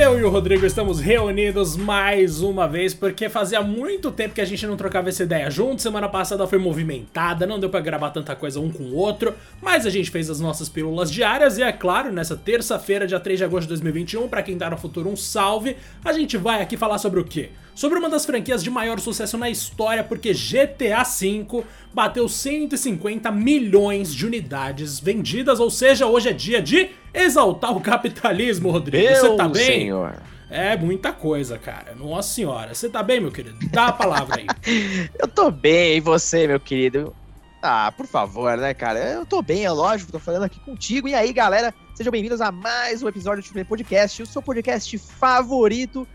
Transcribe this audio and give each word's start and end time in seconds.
Eu 0.00 0.16
e 0.16 0.22
o 0.22 0.30
Rodrigo 0.30 0.64
estamos 0.64 1.00
reunidos 1.00 1.76
mais 1.76 2.40
uma 2.40 2.68
vez 2.68 2.94
porque 2.94 3.28
fazia 3.28 3.60
muito 3.62 4.12
tempo 4.12 4.32
que 4.32 4.40
a 4.40 4.44
gente 4.44 4.64
não 4.64 4.76
trocava 4.76 5.08
essa 5.08 5.24
ideia 5.24 5.50
junto. 5.50 5.82
Semana 5.82 6.08
passada 6.08 6.46
foi 6.46 6.56
movimentada, 6.56 7.44
não 7.44 7.58
deu 7.58 7.68
para 7.68 7.80
gravar 7.80 8.10
tanta 8.10 8.36
coisa 8.36 8.60
um 8.60 8.70
com 8.70 8.84
o 8.84 8.94
outro, 8.94 9.34
mas 9.60 9.84
a 9.86 9.90
gente 9.90 10.08
fez 10.08 10.30
as 10.30 10.38
nossas 10.38 10.68
pílulas 10.68 11.10
diárias 11.10 11.58
e 11.58 11.64
é 11.64 11.72
claro, 11.72 12.12
nessa 12.12 12.36
terça-feira, 12.36 13.08
dia 13.08 13.18
3 13.18 13.40
de 13.40 13.44
agosto 13.44 13.62
de 13.62 13.70
2021, 13.70 14.28
para 14.28 14.40
quem 14.40 14.56
tá 14.56 14.70
no 14.70 14.78
futuro 14.78 15.10
um 15.10 15.16
salve, 15.16 15.76
a 16.04 16.12
gente 16.12 16.36
vai 16.36 16.62
aqui 16.62 16.76
falar 16.76 16.98
sobre 16.98 17.18
o 17.18 17.24
quê? 17.24 17.50
Sobre 17.78 17.96
uma 17.96 18.10
das 18.10 18.26
franquias 18.26 18.60
de 18.60 18.70
maior 18.70 18.98
sucesso 18.98 19.38
na 19.38 19.48
história, 19.48 20.02
porque 20.02 20.32
GTA 20.32 21.04
V 21.04 21.62
bateu 21.94 22.28
150 22.28 23.30
milhões 23.30 24.12
de 24.12 24.26
unidades 24.26 24.98
vendidas, 24.98 25.60
ou 25.60 25.70
seja, 25.70 26.04
hoje 26.04 26.28
é 26.28 26.32
dia 26.32 26.60
de 26.60 26.90
exaltar 27.14 27.76
o 27.76 27.80
capitalismo, 27.80 28.72
Rodrigo. 28.72 29.04
Meu 29.06 29.14
Você 29.14 29.36
tá 29.36 29.48
bem? 29.48 29.64
senhor. 29.64 30.20
É 30.50 30.76
muita 30.76 31.12
coisa, 31.12 31.56
cara. 31.56 31.94
Nossa 31.94 32.34
senhora. 32.34 32.74
Você 32.74 32.88
tá 32.88 33.00
bem, 33.00 33.20
meu 33.20 33.30
querido? 33.30 33.56
Dá 33.70 33.86
a 33.86 33.92
palavra 33.92 34.40
aí. 34.40 34.46
Eu 35.16 35.28
tô 35.28 35.48
bem, 35.48 35.98
e 35.98 36.00
você, 36.00 36.48
meu 36.48 36.58
querido? 36.58 37.14
Ah, 37.62 37.92
por 37.96 38.08
favor, 38.08 38.56
né, 38.56 38.74
cara? 38.74 38.98
Eu 38.98 39.24
tô 39.24 39.40
bem, 39.40 39.64
é 39.64 39.70
lógico, 39.70 40.10
tô 40.10 40.18
falando 40.18 40.42
aqui 40.42 40.58
contigo. 40.58 41.06
E 41.06 41.14
aí, 41.14 41.32
galera, 41.32 41.72
sejam 41.94 42.10
bem-vindos 42.10 42.40
a 42.40 42.50
mais 42.50 43.04
um 43.04 43.08
episódio 43.08 43.40
do 43.40 43.46
Triple 43.46 43.64
Podcast, 43.64 44.20
o 44.20 44.26
seu 44.26 44.42
podcast 44.42 44.98
favorito, 44.98 46.08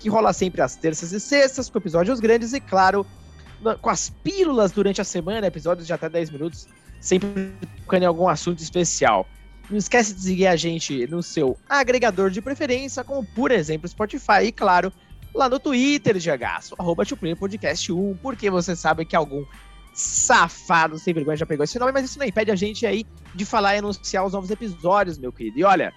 que 0.00 0.08
rola 0.08 0.32
sempre 0.32 0.62
às 0.62 0.74
terças 0.74 1.12
e 1.12 1.20
sextas, 1.20 1.68
com 1.68 1.78
episódios 1.78 2.18
grandes 2.18 2.54
e, 2.54 2.60
claro, 2.60 3.06
com 3.80 3.90
as 3.90 4.08
pílulas 4.08 4.72
durante 4.72 5.00
a 5.00 5.04
semana, 5.04 5.46
episódios 5.46 5.86
de 5.86 5.92
até 5.92 6.08
10 6.08 6.30
minutos, 6.30 6.66
sempre 7.00 7.52
tocando 7.76 8.02
em 8.02 8.06
algum 8.06 8.26
assunto 8.26 8.60
especial. 8.60 9.28
Não 9.68 9.76
esquece 9.76 10.14
de 10.14 10.22
seguir 10.22 10.46
a 10.46 10.56
gente 10.56 11.06
no 11.06 11.22
seu 11.22 11.56
agregador 11.68 12.30
de 12.30 12.40
preferência, 12.40 13.04
como 13.04 13.24
por 13.24 13.52
exemplo 13.52 13.86
Spotify 13.86 14.44
e, 14.44 14.52
claro, 14.52 14.90
lá 15.34 15.48
no 15.48 15.60
Twitter, 15.60 16.16
GHaço, 16.16 16.74
arroba 16.78 17.04
Podcast 17.38 17.92
1, 17.92 18.18
porque 18.22 18.50
você 18.50 18.74
sabe 18.74 19.04
que 19.04 19.14
algum 19.14 19.44
safado 19.92 20.98
sem 20.98 21.12
vergonha 21.12 21.36
já 21.36 21.46
pegou 21.46 21.64
esse 21.64 21.78
nome, 21.78 21.92
mas 21.92 22.06
isso 22.06 22.18
não 22.18 22.26
impede 22.26 22.50
a 22.50 22.56
gente 22.56 22.86
aí 22.86 23.04
de 23.34 23.44
falar 23.44 23.74
e 23.74 23.78
anunciar 23.78 24.24
os 24.24 24.32
novos 24.32 24.50
episódios, 24.50 25.18
meu 25.18 25.30
querido. 25.30 25.58
E 25.58 25.64
olha, 25.64 25.92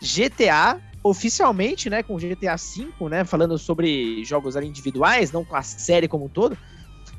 GTA, 0.00 0.80
oficialmente, 1.08 1.88
né, 1.88 2.02
com 2.02 2.16
GTA 2.16 2.56
V, 2.56 3.08
né, 3.08 3.24
falando 3.24 3.58
sobre 3.58 4.24
jogos 4.24 4.56
individuais, 4.56 5.32
não 5.32 5.44
com 5.44 5.56
a 5.56 5.62
série 5.62 6.08
como 6.08 6.26
um 6.26 6.28
todo, 6.28 6.56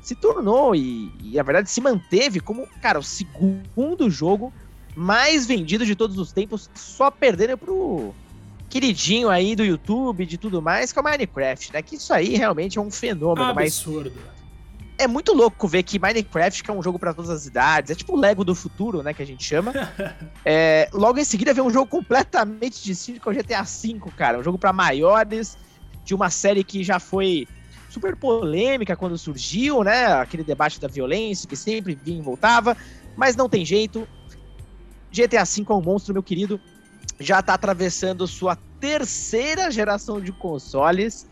se 0.02 0.14
tornou 0.14 0.74
e, 0.74 1.12
e 1.22 1.36
na 1.36 1.42
verdade 1.42 1.70
se 1.70 1.80
manteve 1.80 2.40
como, 2.40 2.66
cara, 2.80 2.98
o 2.98 3.02
segundo 3.02 4.08
jogo 4.08 4.52
mais 4.96 5.46
vendido 5.46 5.86
de 5.86 5.94
todos 5.94 6.18
os 6.18 6.32
tempos, 6.32 6.70
só 6.74 7.10
perdendo 7.10 7.56
pro 7.56 8.14
queridinho 8.68 9.28
aí 9.28 9.54
do 9.54 9.64
YouTube, 9.64 10.26
de 10.26 10.36
tudo 10.36 10.60
mais, 10.60 10.92
que 10.92 10.98
é 10.98 11.02
o 11.02 11.04
Minecraft, 11.04 11.72
né? 11.72 11.82
Que 11.82 11.96
isso 11.96 12.12
aí 12.12 12.36
realmente 12.36 12.78
é 12.78 12.80
um 12.80 12.90
fenômeno, 12.90 13.54
mas 13.54 13.78
Absurdo. 13.78 14.12
É 14.98 15.06
muito 15.06 15.32
louco 15.32 15.68
ver 15.68 15.84
que 15.84 15.98
Minecraft, 15.98 16.62
que 16.62 16.70
é 16.70 16.74
um 16.74 16.82
jogo 16.82 16.98
para 16.98 17.14
todas 17.14 17.30
as 17.30 17.46
idades, 17.46 17.92
é 17.92 17.94
tipo 17.94 18.14
o 18.14 18.20
Lego 18.20 18.44
do 18.44 18.54
futuro, 18.54 19.00
né, 19.02 19.14
que 19.14 19.22
a 19.22 19.26
gente 19.26 19.44
chama. 19.44 19.72
é, 20.44 20.90
logo 20.92 21.18
em 21.18 21.24
seguida 21.24 21.54
vem 21.54 21.62
um 21.62 21.70
jogo 21.70 21.86
completamente 21.86 22.82
distinto, 22.82 23.20
que 23.20 23.28
é 23.28 23.30
o 23.30 23.34
GTA 23.34 23.62
V, 23.62 24.10
cara, 24.16 24.38
um 24.38 24.42
jogo 24.42 24.58
para 24.58 24.72
maiores, 24.72 25.56
de 26.04 26.14
uma 26.14 26.28
série 26.30 26.64
que 26.64 26.82
já 26.82 26.98
foi 26.98 27.46
super 27.88 28.16
polêmica 28.16 28.96
quando 28.96 29.16
surgiu, 29.16 29.84
né, 29.84 30.06
aquele 30.06 30.42
debate 30.42 30.80
da 30.80 30.88
violência 30.88 31.48
que 31.48 31.56
sempre 31.56 31.94
vinha 31.94 32.18
e 32.18 32.22
voltava, 32.22 32.76
mas 33.16 33.36
não 33.36 33.48
tem 33.48 33.64
jeito. 33.64 34.06
GTA 35.12 35.44
V 35.44 35.64
é 35.68 35.72
um 35.72 35.80
monstro, 35.80 36.12
meu 36.12 36.22
querido, 36.24 36.60
já 37.20 37.40
tá 37.40 37.54
atravessando 37.54 38.26
sua 38.26 38.56
terceira 38.80 39.70
geração 39.70 40.20
de 40.20 40.32
consoles. 40.32 41.26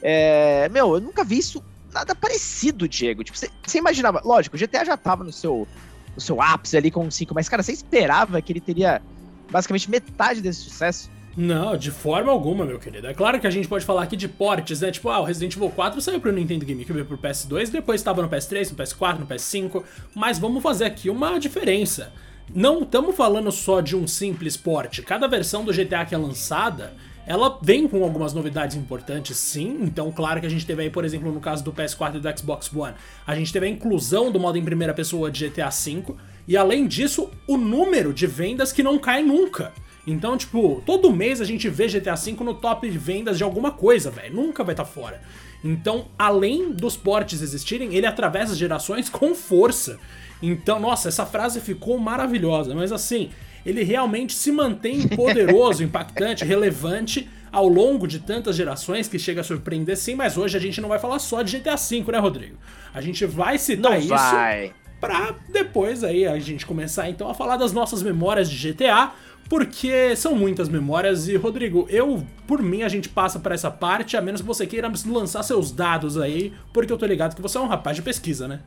É, 0.00 0.68
meu, 0.68 0.94
eu 0.94 1.00
nunca 1.00 1.24
vi 1.24 1.38
isso 1.38 1.62
nada 1.92 2.14
parecido, 2.14 2.88
Diego. 2.88 3.24
Tipo, 3.24 3.38
você 3.38 3.78
imaginava, 3.78 4.20
lógico, 4.24 4.56
o 4.56 4.58
GTA 4.58 4.84
já 4.84 4.96
tava 4.96 5.24
no 5.24 5.32
seu, 5.32 5.66
no 6.14 6.20
seu 6.20 6.40
ápice 6.40 6.76
ali 6.76 6.90
com 6.90 7.06
o 7.06 7.10
5, 7.10 7.34
mas, 7.34 7.48
cara, 7.48 7.62
você 7.62 7.72
esperava 7.72 8.40
que 8.40 8.52
ele 8.52 8.60
teria 8.60 9.02
basicamente 9.50 9.90
metade 9.90 10.40
desse 10.40 10.60
sucesso? 10.60 11.10
Não, 11.36 11.76
de 11.76 11.92
forma 11.92 12.32
alguma, 12.32 12.64
meu 12.64 12.80
querido. 12.80 13.06
É 13.06 13.14
claro 13.14 13.38
que 13.38 13.46
a 13.46 13.50
gente 13.50 13.68
pode 13.68 13.84
falar 13.84 14.02
aqui 14.02 14.16
de 14.16 14.26
portes, 14.26 14.80
né? 14.80 14.90
Tipo, 14.90 15.08
ah, 15.08 15.20
o 15.20 15.24
Resident 15.24 15.54
Evil 15.54 15.70
4 15.70 16.00
saiu 16.00 16.20
pro 16.20 16.32
Nintendo 16.32 16.66
GameCube 16.66 17.04
pro 17.04 17.16
PS2, 17.16 17.70
depois 17.70 18.00
estava 18.00 18.20
no 18.20 18.28
PS3, 18.28 18.70
no 18.70 18.76
PS4, 18.76 19.18
no 19.20 19.26
PS5, 19.26 19.84
mas 20.16 20.38
vamos 20.38 20.60
fazer 20.60 20.86
aqui 20.86 21.08
uma 21.08 21.38
diferença. 21.38 22.12
Não 22.52 22.82
estamos 22.82 23.14
falando 23.14 23.52
só 23.52 23.80
de 23.80 23.94
um 23.94 24.06
simples 24.06 24.56
port. 24.56 25.00
Cada 25.02 25.28
versão 25.28 25.64
do 25.64 25.72
GTA 25.72 26.04
que 26.04 26.14
é 26.14 26.18
lançada, 26.18 26.92
ela 27.28 27.58
vem 27.60 27.86
com 27.86 28.02
algumas 28.02 28.32
novidades 28.32 28.74
importantes, 28.74 29.36
sim. 29.36 29.80
Então, 29.82 30.10
claro 30.10 30.40
que 30.40 30.46
a 30.46 30.48
gente 30.48 30.64
teve 30.64 30.80
aí, 30.80 30.88
por 30.88 31.04
exemplo, 31.04 31.30
no 31.30 31.40
caso 31.40 31.62
do 31.62 31.74
PS4 31.74 32.16
e 32.16 32.20
do 32.20 32.38
Xbox 32.38 32.74
One, 32.74 32.94
a 33.26 33.34
gente 33.34 33.52
teve 33.52 33.66
a 33.66 33.68
inclusão 33.68 34.32
do 34.32 34.40
modo 34.40 34.56
em 34.56 34.64
primeira 34.64 34.94
pessoa 34.94 35.30
de 35.30 35.46
GTA 35.46 35.68
V, 35.68 36.14
e 36.48 36.56
além 36.56 36.86
disso, 36.86 37.30
o 37.46 37.58
número 37.58 38.14
de 38.14 38.26
vendas 38.26 38.72
que 38.72 38.82
não 38.82 38.98
cai 38.98 39.22
nunca. 39.22 39.74
Então, 40.06 40.38
tipo, 40.38 40.82
todo 40.86 41.12
mês 41.12 41.38
a 41.42 41.44
gente 41.44 41.68
vê 41.68 41.86
GTA 41.86 42.14
V 42.14 42.32
no 42.42 42.54
top 42.54 42.90
de 42.90 42.96
vendas 42.96 43.36
de 43.36 43.44
alguma 43.44 43.72
coisa, 43.72 44.10
velho. 44.10 44.34
Nunca 44.34 44.64
vai 44.64 44.72
estar 44.72 44.86
fora. 44.86 45.20
Então, 45.62 46.06
além 46.18 46.72
dos 46.72 46.96
portes 46.96 47.42
existirem, 47.42 47.94
ele 47.94 48.06
atravessa 48.06 48.54
gerações 48.54 49.10
com 49.10 49.34
força. 49.34 49.98
Então, 50.42 50.80
nossa, 50.80 51.08
essa 51.08 51.26
frase 51.26 51.60
ficou 51.60 51.98
maravilhosa. 51.98 52.74
Mas 52.74 52.90
assim, 52.90 53.28
ele 53.68 53.82
realmente 53.82 54.32
se 54.34 54.50
mantém 54.50 55.06
poderoso, 55.06 55.82
impactante, 55.84 56.44
relevante 56.44 57.28
ao 57.52 57.68
longo 57.68 58.06
de 58.06 58.18
tantas 58.18 58.56
gerações 58.56 59.08
que 59.08 59.18
chega 59.18 59.40
a 59.42 59.44
surpreender 59.44 59.96
sim, 59.96 60.14
mas 60.14 60.36
hoje 60.36 60.56
a 60.56 60.60
gente 60.60 60.80
não 60.80 60.88
vai 60.88 60.98
falar 60.98 61.18
só 61.18 61.42
de 61.42 61.58
GTA 61.58 61.76
V, 61.76 62.04
né, 62.12 62.18
Rodrigo? 62.18 62.56
A 62.92 63.00
gente 63.00 63.24
vai 63.26 63.58
citar 63.58 63.92
Não 63.92 63.98
isso 63.98 64.08
vai. 64.08 64.72
pra 65.00 65.34
depois 65.50 66.02
aí 66.02 66.26
a 66.26 66.38
gente 66.38 66.64
começar 66.66 67.08
então 67.08 67.28
a 67.28 67.34
falar 67.34 67.56
das 67.56 67.72
nossas 67.72 68.02
memórias 68.02 68.50
de 68.50 68.72
GTA, 68.72 69.12
porque 69.48 70.14
são 70.16 70.34
muitas 70.34 70.68
memórias 70.68 71.26
e 71.28 71.36
Rodrigo, 71.36 71.86
eu 71.90 72.26
por 72.46 72.62
mim 72.62 72.82
a 72.82 72.88
gente 72.88 73.08
passa 73.08 73.38
pra 73.38 73.54
essa 73.54 73.70
parte, 73.70 74.16
a 74.16 74.20
menos 74.20 74.40
que 74.40 74.46
você 74.46 74.66
queira 74.66 74.90
lançar 75.06 75.42
seus 75.42 75.70
dados 75.72 76.18
aí, 76.18 76.52
porque 76.72 76.92
eu 76.92 76.98
tô 76.98 77.06
ligado 77.06 77.34
que 77.34 77.42
você 77.42 77.56
é 77.56 77.60
um 77.60 77.66
rapaz 77.66 77.96
de 77.96 78.02
pesquisa, 78.02 78.46
né? 78.46 78.60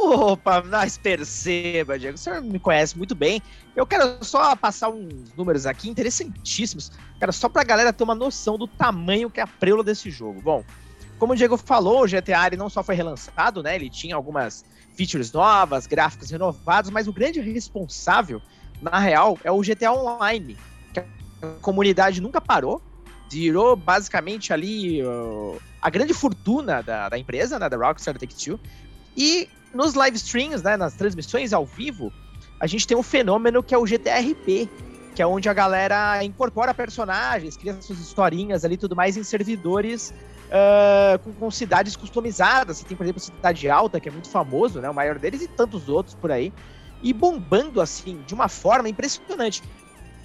Opa, 0.00 0.62
mas 0.62 0.96
perceba, 0.96 1.98
Diego, 1.98 2.14
o 2.14 2.18
senhor 2.18 2.40
me 2.40 2.60
conhece 2.60 2.96
muito 2.96 3.16
bem. 3.16 3.42
Eu 3.74 3.84
quero 3.84 4.24
só 4.24 4.54
passar 4.54 4.90
uns 4.90 5.34
números 5.34 5.66
aqui 5.66 5.90
interessantíssimos, 5.90 6.92
cara, 7.18 7.32
só 7.32 7.48
pra 7.48 7.64
galera 7.64 7.92
ter 7.92 8.04
uma 8.04 8.14
noção 8.14 8.56
do 8.56 8.68
tamanho 8.68 9.28
que 9.28 9.40
é 9.40 9.42
a 9.42 9.46
preula 9.46 9.82
desse 9.82 10.08
jogo. 10.08 10.40
Bom, 10.40 10.64
como 11.18 11.32
o 11.32 11.36
Diego 11.36 11.56
falou, 11.56 12.04
o 12.04 12.06
GTA 12.06 12.56
não 12.56 12.70
só 12.70 12.84
foi 12.84 12.94
relançado, 12.94 13.60
né? 13.60 13.74
Ele 13.74 13.90
tinha 13.90 14.14
algumas 14.14 14.64
features 14.96 15.32
novas, 15.32 15.84
gráficos 15.88 16.30
renovados, 16.30 16.92
mas 16.92 17.08
o 17.08 17.12
grande 17.12 17.40
responsável, 17.40 18.40
na 18.80 19.00
real, 19.00 19.36
é 19.42 19.50
o 19.50 19.60
GTA 19.60 19.92
Online, 19.92 20.56
que 20.94 21.00
a 21.00 21.04
comunidade 21.60 22.20
nunca 22.20 22.40
parou, 22.40 22.80
virou 23.28 23.74
basicamente 23.74 24.52
ali 24.52 25.02
uh, 25.02 25.60
a 25.82 25.90
grande 25.90 26.14
fortuna 26.14 26.82
da, 26.82 27.08
da 27.08 27.18
empresa, 27.18 27.58
né, 27.58 27.68
da 27.68 27.76
Rockstar 27.76 28.16
Take-Two, 28.16 28.58
e 29.18 29.48
nos 29.74 29.94
live 29.94 30.16
streams, 30.16 30.62
né, 30.62 30.76
nas 30.76 30.94
transmissões 30.94 31.52
ao 31.52 31.66
vivo, 31.66 32.12
a 32.60 32.66
gente 32.68 32.86
tem 32.86 32.96
um 32.96 33.02
fenômeno 33.02 33.62
que 33.64 33.74
é 33.74 33.78
o 33.78 33.84
GTRP, 33.84 34.68
que 35.14 35.20
é 35.20 35.26
onde 35.26 35.48
a 35.48 35.52
galera 35.52 36.24
incorpora 36.24 36.72
personagens, 36.72 37.56
cria 37.56 37.76
suas 37.82 37.98
historinhas 37.98 38.64
ali 38.64 38.76
tudo 38.76 38.94
mais 38.94 39.16
em 39.16 39.24
servidores 39.24 40.14
ah, 40.50 41.18
com, 41.22 41.32
com 41.32 41.50
cidades 41.50 41.96
customizadas. 41.96 42.78
Você 42.78 42.84
tem, 42.84 42.96
por 42.96 43.02
exemplo, 43.02 43.20
Cidade 43.20 43.68
Alta, 43.68 43.98
que 44.00 44.08
é 44.08 44.12
muito 44.12 44.30
famoso, 44.30 44.80
né, 44.80 44.88
o 44.88 44.94
maior 44.94 45.18
deles, 45.18 45.42
e 45.42 45.48
tantos 45.48 45.88
outros 45.88 46.14
por 46.14 46.30
aí, 46.30 46.52
e 47.02 47.12
bombando 47.12 47.80
assim, 47.80 48.22
de 48.26 48.34
uma 48.34 48.48
forma 48.48 48.88
impressionante. 48.88 49.62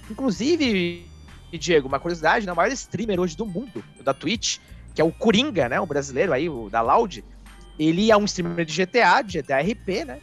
Inclusive, 0.08 1.04
Diego, 1.52 1.88
uma 1.88 1.98
curiosidade, 1.98 2.46
né, 2.46 2.52
o 2.52 2.56
maior 2.56 2.72
streamer 2.72 3.20
hoje 3.20 3.36
do 3.36 3.44
mundo, 3.44 3.82
da 4.02 4.14
Twitch, 4.14 4.58
que 4.94 5.00
é 5.00 5.04
o 5.04 5.12
Coringa, 5.12 5.68
né, 5.68 5.80
o 5.80 5.86
brasileiro 5.86 6.32
aí, 6.32 6.48
o 6.48 6.70
da 6.70 6.80
Loud, 6.80 7.24
ele 7.78 8.10
é 8.10 8.16
um 8.16 8.24
streamer 8.24 8.64
de 8.64 8.72
GTA, 8.72 9.22
de 9.22 9.38
GTA 9.38 9.60
RP, 9.60 10.04
né? 10.04 10.18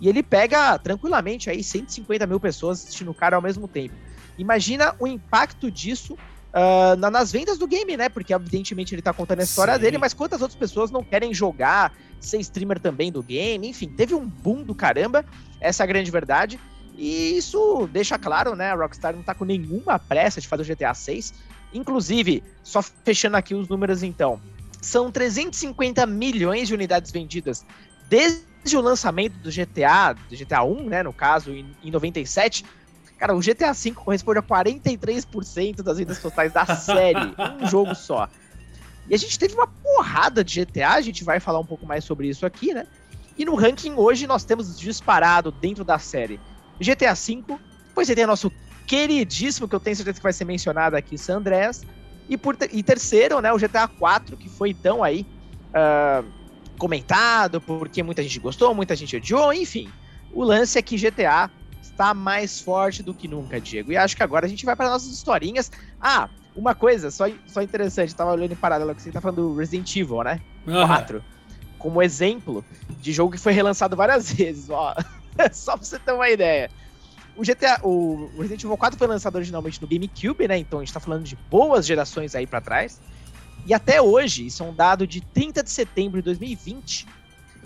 E 0.00 0.08
ele 0.08 0.22
pega 0.22 0.78
tranquilamente 0.78 1.48
aí 1.48 1.62
150 1.62 2.26
mil 2.26 2.40
pessoas 2.40 2.80
assistindo 2.80 3.10
o 3.10 3.14
cara 3.14 3.36
ao 3.36 3.42
mesmo 3.42 3.68
tempo. 3.68 3.94
Imagina 4.36 4.92
o 4.98 5.06
impacto 5.06 5.70
disso 5.70 6.16
ah, 6.56 6.94
na- 6.96 7.10
nas 7.10 7.32
vendas 7.32 7.58
do 7.58 7.66
game, 7.66 7.96
né? 7.96 8.08
Porque 8.08 8.32
evidentemente 8.32 8.94
ele 8.94 9.02
tá 9.02 9.12
contando 9.12 9.40
a 9.40 9.44
história 9.44 9.74
Sim. 9.74 9.80
dele, 9.80 9.98
mas 9.98 10.14
quantas 10.14 10.40
outras 10.40 10.56
pessoas 10.58 10.90
não 10.90 11.02
querem 11.02 11.34
jogar, 11.34 11.92
ser 12.20 12.38
streamer 12.38 12.78
também 12.78 13.10
do 13.10 13.22
game? 13.24 13.68
Enfim, 13.68 13.88
teve 13.88 14.14
um 14.14 14.24
boom 14.24 14.62
do 14.64 14.74
caramba, 14.74 15.24
essa 15.60 15.82
é 15.82 15.84
a 15.84 15.86
grande 15.86 16.10
verdade. 16.12 16.60
E 16.96 17.36
isso 17.36 17.88
deixa 17.90 18.16
claro, 18.16 18.54
né? 18.54 18.70
A 18.70 18.76
Rockstar 18.76 19.16
não 19.16 19.22
tá 19.24 19.34
com 19.34 19.44
nenhuma 19.44 19.98
pressa 19.98 20.40
de 20.40 20.46
fazer 20.46 20.62
o 20.62 20.64
GTA 20.64 20.94
6. 20.94 21.32
Inclusive, 21.72 22.44
só 22.62 22.80
fechando 23.04 23.36
aqui 23.36 23.52
os 23.52 23.68
números 23.68 24.04
então, 24.04 24.40
são 24.84 25.10
350 25.10 26.06
milhões 26.06 26.68
de 26.68 26.74
unidades 26.74 27.10
vendidas 27.10 27.64
desde 28.08 28.76
o 28.76 28.80
lançamento 28.80 29.34
do 29.38 29.50
GTA, 29.50 30.12
do 30.12 30.36
GTA 30.36 30.62
1, 30.62 30.88
né, 30.88 31.02
no 31.02 31.12
caso, 31.12 31.52
em, 31.52 31.74
em 31.82 31.90
97. 31.90 32.64
Cara, 33.18 33.34
o 33.34 33.40
GTA 33.40 33.72
V 33.72 33.92
corresponde 33.92 34.38
a 34.38 34.42
43% 34.42 35.82
das 35.82 35.98
vendas 35.98 36.20
totais 36.20 36.52
da 36.52 36.66
série. 36.76 37.34
um 37.60 37.66
jogo 37.66 37.94
só. 37.94 38.28
E 39.08 39.14
a 39.14 39.18
gente 39.18 39.38
teve 39.38 39.54
uma 39.54 39.66
porrada 39.66 40.42
de 40.42 40.64
GTA, 40.64 40.90
a 40.90 41.00
gente 41.00 41.24
vai 41.24 41.40
falar 41.40 41.60
um 41.60 41.66
pouco 41.66 41.86
mais 41.86 42.04
sobre 42.04 42.28
isso 42.28 42.44
aqui, 42.46 42.72
né? 42.72 42.86
E 43.36 43.44
no 43.44 43.54
ranking 43.54 43.94
hoje 43.94 44.26
nós 44.26 44.44
temos 44.44 44.78
disparado 44.78 45.50
dentro 45.50 45.84
da 45.84 45.98
série 45.98 46.40
GTA 46.80 47.14
V, 47.14 47.42
depois 47.88 48.06
você 48.06 48.14
tem 48.14 48.24
o 48.24 48.28
nosso 48.28 48.50
queridíssimo, 48.86 49.68
que 49.68 49.74
eu 49.74 49.80
tenho 49.80 49.96
certeza 49.96 50.18
que 50.18 50.22
vai 50.22 50.32
ser 50.32 50.44
mencionado 50.44 50.96
aqui, 50.96 51.16
San 51.16 51.38
Andreas, 51.38 51.82
e, 52.28 52.36
por, 52.36 52.56
e 52.72 52.82
terceiro, 52.82 53.40
né, 53.40 53.52
o 53.52 53.58
GTA 53.58 53.86
4, 53.86 54.36
que 54.36 54.48
foi 54.48 54.72
tão 54.72 55.02
aí 55.02 55.26
uh, 55.70 56.26
comentado, 56.78 57.60
porque 57.60 58.02
muita 58.02 58.22
gente 58.22 58.40
gostou, 58.40 58.74
muita 58.74 58.96
gente 58.96 59.16
odiou, 59.16 59.52
enfim. 59.52 59.88
O 60.32 60.42
lance 60.42 60.78
é 60.78 60.82
que 60.82 60.96
GTA 60.96 61.50
está 61.82 62.14
mais 62.14 62.60
forte 62.60 63.02
do 63.02 63.14
que 63.14 63.28
nunca, 63.28 63.60
Diego. 63.60 63.92
E 63.92 63.96
acho 63.96 64.16
que 64.16 64.22
agora 64.22 64.46
a 64.46 64.48
gente 64.48 64.64
vai 64.64 64.74
para 64.74 64.90
nossas 64.90 65.12
historinhas. 65.12 65.70
Ah, 66.00 66.28
uma 66.56 66.74
coisa 66.74 67.10
só, 67.10 67.26
só 67.46 67.62
interessante, 67.62 68.14
tava 68.14 68.32
olhando 68.32 68.52
em 68.52 68.56
paralelo 68.56 68.94
que 68.94 69.02
você 69.02 69.12
tá 69.12 69.20
falando 69.20 69.48
do 69.48 69.56
Resident 69.56 69.94
Evil, 69.96 70.22
né? 70.22 70.40
Uhum. 70.66 70.86
4. 70.86 71.24
Como 71.78 72.02
exemplo 72.02 72.64
de 73.00 73.12
jogo 73.12 73.32
que 73.32 73.38
foi 73.38 73.52
relançado 73.52 73.96
várias 73.96 74.30
vezes, 74.32 74.70
ó. 74.70 74.94
só 75.52 75.76
pra 75.76 75.84
você 75.84 75.98
ter 75.98 76.12
uma 76.12 76.30
ideia. 76.30 76.70
O 77.36 77.42
GTA, 77.42 77.80
o 77.82 78.30
Resident 78.36 78.62
Evil 78.62 78.76
4 78.76 78.98
foi 78.98 79.06
lançado 79.06 79.34
originalmente 79.36 79.80
no 79.82 79.88
GameCube, 79.88 80.46
né? 80.46 80.58
Então 80.58 80.78
a 80.78 80.84
gente 80.84 80.94
tá 80.94 81.00
falando 81.00 81.24
de 81.24 81.36
boas 81.50 81.84
gerações 81.86 82.34
aí 82.34 82.46
para 82.46 82.60
trás. 82.60 83.00
E 83.66 83.72
até 83.72 84.00
hoje, 84.00 84.46
isso 84.46 84.62
é 84.62 84.66
um 84.66 84.74
dado 84.74 85.06
de 85.06 85.20
30 85.20 85.62
de 85.62 85.70
setembro 85.70 86.20
de 86.20 86.24
2020, 86.26 87.06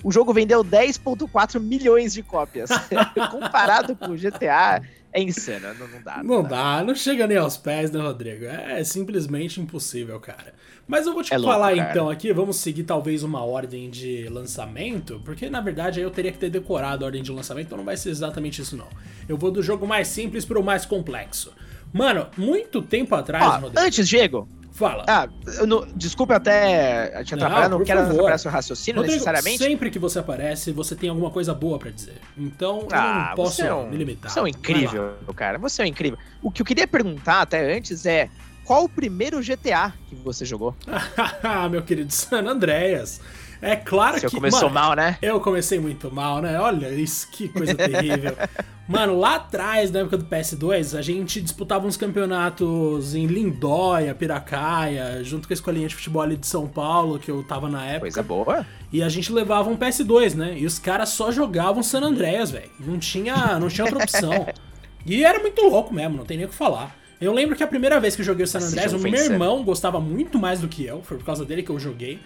o 0.03 0.13
jogo 0.13 0.33
vendeu 0.33 0.65
10.4 0.65 1.61
milhões 1.61 2.13
de 2.13 2.23
cópias. 2.23 2.71
Comparado 3.31 3.97
com 3.97 4.13
o 4.13 4.17
GTA, 4.17 4.83
é 5.13 5.23
insano, 5.23 5.75
não, 5.79 5.89
não 5.89 6.03
dá. 6.03 6.17
Não, 6.19 6.25
não 6.25 6.43
dá. 6.43 6.79
dá, 6.79 6.85
não 6.85 6.95
chega 6.95 7.27
nem 7.27 7.37
aos 7.37 7.57
pés, 7.57 7.91
né, 7.91 8.01
Rodrigo? 8.01 8.45
É 8.45 8.85
simplesmente 8.85 9.61
impossível, 9.61 10.19
cara. 10.21 10.53
Mas 10.87 11.07
eu 11.07 11.13
vou 11.13 11.23
te 11.23 11.35
é 11.35 11.39
falar 11.39 11.75
louco, 11.75 11.91
então 11.91 12.11
aqui, 12.11 12.33
vamos 12.33 12.57
seguir 12.57 12.83
talvez 12.83 13.23
uma 13.23 13.45
ordem 13.45 13.91
de 13.91 14.29
lançamento, 14.29 15.21
porque 15.25 15.51
na 15.51 15.61
verdade 15.61 16.01
aí 16.01 16.05
eu 16.05 16.11
teria 16.11 16.33
que 16.33 16.39
ter 16.39 16.51
decorado 16.51 17.05
a 17.05 17.07
ordem 17.07 17.23
de 17.23 17.31
lançamento, 17.31 17.67
então 17.67 17.79
não 17.79 17.85
vai 17.85 17.97
ser 17.97 18.11
exatamente 18.11 18.63
isso 18.63 18.77
não. 18.77 18.89
Eu 19.29 19.37
vou 19.37 19.51
do 19.51 19.63
jogo 19.63 19.87
mais 19.87 20.09
simples 20.09 20.45
pro 20.45 20.63
mais 20.63 20.87
complexo. 20.87 21.53
Mano, 21.93 22.27
muito 22.37 22.83
tempo 22.83 23.15
atrás, 23.15 23.45
Ó, 23.45 23.59
Rodrigo. 23.61 23.81
Antes, 23.81 24.09
Diego, 24.09 24.49
Fala. 24.79 25.05
Ah, 25.09 25.29
não, 25.67 25.85
desculpa 25.97 26.37
até 26.37 27.25
te 27.25 27.35
atrapalhar, 27.35 27.69
não, 27.69 27.81
não 27.81 27.85
quero 27.85 28.01
atrapalhar 28.01 28.39
seu 28.39 28.49
raciocínio 28.49 29.01
Rodrigo, 29.01 29.15
necessariamente. 29.15 29.59
Sempre 29.59 29.91
que 29.91 29.99
você 29.99 30.21
aparece, 30.21 30.71
você 30.71 30.95
tem 30.95 31.11
alguma 31.11 31.33
coisa 31.33 31.53
boa 31.53 31.81
para 31.81 31.91
dizer. 31.91 32.21
Então 32.37 32.83
eu 32.83 32.89
ah, 32.93 33.27
não 33.31 33.35
posso 33.35 33.61
é 33.61 33.75
um, 33.75 33.91
me 33.91 33.97
limitar. 33.97 34.31
Você 34.31 34.39
é 34.39 34.43
um 34.43 34.47
incrível, 34.47 35.15
cara. 35.35 35.59
Você 35.59 35.83
é 35.83 35.85
um 35.85 35.89
incrível. 35.89 36.17
O 36.41 36.49
que 36.49 36.63
eu 36.63 36.67
queria 36.67 36.87
perguntar 36.87 37.41
até 37.41 37.77
antes 37.77 38.07
é 38.07 38.31
qual 38.65 38.85
o 38.85 38.89
primeiro 38.89 39.41
GTA 39.41 39.93
que 40.09 40.15
você 40.15 40.45
jogou? 40.45 40.77
Meu 41.73 41.83
querido 41.83 42.13
San 42.13 42.47
Andreas. 42.47 43.21
É 43.61 43.77
claro 43.77 44.19
Você 44.19 44.29
que. 44.29 44.35
começou 44.35 44.71
mano, 44.71 44.75
mal, 44.75 44.95
né? 44.95 45.19
Eu 45.21 45.41
comecei 45.41 45.79
muito 45.79 46.13
mal, 46.13 46.41
né? 46.41 46.59
Olha 46.61 46.89
isso, 46.93 47.29
que 47.31 47.49
coisa 47.49 47.75
terrível. 47.75 48.37
Mano, 48.89 49.19
lá 49.19 49.35
atrás, 49.35 49.91
na 49.91 50.01
época 50.01 50.17
do 50.17 50.25
PS2, 50.25 50.99
a 50.99 51.03
gente 51.03 51.43
disputava 51.43 51.87
uns 51.87 51.95
campeonatos 51.95 53.15
em 53.15 53.27
Lindóia, 53.27 54.15
Piracaia, 54.15 55.23
junto 55.23 55.47
com 55.47 55.53
a 55.53 55.57
escolinha 55.57 55.87
de 55.87 55.95
futebol 55.95 56.23
ali 56.23 56.39
de 56.39 56.47
São 56.47 56.67
Paulo, 56.67 57.19
que 57.19 57.31
eu 57.31 57.43
tava 57.43 57.69
na 57.69 57.85
época. 57.85 58.01
Coisa 58.01 58.23
boa. 58.23 58.67
E 58.91 59.03
a 59.03 59.09
gente 59.11 59.31
levava 59.31 59.69
um 59.69 59.77
PS2, 59.77 60.35
né? 60.35 60.55
E 60.57 60.65
os 60.65 60.79
caras 60.79 61.11
só 61.11 61.31
jogavam 61.31 61.83
San 61.83 62.01
Andreas, 62.01 62.51
velho. 62.51 62.71
Não 62.81 62.99
tinha, 62.99 63.59
não 63.59 63.69
tinha 63.69 63.85
outra 63.85 64.03
opção. 64.03 64.47
e 65.05 65.23
era 65.23 65.39
muito 65.39 65.61
louco 65.67 65.93
mesmo, 65.93 66.17
não 66.17 66.25
tem 66.25 66.39
nem 66.39 66.47
o 66.47 66.49
que 66.49 66.55
falar. 66.55 66.97
Eu 67.21 67.35
lembro 67.35 67.57
que 67.57 67.63
a 67.63 67.67
primeira 67.67 68.01
vez 68.01 68.17
que 68.17 68.23
eu 68.23 68.27
joguei 68.27 68.45
o 68.45 68.49
San 68.49 68.61
Andreas, 68.61 68.95
o 68.95 68.99
meu 68.99 69.23
irmão 69.23 69.63
gostava 69.65 70.01
muito 70.01 70.39
mais 70.39 70.61
do 70.61 70.69
que 70.69 70.87
eu, 70.87 71.03
foi 71.03 71.19
por 71.19 71.27
causa 71.27 71.45
dele 71.45 71.63
que 71.63 71.71
eu 71.71 71.79
joguei. 71.79 72.19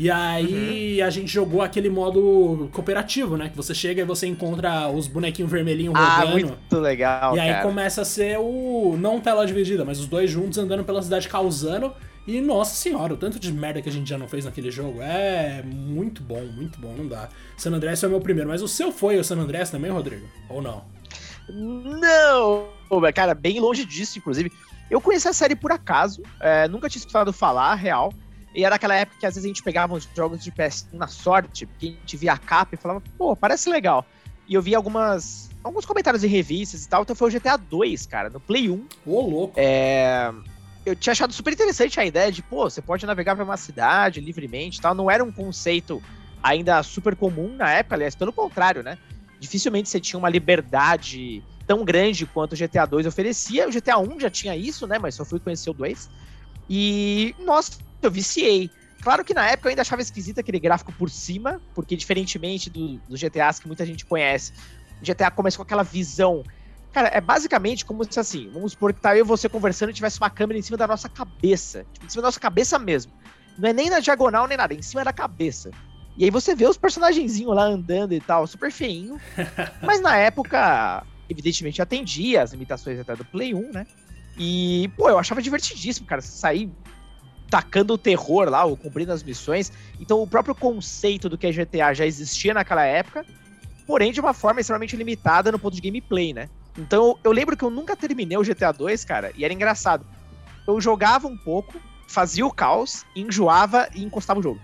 E 0.00 0.10
aí 0.10 0.98
uhum. 0.98 1.06
a 1.06 1.10
gente 1.10 1.30
jogou 1.30 1.60
aquele 1.60 1.90
modo 1.90 2.70
cooperativo, 2.72 3.36
né? 3.36 3.50
Que 3.50 3.56
você 3.56 3.74
chega 3.74 4.00
e 4.00 4.04
você 4.04 4.26
encontra 4.26 4.88
os 4.88 5.06
bonequinhos 5.06 5.52
vermelhinhos 5.52 5.94
ah, 5.94 6.20
rodando. 6.20 6.36
Ah, 6.38 6.40
muito 6.40 6.78
legal, 6.78 7.36
E 7.36 7.38
aí 7.38 7.50
cara. 7.50 7.62
começa 7.62 8.00
a 8.00 8.04
ser 8.06 8.38
o... 8.38 8.96
Não 8.98 9.20
tela 9.20 9.46
dividida, 9.46 9.84
mas 9.84 10.00
os 10.00 10.06
dois 10.06 10.30
juntos 10.30 10.56
andando 10.56 10.84
pela 10.84 11.02
cidade 11.02 11.28
causando. 11.28 11.92
E, 12.26 12.40
nossa 12.40 12.74
senhora, 12.76 13.12
o 13.12 13.16
tanto 13.18 13.38
de 13.38 13.52
merda 13.52 13.82
que 13.82 13.90
a 13.90 13.92
gente 13.92 14.08
já 14.08 14.16
não 14.16 14.26
fez 14.26 14.46
naquele 14.46 14.70
jogo 14.70 15.02
é 15.02 15.62
muito 15.66 16.22
bom, 16.22 16.40
muito 16.46 16.80
bom, 16.80 16.94
não 16.96 17.06
dá. 17.06 17.28
San 17.58 17.70
Andreas 17.70 18.00
foi 18.00 18.08
o 18.08 18.12
meu 18.12 18.22
primeiro, 18.22 18.48
mas 18.48 18.62
o 18.62 18.68
seu 18.68 18.90
foi 18.90 19.18
o 19.18 19.24
San 19.24 19.36
Andreas 19.36 19.68
também, 19.68 19.90
Rodrigo? 19.90 20.26
Ou 20.48 20.62
não? 20.62 20.82
Não! 21.46 22.68
Cara, 23.14 23.34
bem 23.34 23.60
longe 23.60 23.84
disso, 23.84 24.18
inclusive. 24.18 24.50
Eu 24.90 24.98
conheci 24.98 25.28
a 25.28 25.34
série 25.34 25.54
por 25.54 25.70
acaso, 25.70 26.22
é, 26.40 26.66
nunca 26.68 26.88
tinha 26.88 27.00
escutado 27.00 27.34
falar, 27.34 27.74
real. 27.74 28.14
E 28.54 28.64
era 28.64 28.74
aquela 28.74 28.94
época 28.94 29.18
que 29.20 29.26
às 29.26 29.34
vezes 29.34 29.44
a 29.44 29.48
gente 29.48 29.62
pegava 29.62 29.94
uns 29.94 30.08
jogos 30.14 30.42
de 30.42 30.50
PS 30.50 30.88
na 30.92 31.06
sorte, 31.06 31.66
porque 31.66 31.86
a 31.86 31.90
gente 31.90 32.16
via 32.16 32.32
a 32.32 32.38
capa 32.38 32.74
e 32.74 32.78
falava, 32.78 33.02
pô, 33.16 33.36
parece 33.36 33.70
legal. 33.70 34.04
E 34.48 34.54
eu 34.54 34.62
vi 34.62 34.74
algumas. 34.74 35.48
alguns 35.62 35.84
comentários 35.84 36.24
em 36.24 36.28
revistas 36.28 36.84
e 36.84 36.88
tal, 36.88 37.02
então 37.02 37.14
foi 37.14 37.28
o 37.28 37.32
GTA 37.32 37.56
2, 37.56 38.06
cara, 38.06 38.28
no 38.28 38.40
Play 38.40 38.68
1. 38.68 38.86
Ô, 39.06 39.20
louco. 39.20 39.54
É. 39.56 40.32
Eu 40.84 40.96
tinha 40.96 41.12
achado 41.12 41.32
super 41.32 41.52
interessante 41.52 42.00
a 42.00 42.04
ideia 42.04 42.32
de, 42.32 42.42
pô, 42.42 42.68
você 42.68 42.82
pode 42.82 43.06
navegar 43.06 43.36
pra 43.36 43.44
uma 43.44 43.56
cidade 43.56 44.20
livremente 44.20 44.78
e 44.78 44.80
tal. 44.80 44.94
Não 44.94 45.10
era 45.10 45.22
um 45.22 45.30
conceito 45.30 46.02
ainda 46.42 46.82
super 46.82 47.14
comum 47.14 47.54
na 47.54 47.70
época, 47.70 47.94
aliás, 47.94 48.14
pelo 48.14 48.32
contrário, 48.32 48.82
né? 48.82 48.98
Dificilmente 49.38 49.88
você 49.88 50.00
tinha 50.00 50.18
uma 50.18 50.28
liberdade 50.28 51.44
tão 51.66 51.84
grande 51.84 52.26
quanto 52.26 52.54
o 52.54 52.56
GTA 52.56 52.86
2 52.86 53.06
oferecia. 53.06 53.68
O 53.68 53.70
GTA 53.70 53.98
1 53.98 54.18
já 54.18 54.30
tinha 54.30 54.56
isso, 54.56 54.86
né? 54.86 54.98
Mas 54.98 55.14
só 55.14 55.24
fui 55.24 55.38
conhecer 55.38 55.70
o 55.70 55.74
2. 55.74 56.10
E, 56.68 57.34
nossa, 57.38 57.72
eu 58.06 58.10
viciei. 58.10 58.70
Claro 59.02 59.24
que 59.24 59.32
na 59.32 59.46
época 59.48 59.68
eu 59.68 59.70
ainda 59.70 59.82
achava 59.82 60.02
esquisito 60.02 60.40
aquele 60.40 60.60
gráfico 60.60 60.92
por 60.92 61.08
cima, 61.08 61.60
porque 61.74 61.96
diferentemente 61.96 62.68
do, 62.68 62.98
do 63.08 63.16
GTAs 63.16 63.58
que 63.58 63.66
muita 63.66 63.86
gente 63.86 64.04
conhece, 64.04 64.52
o 65.00 65.04
GTA 65.04 65.30
começa 65.30 65.56
com 65.56 65.62
aquela 65.62 65.82
visão. 65.82 66.42
Cara, 66.92 67.08
é 67.08 67.20
basicamente 67.20 67.84
como 67.84 68.04
se 68.04 68.20
assim, 68.20 68.50
vamos 68.52 68.72
supor 68.72 68.92
que 68.92 69.00
tá 69.00 69.16
eu 69.16 69.24
e 69.24 69.26
você 69.26 69.48
conversando 69.48 69.90
e 69.90 69.94
tivesse 69.94 70.18
uma 70.18 70.28
câmera 70.28 70.58
em 70.58 70.62
cima 70.62 70.76
da 70.76 70.86
nossa 70.86 71.08
cabeça. 71.08 71.86
Tipo, 71.92 72.06
em 72.06 72.08
cima 72.08 72.22
da 72.22 72.28
nossa 72.28 72.40
cabeça 72.40 72.78
mesmo. 72.78 73.12
Não 73.56 73.68
é 73.68 73.72
nem 73.72 73.88
na 73.88 74.00
diagonal 74.00 74.46
nem 74.46 74.56
nada, 74.56 74.74
é 74.74 74.76
em 74.76 74.82
cima 74.82 75.04
da 75.04 75.12
cabeça. 75.12 75.70
E 76.16 76.24
aí 76.24 76.30
você 76.30 76.54
vê 76.54 76.66
os 76.66 76.76
personagenzinhos 76.76 77.54
lá 77.54 77.64
andando 77.64 78.12
e 78.12 78.20
tal, 78.20 78.46
super 78.46 78.70
feinho. 78.70 79.18
mas 79.82 80.00
na 80.00 80.16
época, 80.16 81.06
evidentemente, 81.28 81.80
atendia 81.80 82.42
as 82.42 82.52
limitações 82.52 82.98
até 82.98 83.16
do 83.16 83.24
Play 83.24 83.54
1, 83.54 83.72
né? 83.72 83.86
E, 84.36 84.90
pô, 84.96 85.08
eu 85.08 85.18
achava 85.18 85.40
divertidíssimo, 85.40 86.06
cara. 86.06 86.20
Sair 86.20 86.70
tacando 87.50 87.94
o 87.94 87.98
terror 87.98 88.48
lá, 88.48 88.64
ou 88.64 88.76
cumprindo 88.76 89.12
as 89.12 89.22
missões. 89.22 89.72
Então 89.98 90.22
o 90.22 90.26
próprio 90.26 90.54
conceito 90.54 91.28
do 91.28 91.36
que 91.36 91.48
é 91.48 91.52
GTA 91.52 91.92
já 91.92 92.06
existia 92.06 92.54
naquela 92.54 92.84
época, 92.84 93.26
porém 93.86 94.12
de 94.12 94.20
uma 94.20 94.32
forma 94.32 94.60
extremamente 94.60 94.96
limitada 94.96 95.50
no 95.50 95.58
ponto 95.58 95.74
de 95.74 95.82
gameplay, 95.82 96.32
né? 96.32 96.48
Então 96.78 97.18
eu 97.24 97.32
lembro 97.32 97.56
que 97.56 97.64
eu 97.64 97.70
nunca 97.70 97.96
terminei 97.96 98.38
o 98.38 98.44
GTA 98.44 98.72
2, 98.72 99.04
cara, 99.04 99.32
e 99.36 99.44
era 99.44 99.52
engraçado. 99.52 100.06
Eu 100.66 100.80
jogava 100.80 101.26
um 101.26 101.36
pouco, 101.36 101.80
fazia 102.06 102.46
o 102.46 102.52
caos, 102.52 103.04
enjoava 103.16 103.88
e 103.94 104.04
encostava 104.04 104.38
o 104.38 104.42
jogo. 104.42 104.60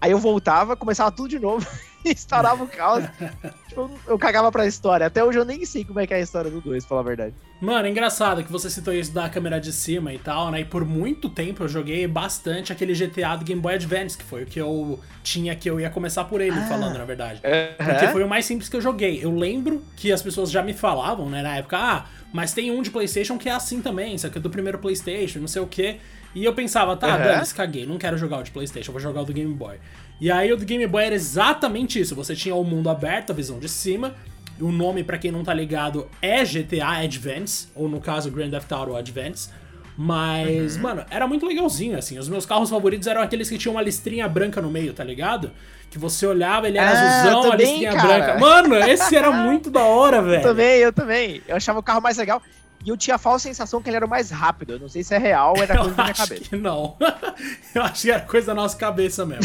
Aí 0.00 0.10
eu 0.10 0.18
voltava, 0.18 0.76
começava 0.76 1.10
tudo 1.10 1.28
de 1.28 1.38
novo 1.38 1.66
estourava 2.04 2.62
o 2.62 2.68
caos. 2.68 3.04
tipo, 3.68 3.90
eu 4.06 4.18
cagava 4.18 4.52
pra 4.52 4.66
história. 4.66 5.06
Até 5.06 5.24
hoje 5.24 5.38
eu 5.38 5.44
nem 5.44 5.64
sei 5.64 5.84
como 5.84 6.00
é 6.00 6.06
que 6.06 6.12
é 6.12 6.18
a 6.18 6.20
história 6.20 6.50
do 6.50 6.60
2, 6.60 6.84
pra 6.84 6.88
falar 6.88 7.00
a 7.00 7.04
verdade. 7.04 7.34
Mano, 7.60 7.86
é 7.86 7.90
engraçado 7.90 8.44
que 8.44 8.52
você 8.52 8.68
citou 8.68 8.92
isso 8.92 9.12
da 9.12 9.28
câmera 9.28 9.58
de 9.58 9.72
cima 9.72 10.12
e 10.12 10.18
tal, 10.18 10.50
né? 10.50 10.60
E 10.60 10.64
por 10.64 10.84
muito 10.84 11.30
tempo 11.30 11.62
eu 11.62 11.68
joguei 11.68 12.06
bastante 12.06 12.72
aquele 12.72 12.92
GTA 12.92 13.36
do 13.36 13.44
Game 13.44 13.60
Boy 13.60 13.74
Advance, 13.74 14.18
que 14.18 14.24
foi 14.24 14.42
o 14.42 14.46
que 14.46 14.60
eu 14.60 15.00
tinha 15.22 15.54
que 15.56 15.70
eu 15.70 15.80
ia 15.80 15.88
começar 15.88 16.24
por 16.24 16.40
ele, 16.40 16.58
ah. 16.58 16.66
falando, 16.66 16.98
na 16.98 17.04
verdade. 17.04 17.40
Porque 17.78 18.08
foi 18.08 18.22
o 18.22 18.28
mais 18.28 18.44
simples 18.44 18.68
que 18.68 18.76
eu 18.76 18.80
joguei. 18.80 19.24
Eu 19.24 19.34
lembro 19.34 19.82
que 19.96 20.12
as 20.12 20.20
pessoas 20.20 20.50
já 20.50 20.62
me 20.62 20.74
falavam, 20.74 21.30
né, 21.30 21.42
na 21.42 21.56
época, 21.56 21.78
ah, 21.78 22.06
mas 22.32 22.52
tem 22.52 22.70
um 22.70 22.82
de 22.82 22.90
PlayStation 22.90 23.38
que 23.38 23.48
é 23.48 23.52
assim 23.52 23.80
também, 23.80 24.14
isso 24.14 24.26
aqui 24.26 24.38
é 24.38 24.40
do 24.40 24.50
primeiro 24.50 24.78
PlayStation, 24.78 25.38
não 25.38 25.48
sei 25.48 25.62
o 25.62 25.66
quê. 25.66 26.00
E 26.34 26.44
eu 26.44 26.52
pensava, 26.52 26.96
tá, 26.96 27.16
uhum. 27.16 27.22
dane 27.22 27.46
caguei, 27.54 27.86
não 27.86 27.96
quero 27.96 28.18
jogar 28.18 28.38
o 28.38 28.42
de 28.42 28.50
PlayStation, 28.50 28.90
vou 28.90 29.00
jogar 29.00 29.22
o 29.22 29.24
do 29.24 29.32
Game 29.32 29.52
Boy. 29.54 29.78
E 30.20 30.30
aí 30.30 30.52
o 30.52 30.56
do 30.56 30.64
Game 30.64 30.86
Boy 30.86 31.04
era 31.04 31.14
exatamente 31.14 32.00
isso. 32.00 32.14
Você 32.14 32.34
tinha 32.34 32.54
o 32.54 32.64
mundo 32.64 32.90
aberto, 32.90 33.30
a 33.30 33.34
visão 33.34 33.58
de 33.58 33.68
cima. 33.68 34.14
O 34.60 34.70
nome, 34.70 35.02
para 35.02 35.18
quem 35.18 35.30
não 35.30 35.42
tá 35.42 35.52
ligado, 35.52 36.08
é 36.22 36.44
GTA 36.44 37.02
Advance, 37.02 37.68
ou 37.74 37.88
no 37.88 38.00
caso 38.00 38.30
Grand 38.30 38.50
Theft 38.50 38.70
Auto 38.72 38.96
Advance. 38.96 39.50
Mas, 39.96 40.76
uhum. 40.76 40.82
mano, 40.82 41.04
era 41.08 41.26
muito 41.26 41.46
legalzinho, 41.46 41.96
assim. 41.96 42.18
Os 42.18 42.28
meus 42.28 42.44
carros 42.44 42.68
favoritos 42.68 43.06
eram 43.06 43.22
aqueles 43.22 43.48
que 43.48 43.56
tinham 43.56 43.74
uma 43.74 43.82
listrinha 43.82 44.28
branca 44.28 44.60
no 44.60 44.70
meio, 44.70 44.92
tá 44.92 45.04
ligado? 45.04 45.52
Que 45.88 45.98
você 45.98 46.26
olhava, 46.26 46.66
ele 46.66 46.78
era 46.78 46.90
ah, 46.90 47.20
azulzão, 47.20 47.52
a 47.52 47.56
listrinha 47.56 47.92
cara. 47.92 48.08
branca. 48.08 48.38
Mano, 48.38 48.74
esse 48.76 49.14
era 49.14 49.30
muito 49.30 49.70
da 49.70 49.82
hora, 49.82 50.20
velho. 50.22 50.36
Eu 50.36 50.42
também, 50.42 50.78
eu 50.80 50.92
também. 50.92 51.42
Eu 51.46 51.56
achava 51.56 51.78
o 51.78 51.82
carro 51.82 52.00
mais 52.00 52.16
legal. 52.16 52.42
E 52.84 52.90
eu 52.90 52.96
tinha 52.96 53.16
a 53.16 53.18
falsa 53.18 53.48
sensação 53.48 53.80
que 53.80 53.88
ele 53.88 53.96
era 53.96 54.04
o 54.04 54.08
mais 54.08 54.30
rápido. 54.30 54.74
Eu 54.74 54.78
não 54.78 54.88
sei 54.88 55.02
se 55.02 55.14
é 55.14 55.18
real 55.18 55.54
ou 55.56 55.62
era 55.62 55.74
coisa 55.74 55.90
eu 55.90 55.94
da 55.94 56.02
minha 56.02 56.12
acho 56.12 56.22
cabeça. 56.22 56.44
Que 56.50 56.56
não. 56.56 56.96
eu 57.74 57.82
acho 57.82 58.02
que 58.02 58.10
era 58.10 58.20
coisa 58.20 58.46
da 58.48 58.54
nossa 58.54 58.76
cabeça 58.76 59.24
mesmo. 59.24 59.44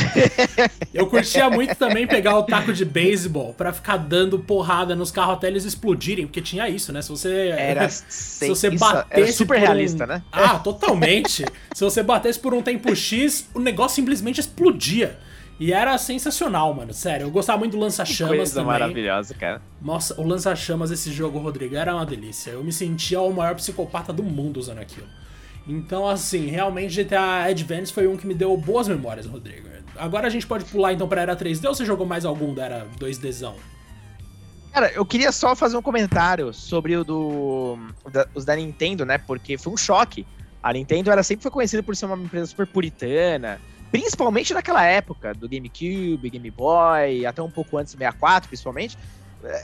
eu 0.93 1.07
curtia 1.07 1.49
muito 1.49 1.73
também 1.75 2.05
pegar 2.05 2.37
o 2.37 2.43
taco 2.43 2.73
de 2.73 2.83
beisebol 2.83 3.53
pra 3.53 3.71
ficar 3.71 3.97
dando 3.97 4.39
porrada 4.39 4.95
nos 4.95 5.09
carros 5.09 5.35
até 5.35 5.47
eles 5.47 5.63
explodirem, 5.63 6.27
porque 6.27 6.41
tinha 6.41 6.67
isso, 6.67 6.91
né? 6.91 7.01
Se 7.01 7.09
você. 7.09 7.53
Era 7.57 7.87
se 7.89 8.47
você 8.47 8.69
batesse. 8.69 9.21
Era 9.21 9.31
super 9.31 9.57
realista, 9.57 10.03
um... 10.03 10.07
né? 10.07 10.23
Ah, 10.31 10.59
totalmente. 10.59 11.45
se 11.73 11.83
você 11.83 12.03
batesse 12.03 12.39
por 12.39 12.53
um 12.53 12.61
tempo 12.61 12.93
X, 12.93 13.47
o 13.53 13.59
negócio 13.59 13.95
simplesmente 13.95 14.41
explodia. 14.41 15.17
E 15.59 15.73
era 15.73 15.97
sensacional, 15.97 16.73
mano. 16.73 16.93
Sério, 16.93 17.25
eu 17.25 17.31
gostava 17.31 17.59
muito 17.59 17.73
do 17.73 17.79
lança-chamas 17.79 18.51
também. 18.51 18.67
maravilhosa, 18.67 19.33
cara. 19.33 19.61
Nossa, 19.81 20.19
o 20.19 20.25
lança-chamas 20.25 20.89
desse 20.89 21.11
jogo, 21.11 21.37
Rodrigo, 21.37 21.75
era 21.75 21.93
uma 21.93 22.05
delícia. 22.05 22.51
Eu 22.51 22.63
me 22.63 22.71
sentia 22.71 23.19
o 23.19 23.33
maior 23.33 23.55
psicopata 23.55 24.13
do 24.13 24.23
mundo 24.23 24.57
usando 24.57 24.77
aquilo. 24.77 25.07
Então, 25.67 26.07
assim, 26.07 26.47
realmente 26.47 27.03
GTA 27.03 27.43
Advance 27.43 27.91
foi 27.91 28.07
um 28.07 28.15
que 28.15 28.25
me 28.25 28.33
deu 28.33 28.55
boas 28.55 28.87
memórias, 28.87 29.25
Rodrigo. 29.25 29.67
Agora 29.97 30.27
a 30.27 30.29
gente 30.29 30.47
pode 30.47 30.63
pular 30.63 30.93
então 30.93 31.09
pra 31.09 31.21
Era 31.21 31.35
3D 31.35 31.67
ou 31.67 31.75
você 31.75 31.83
jogou 31.83 32.05
mais 32.07 32.23
algum 32.23 32.53
da 32.53 32.63
Era 32.63 32.87
2Dzão? 32.97 33.55
Cara, 34.71 34.91
eu 34.93 35.05
queria 35.05 35.31
só 35.31 35.55
fazer 35.55 35.75
um 35.75 35.81
comentário 35.81 36.53
sobre 36.53 36.95
o 36.95 37.03
do. 37.03 37.77
Da, 38.09 38.25
os 38.33 38.45
da 38.45 38.55
Nintendo, 38.55 39.05
né? 39.05 39.17
Porque 39.17 39.57
foi 39.57 39.73
um 39.73 39.77
choque. 39.77 40.25
A 40.63 40.71
Nintendo 40.71 41.11
era, 41.11 41.21
sempre 41.21 41.43
foi 41.43 41.51
conhecida 41.51 41.83
por 41.83 41.95
ser 41.95 42.05
uma 42.05 42.17
empresa 42.17 42.45
super 42.45 42.65
puritana 42.65 43.59
principalmente 43.91 44.53
naquela 44.53 44.83
época, 44.83 45.33
do 45.33 45.47
GameCube, 45.47 46.29
Game 46.29 46.51
Boy, 46.51 47.25
até 47.25 47.41
um 47.41 47.49
pouco 47.51 47.77
antes 47.77 47.93
do 47.93 47.97
64, 47.97 48.47
principalmente, 48.47 48.97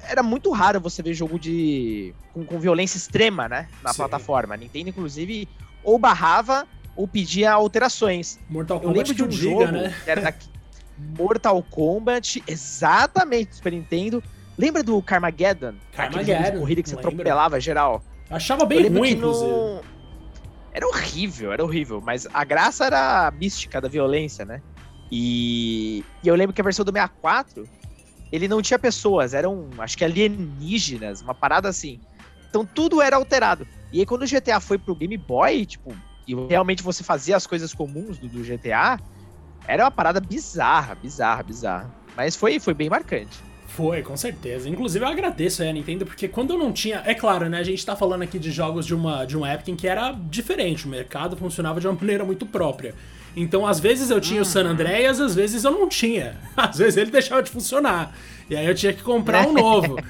era 0.09 0.23
muito 0.23 0.51
raro 0.51 0.79
você 0.79 1.01
ver 1.01 1.13
jogo 1.13 1.37
de 1.37 2.13
com, 2.33 2.45
com 2.45 2.59
violência 2.59 2.97
extrema, 2.97 3.47
né, 3.49 3.67
na 3.83 3.91
Sim. 3.91 3.97
plataforma. 3.97 4.53
A 4.53 4.57
Nintendo, 4.57 4.89
inclusive, 4.89 5.47
ou 5.83 5.99
barrava 5.99 6.67
ou 6.95 7.07
pedia 7.07 7.51
alterações. 7.51 8.39
Mortal 8.49 8.79
Kombat 8.79 8.97
Eu 8.97 9.03
lembro 9.03 9.15
de 9.15 9.23
um 9.23 9.27
diga, 9.27 9.65
jogo 9.65 9.71
né? 9.71 9.93
que 10.03 10.09
era 10.09 10.21
da 10.21 10.33
Mortal 11.17 11.61
Kombat, 11.63 12.41
exatamente, 12.47 13.55
Super 13.55 13.73
Nintendo. 13.73 14.23
Lembra 14.57 14.81
do 14.81 15.01
Carmageddon? 15.01 15.75
Carmageddon. 15.91 16.51
de 16.51 16.57
corrida 16.59 16.81
que 16.81 16.89
você 16.89 16.95
atropelava 16.95 17.59
geral. 17.59 18.01
achava 18.29 18.65
bem 18.65 18.87
ruim, 18.87 19.11
inclusive. 19.11 19.81
Era 20.75 20.85
horrível, 20.87 21.53
era 21.53 21.63
horrível. 21.63 22.01
Mas 22.01 22.27
a 22.33 22.43
graça 22.43 22.85
era 22.85 23.27
a 23.27 23.31
mística 23.31 23.79
da 23.79 23.87
violência, 23.87 24.43
né? 24.43 24.61
E, 25.09 26.03
e 26.21 26.27
eu 26.27 26.35
lembro 26.35 26.53
que 26.53 26.59
a 26.59 26.63
versão 26.63 26.83
do 26.83 26.91
64, 26.91 27.63
ele 28.29 28.49
não 28.49 28.61
tinha 28.61 28.77
pessoas, 28.77 29.33
eram, 29.33 29.69
acho 29.79 29.97
que 29.97 30.03
alienígenas, 30.03 31.21
uma 31.21 31.33
parada 31.33 31.69
assim. 31.69 32.01
Então 32.49 32.65
tudo 32.65 33.01
era 33.01 33.15
alterado. 33.15 33.65
E 33.93 33.99
aí 33.99 34.05
quando 34.05 34.23
o 34.23 34.27
GTA 34.27 34.59
foi 34.59 34.77
pro 34.77 34.95
Game 34.95 35.15
Boy, 35.15 35.65
tipo, 35.65 35.95
e 36.27 36.35
realmente 36.49 36.83
você 36.83 37.03
fazia 37.03 37.37
as 37.37 37.47
coisas 37.47 37.73
comuns 37.73 38.17
do, 38.17 38.27
do 38.27 38.43
GTA, 38.43 38.99
era 39.65 39.85
uma 39.85 39.91
parada 39.91 40.19
bizarra, 40.19 40.95
bizarra, 40.95 41.43
bizarra. 41.43 41.93
Mas 42.15 42.35
foi, 42.35 42.59
foi 42.59 42.73
bem 42.73 42.89
marcante. 42.89 43.41
Foi, 43.75 44.01
com 44.01 44.15
certeza. 44.15 44.69
Inclusive 44.69 45.03
eu 45.03 45.09
agradeço 45.09 45.61
a 45.61 45.69
Nintendo, 45.69 46.05
porque 46.05 46.29
quando 46.29 46.53
eu 46.53 46.57
não 46.57 46.71
tinha. 46.71 47.03
É 47.05 47.13
claro, 47.13 47.49
né? 47.49 47.59
A 47.59 47.63
gente 47.63 47.85
tá 47.85 47.93
falando 47.93 48.21
aqui 48.21 48.39
de 48.39 48.49
jogos 48.49 48.85
de 48.85 48.95
uma, 48.95 49.25
de 49.25 49.35
uma 49.35 49.49
época 49.51 49.69
em 49.69 49.75
que 49.75 49.85
era 49.85 50.13
diferente, 50.13 50.85
o 50.85 50.89
mercado 50.89 51.35
funcionava 51.35 51.81
de 51.81 51.85
uma 51.85 51.93
maneira 51.99 52.23
muito 52.23 52.45
própria. 52.45 52.95
Então, 53.35 53.67
às 53.67 53.79
vezes 53.79 54.09
eu 54.09 54.21
tinha 54.21 54.41
o 54.41 54.45
San 54.45 54.63
uhum. 54.63 54.71
Andreas, 54.71 55.19
às 55.19 55.35
vezes 55.35 55.63
eu 55.63 55.71
não 55.71 55.89
tinha. 55.89 56.37
Às 56.55 56.77
vezes 56.77 56.97
ele 56.97 57.11
deixava 57.11 57.43
de 57.43 57.49
funcionar. 57.49 58.15
E 58.49 58.55
aí 58.55 58.65
eu 58.65 58.73
tinha 58.73 58.93
que 58.93 59.03
comprar 59.03 59.47
um 59.47 59.53
novo. 59.53 59.97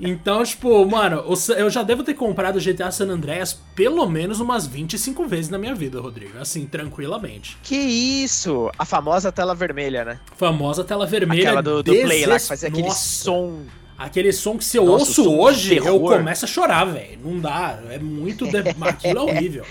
Então, 0.00 0.44
tipo, 0.44 0.86
mano, 0.86 1.24
eu 1.56 1.68
já 1.68 1.82
devo 1.82 2.04
ter 2.04 2.14
comprado 2.14 2.56
o 2.56 2.60
GTA 2.60 2.88
San 2.92 3.08
Andreas 3.08 3.58
pelo 3.74 4.08
menos 4.08 4.38
umas 4.38 4.64
25 4.64 5.26
vezes 5.26 5.50
na 5.50 5.58
minha 5.58 5.74
vida, 5.74 6.00
Rodrigo. 6.00 6.38
Assim, 6.38 6.66
tranquilamente. 6.66 7.58
Que 7.64 7.74
isso! 7.74 8.70
A 8.78 8.84
famosa 8.84 9.32
tela 9.32 9.56
vermelha, 9.56 10.04
né? 10.04 10.20
Famosa 10.36 10.84
tela 10.84 11.04
vermelha. 11.04 11.48
Aquela 11.48 11.62
do, 11.62 11.82
do 11.82 11.92
Play 11.92 12.26
lá 12.26 12.38
que 12.38 12.46
fazia 12.46 12.68
aquele 12.68 12.92
som. 12.92 13.64
Aquele 13.98 14.32
som 14.32 14.56
que 14.56 14.64
se 14.64 14.76
eu 14.76 14.84
Nossa, 14.84 15.20
ouço 15.20 15.36
hoje, 15.36 15.76
eu 15.76 15.98
começo 15.98 16.44
a 16.44 16.48
chorar, 16.48 16.84
velho. 16.84 17.18
Não 17.24 17.40
dá. 17.40 17.80
É 17.90 17.98
muito. 17.98 18.46
De... 18.46 18.58
Aquilo 18.80 19.18
é 19.18 19.22
horrível. 19.22 19.64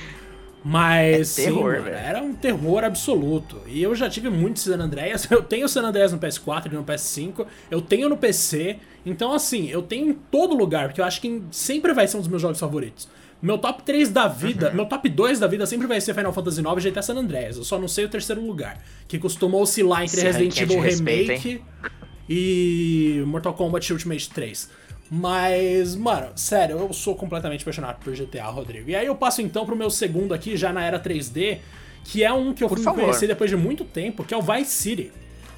Mas 0.70 1.40
é 1.40 1.44
terror, 1.46 1.76
sim, 1.76 1.82
mano, 1.84 1.96
era 1.96 2.22
um 2.22 2.34
terror 2.34 2.84
absoluto. 2.84 3.62
E 3.68 3.82
eu 3.82 3.96
já 3.96 4.10
tive 4.10 4.30
muitos 4.30 4.64
San 4.64 4.78
Andreas. 4.78 5.26
Eu 5.32 5.42
tenho 5.42 5.70
San 5.70 5.82
Andreas 5.84 6.12
no 6.12 6.20
PS4 6.20 6.66
e 6.66 6.76
no 6.76 6.84
PS5. 6.84 7.46
Eu 7.72 7.80
tenho 7.80 8.10
no 8.10 8.18
PC. 8.18 8.78
Então, 9.06 9.32
assim, 9.32 9.70
eu 9.70 9.82
tenho 9.82 10.10
em 10.10 10.14
todo 10.14 10.54
lugar, 10.54 10.90
porque 10.90 11.00
eu 11.00 11.06
acho 11.06 11.22
que 11.22 11.42
sempre 11.50 11.94
vai 11.94 12.06
ser 12.06 12.18
um 12.18 12.20
dos 12.20 12.28
meus 12.28 12.42
jogos 12.42 12.60
favoritos. 12.60 13.08
Meu 13.42 13.58
top 13.58 13.84
3 13.84 14.10
da 14.10 14.28
vida, 14.28 14.70
uhum. 14.70 14.76
meu 14.76 14.86
top 14.86 15.08
2 15.08 15.40
da 15.40 15.48
vida 15.48 15.66
sempre 15.66 15.88
vai 15.88 16.02
ser 16.02 16.14
Final 16.14 16.34
Fantasy 16.34 16.60
IX 16.60 16.86
e 16.86 16.90
GTA 16.90 17.02
San 17.02 17.16
Andreas. 17.16 17.56
Eu 17.56 17.64
só 17.64 17.80
não 17.80 17.88
sei 17.88 18.04
o 18.04 18.10
terceiro 18.10 18.46
lugar, 18.46 18.84
que 19.08 19.18
costumou 19.18 19.62
oscilar 19.62 20.04
entre 20.04 20.20
Resident 20.20 20.60
Evil 20.60 20.82
Remake 20.82 21.62
e 22.28 23.24
Mortal 23.26 23.54
Kombat 23.54 23.94
Ultimate 23.94 24.30
3. 24.30 24.70
Mas, 25.10 25.96
mano, 25.96 26.32
sério, 26.36 26.78
eu 26.80 26.94
sou 26.94 27.16
completamente 27.16 27.62
apaixonado 27.62 28.00
por 28.04 28.14
GTA, 28.14 28.46
Rodrigo. 28.46 28.90
E 28.90 28.96
aí 28.96 29.06
eu 29.06 29.16
passo 29.16 29.42
então 29.42 29.66
pro 29.66 29.76
meu 29.76 29.90
segundo 29.90 30.34
aqui, 30.34 30.58
já 30.58 30.74
na 30.74 30.84
era 30.84 31.00
3D, 31.00 31.60
que 32.04 32.24
é 32.24 32.32
um 32.32 32.54
que 32.54 32.64
eu 32.64 32.68
por 32.68 32.76
fui 32.78 32.84
favor. 32.84 33.02
conhecer 33.02 33.28
depois 33.28 33.50
de 33.50 33.56
muito 33.56 33.86
tempo, 33.86 34.24
que 34.24 34.34
é 34.34 34.38
o 34.38 34.42
Vice 34.42 34.72
City. 34.72 35.12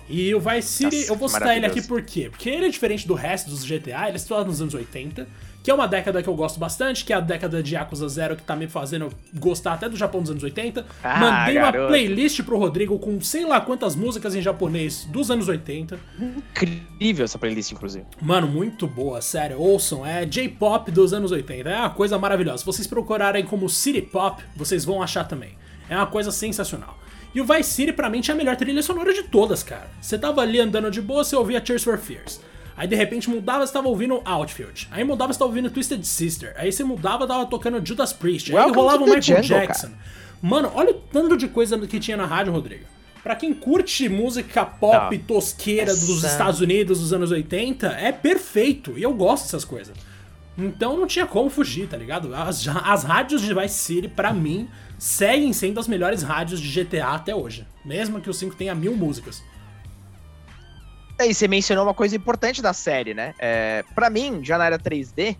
E 0.08 0.34
o 0.34 0.40
Vice 0.40 0.68
City, 0.68 0.98
Nossa, 0.98 1.12
eu 1.12 1.16
vou 1.16 1.30
citar 1.30 1.56
ele 1.56 1.66
aqui 1.66 1.82
por 1.82 2.02
quê? 2.02 2.30
Porque 2.30 2.50
ele 2.50 2.66
é 2.66 2.70
diferente 2.70 3.08
do 3.08 3.14
resto 3.14 3.50
dos 3.50 3.64
GTA, 3.64 4.08
ele 4.08 4.16
é 4.16 4.18
situado 4.18 4.48
nos 4.50 4.62
anos 4.62 4.74
80 4.74 5.28
que 5.62 5.70
é 5.70 5.74
uma 5.74 5.88
década 5.88 6.24
que 6.24 6.30
eu 6.30 6.36
gosto 6.36 6.60
bastante, 6.60 7.04
que 7.04 7.12
é 7.12 7.16
a 7.16 7.20
década 7.20 7.62
de 7.62 7.76
Yakuza 7.76 8.08
Zero, 8.08 8.36
que 8.36 8.44
tá 8.44 8.56
me 8.56 8.68
fazendo 8.68 9.10
gostar 9.36 9.74
até 9.74 9.90
do 9.90 9.96
Japão 9.98 10.22
dos 10.22 10.32
anos 10.32 10.42
80. 10.44 10.86
Ah, 11.04 11.20
Mandei 11.20 11.56
garoto. 11.56 11.80
uma 11.84 11.88
playlist 11.90 12.42
pro 12.44 12.58
Rodrigo 12.58 12.98
com 12.98 13.20
sei 13.22 13.46
lá 13.46 13.60
quantas 13.60 13.96
músicas 13.96 14.36
em 14.36 14.42
japonês 14.42 15.06
dos 15.06 15.30
anos 15.30 15.48
80. 15.48 16.00
Incrível 16.20 17.26
essa 17.26 17.38
playlist, 17.38 17.72
inclusive. 17.72 18.06
Mano, 18.22 18.48
muito 18.48 18.88
boa, 18.88 19.22
sério. 19.22 19.60
Ouçam, 19.60 20.06
é 20.06 20.26
J-pop 20.26 20.92
dos 20.92 21.14
anos 21.14 21.32
80. 21.32 21.70
É 21.70 21.78
uma 21.78 21.90
coisa 21.90 22.18
maravilhosa. 22.18 22.60
Se 22.60 22.66
vocês 22.66 22.88
procurarem 22.88 23.46
como 23.46 23.70
City 23.70 24.02
Pop, 24.02 24.42
vocês 24.56 24.86
vão 24.86 25.04
achar 25.04 25.26
também. 25.26 25.52
É 25.90 25.96
uma 25.96 26.08
coisa 26.08 26.32
sensacional. 26.32 26.98
E 27.34 27.42
o 27.42 27.46
Vice 27.46 27.72
City, 27.72 27.94
pra 27.94 28.10
mim, 28.10 28.22
tinha 28.22 28.34
a 28.34 28.38
melhor 28.38 28.56
trilha 28.56 28.82
sonora 28.82 29.14
de 29.14 29.24
todas, 29.24 29.62
cara. 29.62 29.88
Você 30.02 30.18
tava 30.18 30.42
ali 30.42 30.60
andando 30.60 30.90
de 30.90 31.02
boa, 31.02 31.24
você 31.24 31.36
ouvia 31.36 31.62
Tears 31.62 31.84
for 31.84 31.98
Fears. 31.98 32.42
Aí 32.80 32.88
de 32.88 32.96
repente 32.96 33.30
mudava, 33.30 33.68
você 33.68 33.74
tava 33.74 33.90
ouvindo 33.90 34.22
Outfield. 34.24 34.88
Aí 34.90 35.04
mudava, 35.04 35.34
você 35.34 35.38
tava 35.38 35.50
ouvindo 35.50 35.70
Twisted 35.70 36.02
Sister. 36.02 36.54
Aí 36.56 36.72
você 36.72 36.82
mudava, 36.82 37.28
tava 37.28 37.46
tocando 37.46 37.86
Judas 37.86 38.14
Priest. 38.14 38.56
Aí 38.56 38.72
rolava 38.72 39.04
o 39.04 39.06
Michael 39.06 39.22
Jungle, 39.22 39.44
Jackson. 39.44 39.88
Cara. 39.88 40.00
Mano, 40.42 40.72
olha 40.74 40.92
o 40.92 40.94
tanto 40.94 41.36
de 41.36 41.50
coisa 41.50 41.78
que 41.86 42.00
tinha 42.00 42.16
na 42.16 42.26
rádio, 42.26 42.54
Rodrigo. 42.54 42.86
Pra 43.22 43.36
quem 43.36 43.54
curte 43.54 44.08
música 44.08 44.66
pop 44.66 45.18
Não. 45.18 45.24
tosqueira 45.26 45.92
Essa... 45.92 46.06
dos 46.06 46.24
Estados 46.24 46.62
Unidos 46.62 47.02
dos 47.02 47.12
anos 47.12 47.32
80, 47.32 47.86
é 47.86 48.14
perfeito. 48.14 48.98
E 48.98 49.04
eu 49.04 49.14
gosto 49.14 49.44
dessas 49.44 49.66
coisas. 49.66 49.94
Então 50.58 50.98
não 50.98 51.06
tinha 51.06 51.28
como 51.28 51.50
fugir, 51.50 51.86
tá 51.86 51.98
ligado? 51.98 52.34
As, 52.34 52.66
as 52.66 53.04
rádios 53.04 53.42
de 53.42 53.54
Vice 53.54 53.76
City, 53.76 54.08
pra 54.08 54.32
mim, 54.32 54.70
seguem 54.98 55.52
sendo 55.52 55.82
as 55.82 55.88
melhores 55.90 56.24
rádios 56.24 56.62
de 56.62 56.82
GTA 56.82 57.08
até 57.08 57.36
hoje. 57.36 57.68
Mesmo 57.84 58.22
que 58.22 58.30
o 58.30 58.34
5 58.34 58.56
tenha 58.56 58.74
mil 58.74 58.96
músicas. 58.96 59.44
E 61.20 61.34
você 61.34 61.48
mencionou 61.48 61.86
uma 61.86 61.94
coisa 61.94 62.16
importante 62.16 62.62
da 62.62 62.74
série, 62.74 63.14
né? 63.14 63.34
É, 63.40 63.84
para 63.94 64.10
mim, 64.10 64.40
já 64.44 64.58
na 64.58 64.66
era 64.66 64.80
3D, 64.80 65.36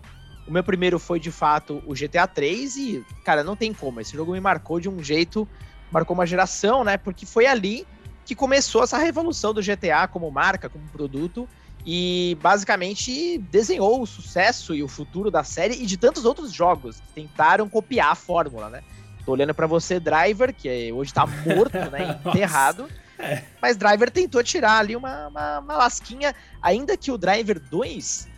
o 0.46 0.52
meu 0.52 0.62
primeiro 0.62 0.98
foi 0.98 1.18
de 1.18 1.30
fato 1.30 1.82
o 1.86 1.94
GTA 1.94 2.26
3 2.26 2.76
e, 2.76 3.06
cara, 3.24 3.42
não 3.42 3.56
tem 3.56 3.72
como. 3.72 4.00
Esse 4.00 4.12
jogo 4.12 4.32
me 4.32 4.40
marcou 4.40 4.78
de 4.78 4.88
um 4.88 5.02
jeito, 5.02 5.48
marcou 5.90 6.14
uma 6.14 6.26
geração, 6.26 6.84
né? 6.84 6.96
Porque 6.96 7.24
foi 7.24 7.46
ali 7.46 7.86
que 8.26 8.34
começou 8.34 8.84
essa 8.84 8.98
revolução 8.98 9.54
do 9.54 9.62
GTA 9.62 10.06
como 10.06 10.30
marca, 10.30 10.68
como 10.68 10.84
produto 10.88 11.48
e 11.84 12.36
basicamente 12.42 13.38
desenhou 13.38 14.02
o 14.02 14.06
sucesso 14.06 14.74
e 14.74 14.82
o 14.82 14.88
futuro 14.88 15.30
da 15.30 15.42
série 15.42 15.74
e 15.74 15.86
de 15.86 15.96
tantos 15.96 16.24
outros 16.24 16.52
jogos 16.52 17.00
que 17.00 17.08
tentaram 17.14 17.68
copiar 17.68 18.12
a 18.12 18.14
fórmula, 18.14 18.68
né? 18.68 18.82
Tô 19.24 19.32
olhando 19.32 19.54
para 19.54 19.66
você, 19.66 19.98
Driver, 19.98 20.54
que 20.54 20.92
hoje 20.92 21.12
tá 21.12 21.26
morto, 21.26 21.90
né? 21.90 22.20
Enterrado. 22.26 22.88
É. 23.20 23.42
Mas 23.60 23.76
Driver 23.76 24.10
tentou 24.10 24.42
tirar 24.42 24.78
ali 24.78 24.96
uma, 24.96 25.28
uma, 25.28 25.58
uma 25.58 25.76
lasquinha, 25.76 26.34
ainda 26.62 26.96
que 26.96 27.12
o 27.12 27.18
Driver 27.18 27.60
2 27.60 28.28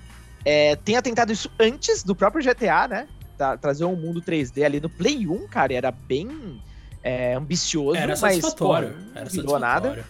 é, 0.44 0.76
tenha 0.76 1.00
tentado 1.00 1.32
isso 1.32 1.50
antes 1.58 2.02
do 2.02 2.14
próprio 2.14 2.44
GTA, 2.44 2.88
né? 2.88 3.08
Tra 3.38 3.56
trazer 3.56 3.84
um 3.84 3.96
mundo 3.96 4.20
3D 4.20 4.64
ali 4.64 4.80
no 4.80 4.90
Play 4.90 5.26
1, 5.26 5.48
cara, 5.48 5.72
era 5.72 5.90
bem 5.90 6.60
é, 7.02 7.34
ambicioso, 7.34 7.96
era 7.96 8.08
mas 8.08 8.20
satisfatório. 8.20 8.90
Pô, 8.90 8.98
não 8.98 9.20
era 9.20 9.30
virou 9.30 9.50
satisfatório. 9.50 9.60
nada. 9.60 10.06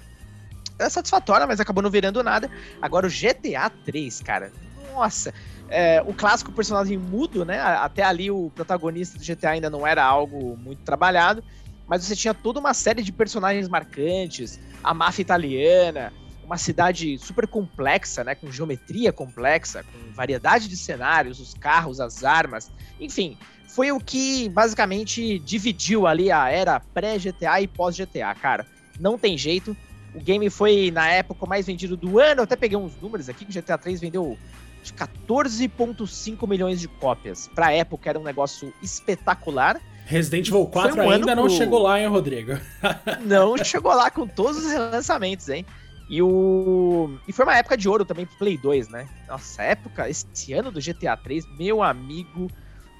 Era 0.79 0.91
satisfatório, 0.91 1.47
mas 1.47 1.61
acabou 1.61 1.83
não 1.83 1.91
virando 1.91 2.23
nada. 2.23 2.50
Agora 2.81 3.07
o 3.07 3.11
GTA 3.11 3.71
3, 3.85 4.21
cara, 4.23 4.50
nossa. 4.93 5.33
É, 5.69 6.02
o 6.07 6.12
clássico 6.12 6.52
personagem 6.52 6.99
mudo, 6.99 7.45
né? 7.45 7.61
Até 7.61 8.02
ali 8.02 8.31
o 8.31 8.50
protagonista 8.55 9.19
do 9.19 9.25
GTA 9.25 9.50
ainda 9.50 9.71
não 9.71 9.87
era 9.87 10.05
algo 10.05 10.57
muito 10.57 10.83
trabalhado 10.83 11.43
mas 11.92 12.06
você 12.06 12.16
tinha 12.16 12.32
toda 12.32 12.58
uma 12.58 12.72
série 12.72 13.02
de 13.02 13.12
personagens 13.12 13.68
marcantes, 13.68 14.58
a 14.82 14.94
máfia 14.94 15.20
italiana, 15.20 16.11
uma 16.42 16.56
cidade 16.56 17.18
super 17.18 17.46
complexa, 17.46 18.25
né, 18.25 18.34
com 18.34 18.50
geometria 18.50 19.12
complexa, 19.12 19.84
com 19.84 20.14
variedade 20.14 20.68
de 20.68 20.76
cenários, 20.78 21.38
os 21.38 21.52
carros, 21.52 22.00
as 22.00 22.25
armas, 22.25 22.72
enfim, 22.99 23.37
foi 23.68 23.92
o 23.92 24.00
que 24.00 24.49
basicamente 24.49 25.38
dividiu 25.40 26.06
ali 26.06 26.32
a 26.32 26.49
era 26.49 26.80
pré-GTA 26.80 27.61
e 27.61 27.68
pós-GTA, 27.68 28.34
cara. 28.37 28.66
Não 28.99 29.18
tem 29.18 29.37
jeito. 29.37 29.76
O 30.14 30.18
game 30.18 30.49
foi, 30.49 30.90
na 30.90 31.11
época, 31.11 31.44
o 31.44 31.49
mais 31.49 31.66
vendido 31.66 31.94
do 31.94 32.18
ano. 32.18 32.40
Eu 32.40 32.44
até 32.44 32.56
peguei 32.56 32.78
uns 32.78 32.96
números 32.96 33.28
aqui, 33.28 33.44
que 33.44 33.50
o 33.50 33.62
GTA 33.62 33.76
3 33.76 34.00
vendeu 34.00 34.38
14,5 34.82 36.49
milhões 36.49 36.80
de 36.80 36.88
cópias. 36.88 37.50
Pra 37.54 37.70
época 37.70 38.08
era 38.08 38.18
um 38.18 38.22
negócio 38.22 38.72
espetacular. 38.82 39.78
Resident 40.04 40.49
Evil 40.49 40.66
4 40.66 41.00
um 41.00 41.11
ainda 41.11 41.35
não 41.35 41.44
pro... 41.44 41.52
chegou 41.52 41.80
lá, 41.80 42.00
hein, 42.00 42.06
Rodrigo? 42.06 42.59
não 43.25 43.56
chegou 43.56 43.94
lá 43.94 44.11
com 44.11 44.26
todos 44.26 44.64
os 44.64 44.73
lançamentos, 44.73 45.49
hein? 45.49 45.64
E 46.09 46.21
o. 46.21 47.16
E 47.26 47.32
foi 47.32 47.44
uma 47.44 47.56
época 47.56 47.76
de 47.76 47.88
ouro 47.88 48.04
também 48.04 48.26
pro 48.26 48.37
Play 48.37 48.59
2, 48.59 48.88
né? 48.88 49.09
Nossa, 49.28 49.62
época, 49.62 50.11
esse 50.11 50.52
ano 50.52 50.71
do 50.71 50.80
GTA 50.80 51.16
3, 51.16 51.44
meu 51.56 51.82
amigo, 51.82 52.50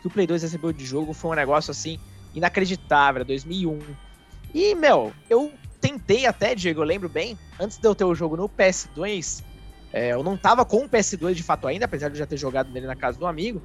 que 0.01 0.07
o 0.07 0.11
Play 0.11 0.27
2 0.27 0.43
recebeu 0.43 0.73
de 0.73 0.85
jogo 0.85 1.13
foi 1.13 1.33
um 1.33 1.35
negócio 1.35 1.71
assim 1.71 1.99
inacreditável, 2.35 3.25
2001. 3.25 3.79
E, 4.55 4.75
meu, 4.75 5.13
eu 5.29 5.53
tentei 5.81 6.27
até, 6.27 6.55
Diego, 6.55 6.81
eu 6.81 6.85
lembro 6.85 7.09
bem, 7.09 7.39
antes 7.61 7.79
de 7.79 7.87
eu 7.87 7.95
ter 7.95 8.05
o 8.05 8.15
jogo 8.15 8.37
no 8.37 8.49
PS2, 8.49 9.43
é, 9.93 10.13
eu 10.13 10.23
não 10.23 10.37
tava 10.37 10.65
com 10.65 10.79
o 10.79 10.89
PS2 10.89 11.35
de 11.35 11.43
fato 11.43 11.67
ainda, 11.67 11.85
apesar 11.85 12.09
de 12.09 12.15
eu 12.15 12.19
já 12.19 12.27
ter 12.27 12.37
jogado 12.37 12.71
nele 12.71 12.87
na 12.87 12.97
casa 12.97 13.19
do 13.19 13.27
amigo. 13.27 13.61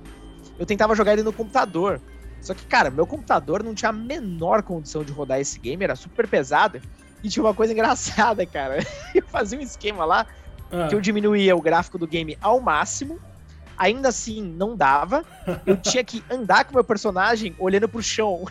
Eu 0.60 0.66
tentava 0.66 0.96
jogar 0.96 1.14
ele 1.14 1.24
no 1.24 1.32
computador. 1.32 2.02
Só 2.42 2.54
que, 2.54 2.66
cara, 2.66 2.90
meu 2.90 3.06
computador 3.06 3.64
não 3.64 3.74
tinha 3.74 3.90
a 3.90 3.94
menor 3.94 4.64
condição 4.64 5.04
de 5.04 5.12
rodar 5.12 5.40
esse 5.40 5.60
game, 5.60 5.84
era 5.84 5.96
super 5.96 6.28
pesado. 6.28 6.82
E 7.24 7.30
tinha 7.30 7.44
uma 7.44 7.54
coisa 7.54 7.74
engraçada, 7.74 8.46
cara. 8.46 8.80
Eu 9.14 9.24
fazia 9.28 9.58
um 9.58 9.62
esquema 9.62 10.06
lá 10.06 10.26
ah. 10.72 10.88
que 10.88 10.96
eu 10.96 11.02
diminuía 11.02 11.56
o 11.56 11.62
gráfico 11.62 11.98
do 11.98 12.08
game 12.08 12.38
ao 12.42 12.60
máximo. 12.60 13.20
Ainda 13.78 14.10
assim, 14.10 14.42
não 14.42 14.76
dava. 14.76 15.24
Eu 15.66 15.78
tinha 15.78 16.04
que 16.04 16.24
andar 16.32 16.66
com 16.66 16.72
o 16.72 16.74
meu 16.76 16.84
personagem 16.84 17.56
olhando 17.60 17.88
pro 17.88 18.02
chão. 18.02 18.46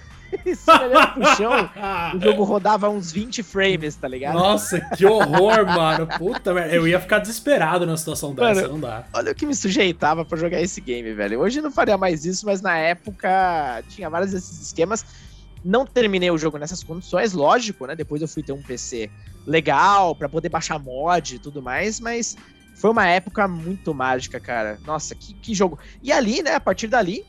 Se 0.55 0.71
olhando 0.71 1.12
pro 1.14 1.37
chão, 1.37 1.71
o 2.14 2.21
jogo 2.21 2.45
rodava 2.45 2.88
uns 2.88 3.12
20 3.12 3.43
frames, 3.43 3.97
tá 3.97 4.09
ligado? 4.09 4.35
Nossa, 4.35 4.81
que 4.97 5.05
horror, 5.07 5.66
mano. 5.66 6.07
Puta 6.19 6.52
merda. 6.52 6.75
Eu 6.75 6.87
ia 6.87 7.00
ficar 7.00 7.19
desesperado 7.19 7.87
numa 7.87 7.97
situação 7.97 8.35
dessa, 8.35 8.62
mano, 8.62 8.75
não 8.75 8.81
dá. 8.81 9.05
Olha 9.12 9.33
o 9.33 9.35
que 9.35 9.47
me 9.47 9.55
sujeitava 9.55 10.25
para 10.25 10.38
jogar 10.38 10.61
esse 10.61 10.81
game, 10.81 11.12
velho. 11.12 11.40
Hoje 11.40 11.59
eu 11.59 11.62
não 11.62 11.71
faria 11.71 11.97
mais 11.97 12.25
isso, 12.25 12.47
mas 12.47 12.61
na 12.61 12.76
época 12.76 13.83
tinha 13.88 14.09
vários 14.09 14.33
desses 14.33 14.61
esquemas. 14.61 15.05
Não 15.64 15.85
terminei 15.85 16.31
o 16.31 16.38
jogo 16.38 16.59
nessas 16.59 16.83
condições, 16.83 17.33
lógico, 17.33 17.87
né? 17.87 17.97
Depois 17.97 18.23
eu 18.23 18.28
fui 18.28 18.43
ter 18.43 18.52
um 18.52 18.62
PC 18.62 19.11
legal 19.47 20.14
para 20.14 20.28
poder 20.28 20.49
baixar 20.49 20.78
mod 20.78 21.35
e 21.35 21.38
tudo 21.38 21.62
mais, 21.62 21.99
mas 21.99 22.37
foi 22.76 22.90
uma 22.90 23.07
época 23.07 23.49
muito 23.49 23.95
mágica, 23.95 24.38
cara. 24.38 24.78
Nossa, 24.85 25.14
que, 25.14 25.35
que 25.35 25.55
jogo. 25.55 25.78
E 26.02 26.12
ali, 26.12 26.43
né, 26.43 26.55
a 26.55 26.61
partir 26.61 26.87
dali, 26.88 27.25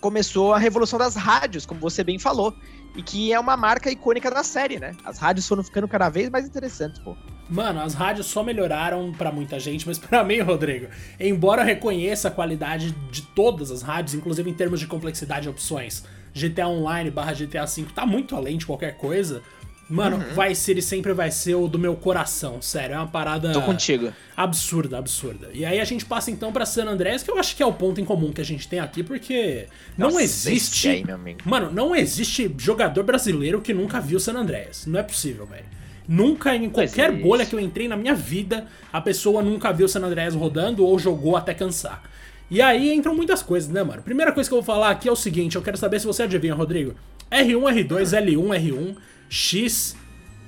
começou 0.00 0.52
a 0.52 0.58
revolução 0.58 0.98
das 0.98 1.14
rádios, 1.16 1.66
como 1.66 1.80
você 1.80 2.02
bem 2.04 2.18
falou. 2.18 2.54
E 2.96 3.02
que 3.02 3.32
é 3.32 3.38
uma 3.38 3.56
marca 3.56 3.90
icônica 3.90 4.30
da 4.30 4.42
série, 4.42 4.78
né? 4.78 4.92
As 5.04 5.18
rádios 5.18 5.46
foram 5.46 5.62
ficando 5.62 5.86
cada 5.86 6.08
vez 6.08 6.30
mais 6.30 6.46
interessantes, 6.46 6.98
pô. 6.98 7.16
Mano, 7.48 7.80
as 7.80 7.94
rádios 7.94 8.26
só 8.26 8.42
melhoraram 8.42 9.12
para 9.12 9.30
muita 9.30 9.58
gente, 9.60 9.86
mas 9.86 9.96
para 10.00 10.24
mim, 10.24 10.40
Rodrigo, 10.40 10.88
embora 11.18 11.62
eu 11.62 11.66
reconheça 11.66 12.28
a 12.28 12.30
qualidade 12.30 12.90
de 13.10 13.22
todas 13.22 13.70
as 13.70 13.82
rádios, 13.82 14.14
inclusive 14.14 14.50
em 14.50 14.54
termos 14.54 14.80
de 14.80 14.86
complexidade 14.86 15.46
e 15.46 15.50
opções, 15.50 16.02
GTA 16.34 16.68
Online 16.68 17.10
barra 17.10 17.32
GTA 17.32 17.64
V 17.64 17.86
tá 17.94 18.04
muito 18.04 18.36
além 18.36 18.58
de 18.58 18.66
qualquer 18.66 18.96
coisa. 18.96 19.42
Mano, 19.88 20.16
uhum. 20.16 20.34
vai 20.34 20.54
ser 20.54 20.76
e 20.76 20.82
sempre 20.82 21.14
vai 21.14 21.30
ser 21.30 21.54
o 21.54 21.66
do 21.66 21.78
meu 21.78 21.96
coração, 21.96 22.60
sério. 22.60 22.94
É 22.94 22.98
uma 22.98 23.06
parada. 23.06 23.52
Tô 23.52 23.62
contigo. 23.62 24.12
Absurda, 24.36 24.98
absurda. 24.98 25.48
E 25.54 25.64
aí 25.64 25.80
a 25.80 25.84
gente 25.84 26.04
passa 26.04 26.30
então 26.30 26.52
pra 26.52 26.66
San 26.66 26.84
Andreas, 26.84 27.22
que 27.22 27.30
eu 27.30 27.38
acho 27.38 27.56
que 27.56 27.62
é 27.62 27.66
o 27.66 27.72
ponto 27.72 28.00
em 28.00 28.04
comum 28.04 28.30
que 28.30 28.40
a 28.40 28.44
gente 28.44 28.68
tem 28.68 28.80
aqui, 28.80 29.02
porque 29.02 29.66
Nossa, 29.96 30.12
não 30.12 30.20
existe. 30.20 30.88
Aí, 30.88 31.04
Mano, 31.44 31.72
não 31.72 31.96
existe 31.96 32.54
jogador 32.58 33.02
brasileiro 33.02 33.62
que 33.62 33.72
nunca 33.72 33.98
viu 33.98 34.20
San 34.20 34.34
Andreas. 34.34 34.84
Não 34.86 35.00
é 35.00 35.02
possível, 35.02 35.46
velho. 35.46 35.64
Nunca, 36.06 36.54
em 36.54 36.70
qualquer 36.70 37.12
bolha 37.12 37.44
que 37.44 37.54
eu 37.54 37.60
entrei 37.60 37.86
na 37.86 37.96
minha 37.96 38.14
vida, 38.14 38.66
a 38.92 39.00
pessoa 39.00 39.42
nunca 39.42 39.72
viu 39.72 39.88
San 39.88 40.00
Andreas 40.00 40.34
rodando 40.34 40.84
ou 40.84 40.98
jogou 40.98 41.36
até 41.36 41.52
cansar. 41.52 42.02
E 42.50 42.62
aí 42.62 42.94
entram 42.94 43.14
muitas 43.14 43.42
coisas, 43.42 43.68
né, 43.70 43.82
mano? 43.82 44.02
Primeira 44.02 44.32
coisa 44.32 44.48
que 44.48 44.54
eu 44.54 44.62
vou 44.62 44.64
falar 44.64 44.90
aqui 44.90 45.08
é 45.08 45.12
o 45.12 45.16
seguinte: 45.16 45.56
eu 45.56 45.62
quero 45.62 45.76
saber 45.76 46.00
se 46.00 46.06
você 46.06 46.22
adivinha, 46.22 46.54
Rodrigo. 46.54 46.94
R1, 47.30 47.86
R2, 47.86 48.24
L1, 48.24 48.48
R1, 48.58 48.96
X, 49.28 49.96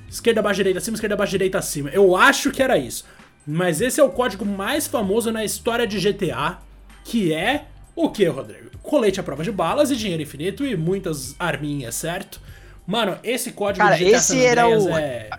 esquerda, 0.09 0.43
baixa, 0.43 0.57
direita, 0.57 0.79
acima, 0.79 0.97
esquerda, 0.97 1.16
baixa, 1.16 1.31
direita, 1.31 1.59
acima. 1.59 1.90
Eu 1.90 2.16
acho 2.16 2.51
que 2.51 2.62
era 2.62 2.79
isso. 2.79 3.05
Mas 3.47 3.81
esse 3.81 4.01
é 4.01 4.05
o 4.05 4.11
código 4.11 4.45
mais 4.45 4.87
famoso 4.87 5.33
na 5.33 5.45
história 5.45 5.87
de 5.87 5.99
GTA, 5.99 6.59
que 7.05 7.33
é 7.33 7.66
o 7.95 8.11
que, 8.11 8.25
Rodrigo? 8.27 8.71
Colete 8.83 9.21
à 9.21 9.23
prova 9.23 9.43
de 9.43 9.53
balas 9.53 9.90
e 9.90 9.97
dinheiro 9.97 10.23
infinito 10.23 10.64
e 10.64 10.77
muitas 10.77 11.35
arminhas, 11.38 11.95
certo? 11.95 12.40
Mano, 12.87 13.19
esse 13.23 13.53
código 13.53 13.85
Cara, 13.85 13.97
de 13.97 14.05
GTA 14.05 14.16
esse 14.16 14.45
era 14.45 14.69
o... 14.69 14.88
é... 14.97 15.31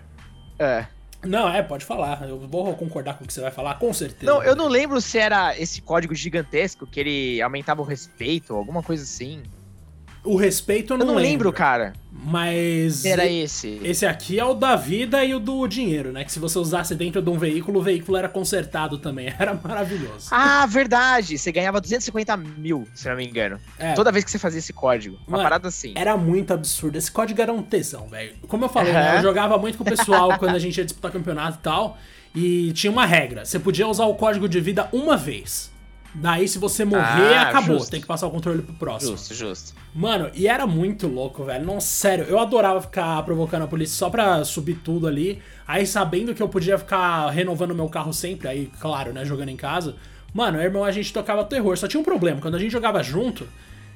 É. 0.58 0.86
Não, 1.24 1.48
é, 1.48 1.62
pode 1.62 1.84
falar. 1.84 2.28
Eu 2.28 2.38
vou 2.38 2.74
concordar 2.74 3.16
com 3.16 3.24
o 3.24 3.26
que 3.26 3.32
você 3.32 3.40
vai 3.40 3.50
falar, 3.50 3.74
com 3.78 3.92
certeza. 3.92 4.30
Não, 4.30 4.42
eu 4.42 4.56
não 4.56 4.68
lembro 4.68 5.00
se 5.00 5.18
era 5.18 5.56
esse 5.58 5.80
código 5.80 6.14
gigantesco 6.14 6.86
que 6.86 6.98
ele 6.98 7.42
aumentava 7.42 7.80
o 7.80 7.84
respeito, 7.84 8.54
alguma 8.54 8.82
coisa 8.82 9.02
assim. 9.04 9.42
O 10.24 10.36
respeito 10.36 10.94
eu 10.94 10.98
não, 10.98 11.06
eu 11.06 11.12
não 11.12 11.14
lembro, 11.16 11.30
lembro, 11.30 11.52
cara. 11.52 11.92
Mas. 12.24 13.04
Era 13.04 13.26
esse. 13.26 13.80
Esse 13.82 14.06
aqui 14.06 14.38
é 14.38 14.44
o 14.44 14.54
da 14.54 14.76
vida 14.76 15.24
e 15.24 15.34
o 15.34 15.40
do 15.40 15.66
dinheiro, 15.66 16.12
né? 16.12 16.24
Que 16.24 16.30
se 16.30 16.38
você 16.38 16.58
usasse 16.58 16.94
dentro 16.94 17.20
de 17.20 17.28
um 17.28 17.36
veículo, 17.36 17.80
o 17.80 17.82
veículo 17.82 18.16
era 18.16 18.28
consertado 18.28 18.98
também. 18.98 19.32
Era 19.38 19.54
maravilhoso. 19.54 20.28
Ah, 20.30 20.64
verdade. 20.66 21.36
Você 21.36 21.50
ganhava 21.50 21.80
250 21.80 22.36
mil, 22.36 22.86
se 22.94 23.08
não 23.08 23.16
me 23.16 23.26
engano. 23.26 23.58
É. 23.78 23.94
Toda 23.94 24.12
vez 24.12 24.24
que 24.24 24.30
você 24.30 24.38
fazia 24.38 24.58
esse 24.60 24.72
código. 24.72 25.16
Uma 25.26 25.38
Mano, 25.38 25.42
parada 25.42 25.68
assim. 25.68 25.94
Era 25.96 26.16
muito 26.16 26.52
absurdo. 26.52 26.96
Esse 26.96 27.10
código 27.10 27.40
era 27.40 27.52
um 27.52 27.62
tesão, 27.62 28.06
velho. 28.06 28.34
Como 28.46 28.64
eu 28.64 28.68
falei, 28.68 28.92
né? 28.92 29.16
Eu 29.16 29.22
jogava 29.22 29.58
muito 29.58 29.76
com 29.76 29.82
o 29.82 29.86
pessoal 29.86 30.36
quando 30.38 30.54
a 30.54 30.58
gente 30.58 30.78
ia 30.78 30.84
disputar 30.84 31.10
campeonato 31.10 31.58
e 31.58 31.62
tal. 31.62 31.98
E 32.34 32.72
tinha 32.72 32.90
uma 32.90 33.04
regra. 33.04 33.44
Você 33.44 33.58
podia 33.58 33.88
usar 33.88 34.06
o 34.06 34.14
código 34.14 34.48
de 34.48 34.60
vida 34.60 34.88
uma 34.92 35.16
vez. 35.16 35.71
Daí, 36.14 36.46
se 36.46 36.58
você 36.58 36.84
morrer, 36.84 37.34
ah, 37.34 37.48
acabou. 37.48 37.78
Justo. 37.78 37.90
Tem 37.90 38.00
que 38.00 38.06
passar 38.06 38.26
o 38.26 38.30
controle 38.30 38.60
pro 38.60 38.74
próximo. 38.74 39.12
Justo, 39.12 39.34
justo. 39.34 39.74
Mano, 39.94 40.30
e 40.34 40.46
era 40.46 40.66
muito 40.66 41.06
louco, 41.06 41.44
velho. 41.44 41.64
Não, 41.64 41.80
sério, 41.80 42.24
eu 42.28 42.38
adorava 42.38 42.80
ficar 42.82 43.22
provocando 43.24 43.62
a 43.62 43.66
polícia 43.66 43.96
só 43.96 44.10
pra 44.10 44.44
subir 44.44 44.76
tudo 44.84 45.06
ali. 45.06 45.40
Aí, 45.66 45.86
sabendo 45.86 46.34
que 46.34 46.42
eu 46.42 46.48
podia 46.48 46.76
ficar 46.76 47.30
renovando 47.30 47.74
meu 47.74 47.88
carro 47.88 48.12
sempre, 48.12 48.48
aí, 48.48 48.70
claro, 48.78 49.12
né, 49.12 49.24
jogando 49.24 49.48
em 49.48 49.56
casa. 49.56 49.96
Mano, 50.34 50.60
irmão, 50.60 50.84
a 50.84 50.92
gente 50.92 51.12
tocava 51.12 51.44
terror. 51.44 51.76
Só 51.78 51.88
tinha 51.88 52.00
um 52.00 52.04
problema. 52.04 52.40
Quando 52.40 52.56
a 52.56 52.58
gente 52.58 52.72
jogava 52.72 53.02
junto, 53.02 53.48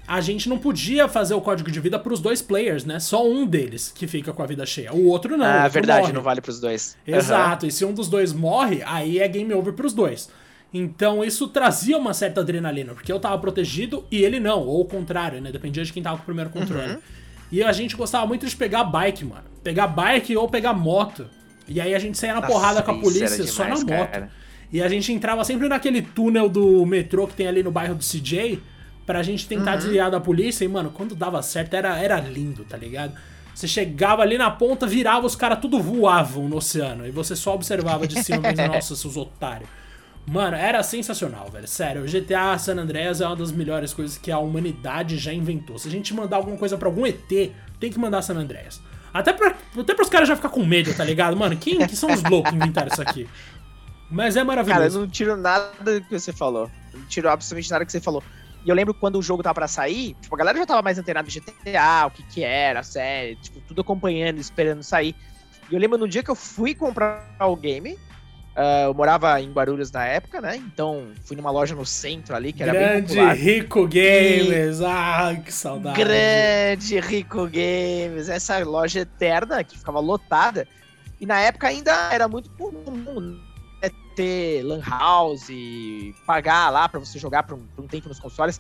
a 0.06 0.20
gente 0.20 0.48
não 0.48 0.58
podia 0.58 1.08
fazer 1.08 1.34
o 1.34 1.40
código 1.40 1.70
de 1.70 1.80
vida 1.80 1.98
pros 1.98 2.20
dois 2.20 2.40
players, 2.40 2.84
né? 2.84 3.00
Só 3.00 3.26
um 3.26 3.46
deles 3.46 3.92
que 3.94 4.06
fica 4.06 4.32
com 4.32 4.42
a 4.42 4.46
vida 4.46 4.64
cheia. 4.64 4.92
O 4.92 5.06
outro 5.06 5.36
não. 5.36 5.44
Ah, 5.44 5.64
outro 5.64 5.72
verdade, 5.72 6.00
morre. 6.02 6.12
não 6.12 6.22
vale 6.22 6.40
pros 6.40 6.60
dois. 6.60 6.96
Exato. 7.06 7.64
Uhum. 7.64 7.68
E 7.68 7.72
se 7.72 7.84
um 7.84 7.92
dos 7.92 8.08
dois 8.08 8.32
morre, 8.32 8.82
aí 8.84 9.18
é 9.18 9.28
game 9.28 9.52
over 9.52 9.74
pros 9.74 9.92
dois. 9.92 10.30
Então 10.76 11.24
isso 11.24 11.48
trazia 11.48 11.96
uma 11.96 12.12
certa 12.12 12.40
adrenalina, 12.40 12.94
porque 12.94 13.10
eu 13.10 13.18
tava 13.18 13.38
protegido 13.38 14.04
e 14.10 14.22
ele 14.22 14.38
não, 14.38 14.60
ou 14.60 14.82
o 14.82 14.84
contrário, 14.84 15.40
né? 15.40 15.50
Dependia 15.50 15.84
de 15.84 15.92
quem 15.92 16.02
tava 16.02 16.16
com 16.16 16.22
o 16.22 16.26
primeiro 16.26 16.50
controle. 16.50 16.94
Uhum. 16.94 16.98
E 17.50 17.62
a 17.62 17.72
gente 17.72 17.96
gostava 17.96 18.26
muito 18.26 18.46
de 18.46 18.56
pegar 18.56 18.84
bike, 18.84 19.24
mano. 19.24 19.44
Pegar 19.62 19.86
bike 19.86 20.36
ou 20.36 20.48
pegar 20.48 20.72
moto. 20.72 21.26
E 21.68 21.80
aí 21.80 21.94
a 21.94 21.98
gente 21.98 22.18
saía 22.18 22.34
na 22.34 22.40
Nossa, 22.40 22.52
porrada 22.52 22.82
com 22.82 22.90
a 22.90 22.98
polícia 22.98 23.28
demais, 23.28 23.50
só 23.50 23.64
na 23.64 23.76
moto. 23.76 23.86
Cara. 23.86 24.30
E 24.72 24.82
a 24.82 24.88
gente 24.88 25.12
entrava 25.12 25.44
sempre 25.44 25.68
naquele 25.68 26.02
túnel 26.02 26.48
do 26.48 26.84
metrô 26.84 27.26
que 27.26 27.34
tem 27.34 27.46
ali 27.46 27.62
no 27.62 27.70
bairro 27.70 27.94
do 27.94 28.04
CJ 28.04 28.60
pra 29.06 29.22
gente 29.22 29.46
tentar 29.46 29.72
uhum. 29.72 29.78
desviar 29.78 30.10
da 30.10 30.20
polícia. 30.20 30.64
E, 30.64 30.68
mano, 30.68 30.90
quando 30.90 31.14
dava 31.14 31.40
certo 31.42 31.74
era, 31.74 31.96
era 31.98 32.18
lindo, 32.20 32.64
tá 32.64 32.76
ligado? 32.76 33.14
Você 33.54 33.66
chegava 33.66 34.22
ali 34.22 34.36
na 34.36 34.50
ponta, 34.50 34.86
virava, 34.86 35.26
os 35.26 35.34
caras 35.34 35.60
tudo 35.60 35.80
voavam 35.80 36.48
no 36.48 36.56
oceano. 36.56 37.06
E 37.06 37.10
você 37.10 37.34
só 37.34 37.54
observava 37.54 38.06
de 38.06 38.22
cima, 38.22 38.52
nossa, 38.68 38.94
seus 38.94 39.16
otários. 39.16 39.68
Mano, 40.26 40.56
era 40.56 40.82
sensacional, 40.82 41.48
velho. 41.50 41.68
Sério, 41.68 42.02
o 42.02 42.06
GTA 42.06 42.58
San 42.58 42.76
Andreas 42.76 43.20
é 43.20 43.26
uma 43.26 43.36
das 43.36 43.52
melhores 43.52 43.94
coisas 43.94 44.18
que 44.18 44.32
a 44.32 44.38
humanidade 44.38 45.18
já 45.18 45.32
inventou. 45.32 45.78
Se 45.78 45.86
a 45.86 45.90
gente 45.90 46.12
mandar 46.12 46.36
alguma 46.36 46.56
coisa 46.56 46.76
para 46.76 46.88
algum 46.88 47.06
ET, 47.06 47.28
tem 47.78 47.90
que 47.90 47.98
mandar 47.98 48.22
San 48.22 48.34
Andreas. 48.34 48.80
Até, 49.14 49.32
pra, 49.32 49.54
até 49.78 49.94
pros 49.94 50.08
caras 50.08 50.28
já 50.28 50.34
ficar 50.36 50.48
com 50.48 50.64
medo, 50.64 50.92
tá 50.94 51.04
ligado? 51.04 51.36
Mano, 51.36 51.56
quem 51.56 51.78
que 51.86 51.96
são 51.96 52.12
os 52.12 52.22
loucos 52.24 52.50
que 52.50 52.56
inventaram 52.56 52.88
isso 52.88 53.00
aqui? 53.00 53.28
Mas 54.10 54.36
é 54.36 54.44
maravilhoso. 54.44 54.80
Cara, 54.80 54.92
eu 54.92 55.00
não 55.00 55.08
tiro 55.08 55.36
nada 55.36 56.00
que 56.00 56.18
você 56.18 56.32
falou. 56.32 56.70
Não 56.92 57.04
tiro 57.06 57.28
absolutamente 57.28 57.70
nada 57.70 57.86
que 57.86 57.92
você 57.92 58.00
falou. 58.00 58.22
E 58.64 58.68
eu 58.68 58.74
lembro 58.74 58.92
quando 58.92 59.16
o 59.16 59.22
jogo 59.22 59.44
tava 59.44 59.54
pra 59.54 59.68
sair, 59.68 60.16
tipo, 60.20 60.34
a 60.34 60.38
galera 60.38 60.58
já 60.58 60.66
tava 60.66 60.82
mais 60.82 60.98
antenada 60.98 61.28
de 61.28 61.38
GTA, 61.38 62.06
o 62.06 62.10
que 62.10 62.22
que 62.24 62.42
era, 62.42 62.80
a 62.80 62.82
série, 62.82 63.36
tipo, 63.36 63.60
tudo 63.60 63.80
acompanhando, 63.80 64.38
esperando 64.38 64.82
sair. 64.82 65.14
E 65.70 65.74
eu 65.74 65.78
lembro 65.78 65.96
no 65.96 66.08
dia 66.08 66.22
que 66.22 66.30
eu 66.30 66.34
fui 66.34 66.74
comprar 66.74 67.24
o 67.40 67.54
game, 67.54 67.96
Uh, 68.56 68.86
eu 68.86 68.94
morava 68.94 69.38
em 69.38 69.52
Guarulhos 69.52 69.92
na 69.92 70.06
época, 70.06 70.40
né? 70.40 70.56
Então 70.56 71.08
fui 71.26 71.36
numa 71.36 71.50
loja 71.50 71.74
no 71.74 71.84
centro 71.84 72.34
ali 72.34 72.54
que 72.54 72.62
era 72.62 72.72
Grande 72.72 72.90
bem 72.90 73.02
popular. 73.02 73.36
Rico 73.36 73.82
Games, 73.82 74.80
e... 74.80 74.84
ah, 74.86 75.36
que 75.44 75.52
saudade. 75.52 76.02
Grande 76.02 76.98
Rico 77.00 77.44
Games, 77.44 78.30
essa 78.30 78.58
loja 78.64 79.00
eterna 79.00 79.62
que 79.62 79.78
ficava 79.78 80.00
lotada. 80.00 80.66
E 81.20 81.26
na 81.26 81.38
época 81.38 81.68
ainda 81.68 81.92
era 82.10 82.26
muito 82.28 82.48
comum 82.50 83.38
né, 83.82 83.90
ter 84.14 84.62
lan 84.62 84.80
house, 84.80 85.48
pagar 86.26 86.70
lá 86.70 86.88
para 86.88 86.98
você 86.98 87.18
jogar 87.18 87.42
por 87.42 87.58
um, 87.58 87.66
por 87.74 87.84
um 87.84 87.86
tempo 87.86 88.08
nos 88.08 88.18
consoles. 88.18 88.58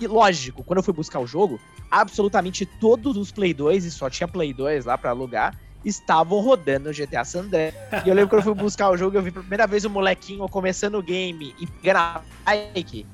E 0.00 0.06
lógico, 0.08 0.64
quando 0.64 0.78
eu 0.78 0.82
fui 0.82 0.94
buscar 0.94 1.20
o 1.20 1.26
jogo, 1.28 1.60
absolutamente 1.88 2.66
todos 2.66 3.16
os 3.16 3.30
Play 3.30 3.54
2, 3.54 3.84
e 3.84 3.90
só 3.92 4.10
tinha 4.10 4.26
Play 4.26 4.52
2 4.52 4.84
lá 4.84 4.98
para 4.98 5.10
alugar, 5.10 5.56
estavam 5.84 6.40
rodando 6.40 6.88
no 6.88 6.94
GTA 6.94 7.24
San 7.24 7.40
Andreas. 7.40 7.74
E 8.04 8.08
eu 8.08 8.14
lembro 8.14 8.30
quando 8.30 8.40
eu 8.40 8.54
fui 8.54 8.54
buscar 8.54 8.90
o 8.90 8.96
jogo, 8.96 9.16
eu 9.16 9.22
vi 9.22 9.30
pela 9.30 9.42
primeira 9.42 9.66
vez 9.66 9.84
o 9.84 9.90
molequinho 9.90 10.48
começando 10.48 10.96
o 10.96 11.02
game 11.02 11.54
e 11.58 11.66
pegando 11.66 11.98
a 11.98 12.22
bike. 12.44 13.06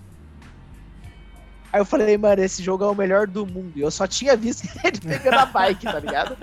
Aí 1.72 1.80
eu 1.80 1.84
falei, 1.84 2.16
mano, 2.16 2.40
esse 2.40 2.62
jogo 2.62 2.84
é 2.84 2.86
o 2.86 2.94
melhor 2.94 3.26
do 3.26 3.44
mundo. 3.44 3.72
E 3.74 3.80
eu 3.80 3.90
só 3.90 4.06
tinha 4.06 4.36
visto 4.36 4.68
ele 4.84 5.00
pegando 5.00 5.38
a 5.38 5.46
bike, 5.46 5.84
tá 5.84 5.98
ligado? 5.98 6.36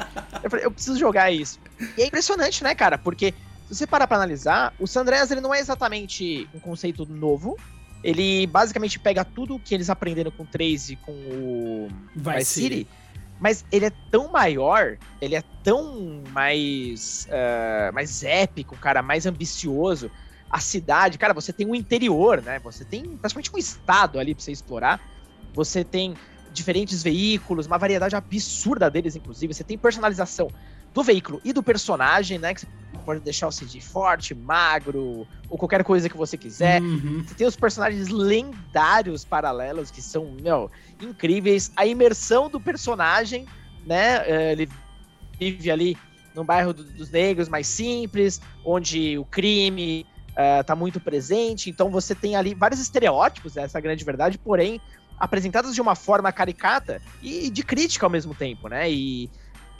Eu 0.43 0.49
falei, 0.49 0.65
eu 0.65 0.71
preciso 0.71 0.99
jogar 0.99 1.31
isso. 1.31 1.59
E 1.97 2.01
é 2.01 2.07
impressionante, 2.07 2.63
né, 2.63 2.75
cara? 2.75 2.97
Porque 2.97 3.33
se 3.67 3.75
você 3.75 3.87
parar 3.87 4.07
pra 4.07 4.17
analisar, 4.17 4.73
o 4.79 4.85
San 4.85 5.01
Andreas 5.01 5.31
ele 5.31 5.41
não 5.41 5.53
é 5.53 5.59
exatamente 5.59 6.49
um 6.53 6.59
conceito 6.59 7.05
novo. 7.05 7.57
Ele 8.03 8.45
basicamente 8.47 8.99
pega 8.99 9.23
tudo 9.23 9.59
que 9.59 9.73
eles 9.73 9.89
aprenderam 9.89 10.31
com 10.31 10.43
o 10.43 10.47
3 10.47 10.89
e 10.89 10.95
com 10.97 11.11
o 11.11 11.87
Vice 12.15 12.45
City. 12.45 12.77
City 12.79 12.87
mas 13.41 13.65
ele 13.71 13.87
é 13.87 13.91
tão 14.11 14.31
maior, 14.31 14.99
ele 15.19 15.35
é 15.35 15.41
tão 15.63 16.23
mais, 16.29 17.25
uh, 17.27 17.91
mais 17.91 18.21
épico, 18.21 18.77
cara, 18.77 19.01
mais 19.01 19.25
ambicioso. 19.25 20.11
A 20.47 20.59
cidade, 20.59 21.17
cara, 21.17 21.33
você 21.33 21.51
tem 21.51 21.65
um 21.65 21.73
interior, 21.73 22.39
né? 22.43 22.59
Você 22.59 22.85
tem 22.85 23.17
praticamente 23.17 23.49
um 23.51 23.57
estado 23.57 24.19
ali 24.19 24.35
pra 24.35 24.43
você 24.43 24.51
explorar. 24.51 25.01
Você 25.55 25.83
tem 25.83 26.13
diferentes 26.53 27.01
veículos, 27.01 27.65
uma 27.65 27.79
variedade 27.79 28.15
absurda 28.15 28.91
deles, 28.91 29.15
inclusive. 29.15 29.55
Você 29.55 29.63
tem 29.63 29.77
personalização 29.77 30.47
do 30.93 31.01
veículo 31.01 31.41
e 31.43 31.51
do 31.51 31.63
personagem, 31.63 32.37
né? 32.37 32.53
Que 32.53 32.61
você 32.61 32.67
pode 33.01 33.19
deixar 33.19 33.47
o 33.47 33.51
CG 33.51 33.81
forte, 33.81 34.33
magro, 34.33 35.27
ou 35.49 35.57
qualquer 35.57 35.83
coisa 35.83 36.07
que 36.07 36.15
você 36.15 36.37
quiser. 36.37 36.81
Uhum. 36.81 37.23
Você 37.25 37.35
tem 37.35 37.47
os 37.47 37.55
personagens 37.55 38.09
lendários 38.09 39.25
paralelos 39.25 39.91
que 39.91 40.01
são, 40.01 40.35
meu, 40.41 40.69
incríveis. 41.01 41.71
A 41.75 41.85
imersão 41.85 42.49
do 42.49 42.59
personagem, 42.59 43.45
né? 43.85 44.23
Eh, 44.27 44.51
ele 44.53 44.69
vive 45.39 45.71
ali 45.71 45.97
no 46.35 46.43
bairro 46.43 46.73
do, 46.73 46.83
dos 46.83 47.09
negros 47.09 47.49
mais 47.49 47.67
simples, 47.67 48.39
onde 48.63 49.17
o 49.17 49.25
crime 49.25 50.05
uh, 50.31 50.63
tá 50.63 50.75
muito 50.75 50.99
presente. 50.99 51.69
Então 51.69 51.89
você 51.89 52.15
tem 52.15 52.35
ali 52.35 52.53
vários 52.53 52.79
estereótipos, 52.79 53.57
essa 53.57 53.77
é 53.77 53.79
a 53.79 53.81
grande 53.81 54.05
verdade, 54.05 54.37
porém 54.37 54.79
apresentados 55.19 55.75
de 55.75 55.81
uma 55.81 55.93
forma 55.93 56.31
caricata 56.31 56.99
e 57.21 57.51
de 57.51 57.61
crítica 57.61 58.07
ao 58.07 58.09
mesmo 58.09 58.33
tempo, 58.33 58.67
né? 58.67 58.91
E 58.91 59.29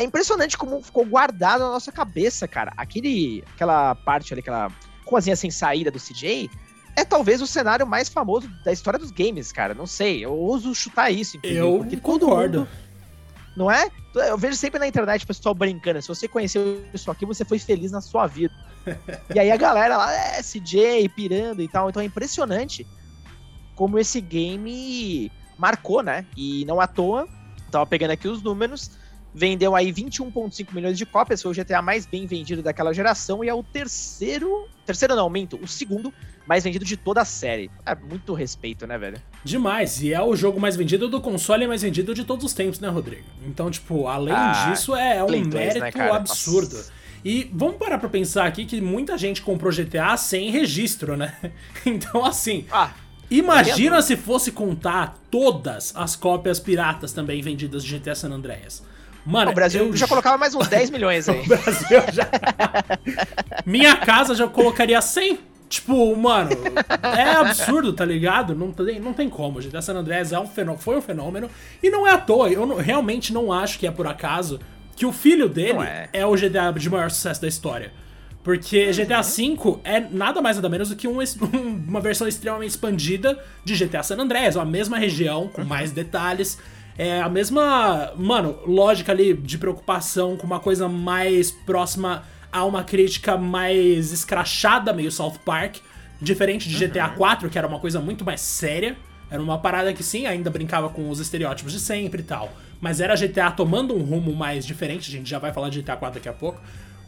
é 0.01 0.05
impressionante 0.05 0.57
como 0.57 0.81
ficou 0.81 1.05
guardado 1.05 1.61
na 1.61 1.69
nossa 1.69 1.91
cabeça, 1.91 2.47
cara. 2.47 2.73
Aquele, 2.75 3.43
aquela 3.53 3.95
parte 3.95 4.33
ali, 4.33 4.41
aquela 4.41 4.69
coisinha 5.05 5.35
sem 5.35 5.51
saída 5.51 5.91
do 5.91 5.99
CJ, 5.99 6.49
é 6.95 7.05
talvez 7.05 7.41
o 7.41 7.47
cenário 7.47 7.85
mais 7.85 8.09
famoso 8.09 8.49
da 8.63 8.71
história 8.71 8.99
dos 8.99 9.11
games, 9.11 9.51
cara. 9.51 9.73
Não 9.73 9.85
sei, 9.85 10.25
eu 10.25 10.33
ouso 10.33 10.73
chutar 10.75 11.11
isso. 11.11 11.37
Eu 11.43 11.79
porque 11.79 11.97
concordo. 11.97 12.59
Mundo, 12.59 12.69
não 13.55 13.69
é? 13.69 13.89
Eu 14.15 14.37
vejo 14.37 14.55
sempre 14.55 14.79
na 14.79 14.87
internet 14.87 15.23
o 15.23 15.27
pessoal 15.27 15.53
brincando. 15.53 16.01
Se 16.01 16.07
você 16.07 16.27
conheceu 16.27 16.83
isso 16.93 17.09
aqui, 17.11 17.25
você 17.25 17.45
foi 17.45 17.59
feliz 17.59 17.91
na 17.91 18.01
sua 18.01 18.27
vida. 18.27 18.53
e 19.33 19.39
aí 19.39 19.51
a 19.51 19.57
galera 19.57 19.97
lá, 19.97 20.11
é, 20.13 20.41
CJ, 20.41 21.09
pirando 21.09 21.61
e 21.61 21.67
tal. 21.67 21.89
Então 21.89 22.01
é 22.01 22.05
impressionante 22.05 22.87
como 23.75 23.99
esse 23.99 24.21
game 24.21 25.31
marcou, 25.57 26.01
né? 26.01 26.25
E 26.35 26.65
não 26.65 26.79
à 26.79 26.87
toa, 26.87 27.27
tava 27.69 27.85
pegando 27.85 28.11
aqui 28.11 28.27
os 28.27 28.41
números, 28.41 28.91
vendeu 29.33 29.75
aí 29.75 29.91
21,5 29.91 30.73
milhões 30.73 30.97
de 30.97 31.05
cópias, 31.05 31.41
foi 31.41 31.51
o 31.51 31.55
GTA 31.55 31.81
mais 31.81 32.05
bem 32.05 32.25
vendido 32.25 32.61
daquela 32.61 32.93
geração 32.93 33.43
e 33.43 33.49
é 33.49 33.53
o 33.53 33.63
terceiro, 33.63 34.67
terceiro 34.85 35.15
não, 35.15 35.23
aumento, 35.23 35.59
o 35.61 35.67
segundo 35.67 36.13
mais 36.45 36.63
vendido 36.63 36.83
de 36.83 36.97
toda 36.97 37.21
a 37.21 37.25
série. 37.25 37.71
É 37.85 37.95
muito 37.95 38.33
respeito, 38.33 38.85
né, 38.85 38.97
velho? 38.97 39.21
Demais, 39.43 40.01
e 40.01 40.13
é 40.13 40.21
o 40.21 40.35
jogo 40.35 40.59
mais 40.59 40.75
vendido 40.75 41.07
do 41.07 41.21
console 41.21 41.67
mais 41.67 41.81
vendido 41.81 42.13
de 42.13 42.23
todos 42.23 42.45
os 42.45 42.53
tempos, 42.53 42.79
né, 42.79 42.89
Rodrigo? 42.89 43.25
Então, 43.45 43.71
tipo, 43.71 44.07
além 44.07 44.33
ah, 44.33 44.69
disso, 44.69 44.95
é 44.95 45.23
um 45.23 45.27
2, 45.27 45.47
né, 45.47 45.59
mérito 45.59 45.97
né, 45.97 46.11
absurdo. 46.11 46.75
Nossa. 46.75 47.01
E 47.23 47.49
vamos 47.53 47.75
parar 47.75 47.99
pra 47.99 48.09
pensar 48.09 48.47
aqui 48.47 48.65
que 48.65 48.81
muita 48.81 49.17
gente 49.17 49.41
comprou 49.41 49.71
GTA 49.71 50.17
sem 50.17 50.49
registro, 50.49 51.15
né? 51.15 51.35
Então, 51.85 52.25
assim, 52.25 52.65
ah, 52.71 52.91
imagina 53.29 54.01
se 54.01 54.15
fosse 54.15 54.51
contar 54.51 55.17
todas 55.29 55.95
as 55.95 56.15
cópias 56.15 56.59
piratas 56.59 57.13
também 57.13 57.41
vendidas 57.41 57.83
de 57.83 57.97
GTA 57.97 58.15
San 58.15 58.31
Andreas. 58.31 58.83
Mano, 59.25 59.51
o 59.51 59.53
Brasil 59.53 59.87
eu... 59.87 59.95
já 59.95 60.07
colocava 60.07 60.37
mais 60.37 60.55
uns 60.55 60.67
10 60.67 60.89
milhões 60.91 61.29
aí. 61.29 61.41
o 61.41 61.47
Brasil 61.47 62.01
já. 62.11 62.27
Minha 63.65 63.95
casa 63.97 64.35
já 64.35 64.47
colocaria 64.47 65.01
100. 65.01 65.51
Tipo, 65.69 66.13
mano, 66.17 66.49
é 67.15 67.31
absurdo, 67.31 67.93
tá 67.93 68.03
ligado? 68.03 68.53
Não 68.53 68.73
tem, 68.73 68.99
não 68.99 69.13
tem 69.13 69.29
como. 69.29 69.59
O 69.59 69.61
GTA 69.61 69.81
San 69.81 69.93
Andreas 69.93 70.33
é 70.33 70.39
um 70.39 70.45
fenômeno, 70.45 70.83
foi 70.83 70.97
um 70.97 71.01
fenômeno. 71.01 71.49
E 71.81 71.89
não 71.89 72.05
é 72.05 72.11
à 72.11 72.17
toa. 72.17 72.49
Eu 72.49 72.65
não, 72.65 72.75
realmente 72.75 73.31
não 73.31 73.53
acho 73.53 73.79
que 73.79 73.87
é 73.87 73.91
por 73.91 74.05
acaso 74.05 74.59
que 74.97 75.05
o 75.05 75.13
filho 75.13 75.47
dele 75.47 75.79
é. 75.79 76.09
é. 76.11 76.25
o 76.25 76.33
GTA 76.33 76.73
de 76.77 76.89
maior 76.89 77.09
sucesso 77.09 77.41
da 77.41 77.47
história. 77.47 77.93
Porque 78.43 78.87
uhum. 78.87 78.91
GTA 78.91 79.21
V 79.21 79.79
é 79.85 79.99
nada 79.99 80.41
mais 80.41 80.57
nada 80.57 80.67
menos 80.67 80.89
do 80.89 80.95
que 80.97 81.07
um, 81.07 81.19
uma 81.87 82.01
versão 82.01 82.27
extremamente 82.27 82.71
expandida 82.71 83.41
de 83.63 83.73
GTA 83.73 84.03
San 84.03 84.17
Andreas, 84.17 84.57
a 84.57 84.65
mesma 84.65 84.97
região, 84.97 85.47
com 85.47 85.63
mais 85.63 85.91
detalhes. 85.91 86.57
É 87.03 87.19
a 87.19 87.27
mesma, 87.27 88.13
mano, 88.15 88.59
lógica 88.63 89.11
ali 89.11 89.33
de 89.33 89.57
preocupação 89.57 90.37
com 90.37 90.45
uma 90.45 90.59
coisa 90.59 90.87
mais 90.87 91.49
próxima 91.49 92.21
a 92.51 92.63
uma 92.63 92.83
crítica 92.83 93.35
mais 93.35 94.11
escrachada, 94.11 94.93
meio 94.93 95.11
South 95.11 95.39
Park, 95.43 95.77
diferente 96.21 96.69
de 96.69 96.77
GTA 96.77 97.09
4, 97.09 97.49
que 97.49 97.57
era 97.57 97.67
uma 97.67 97.79
coisa 97.79 97.99
muito 97.99 98.23
mais 98.23 98.39
séria. 98.41 98.95
Era 99.31 99.41
uma 99.41 99.57
parada 99.57 99.91
que 99.93 100.03
sim, 100.03 100.27
ainda 100.27 100.51
brincava 100.51 100.89
com 100.89 101.09
os 101.09 101.19
estereótipos 101.19 101.73
de 101.73 101.79
sempre 101.79 102.21
e 102.21 102.23
tal. 102.23 102.51
Mas 102.79 103.01
era 103.01 103.15
GTA 103.15 103.49
tomando 103.49 103.95
um 103.95 104.03
rumo 104.03 104.35
mais 104.35 104.63
diferente, 104.63 105.09
a 105.09 105.11
gente 105.11 105.27
já 105.27 105.39
vai 105.39 105.51
falar 105.51 105.69
de 105.69 105.81
GTA 105.81 105.97
4 105.97 106.19
daqui 106.19 106.29
a 106.29 106.33
pouco. 106.33 106.61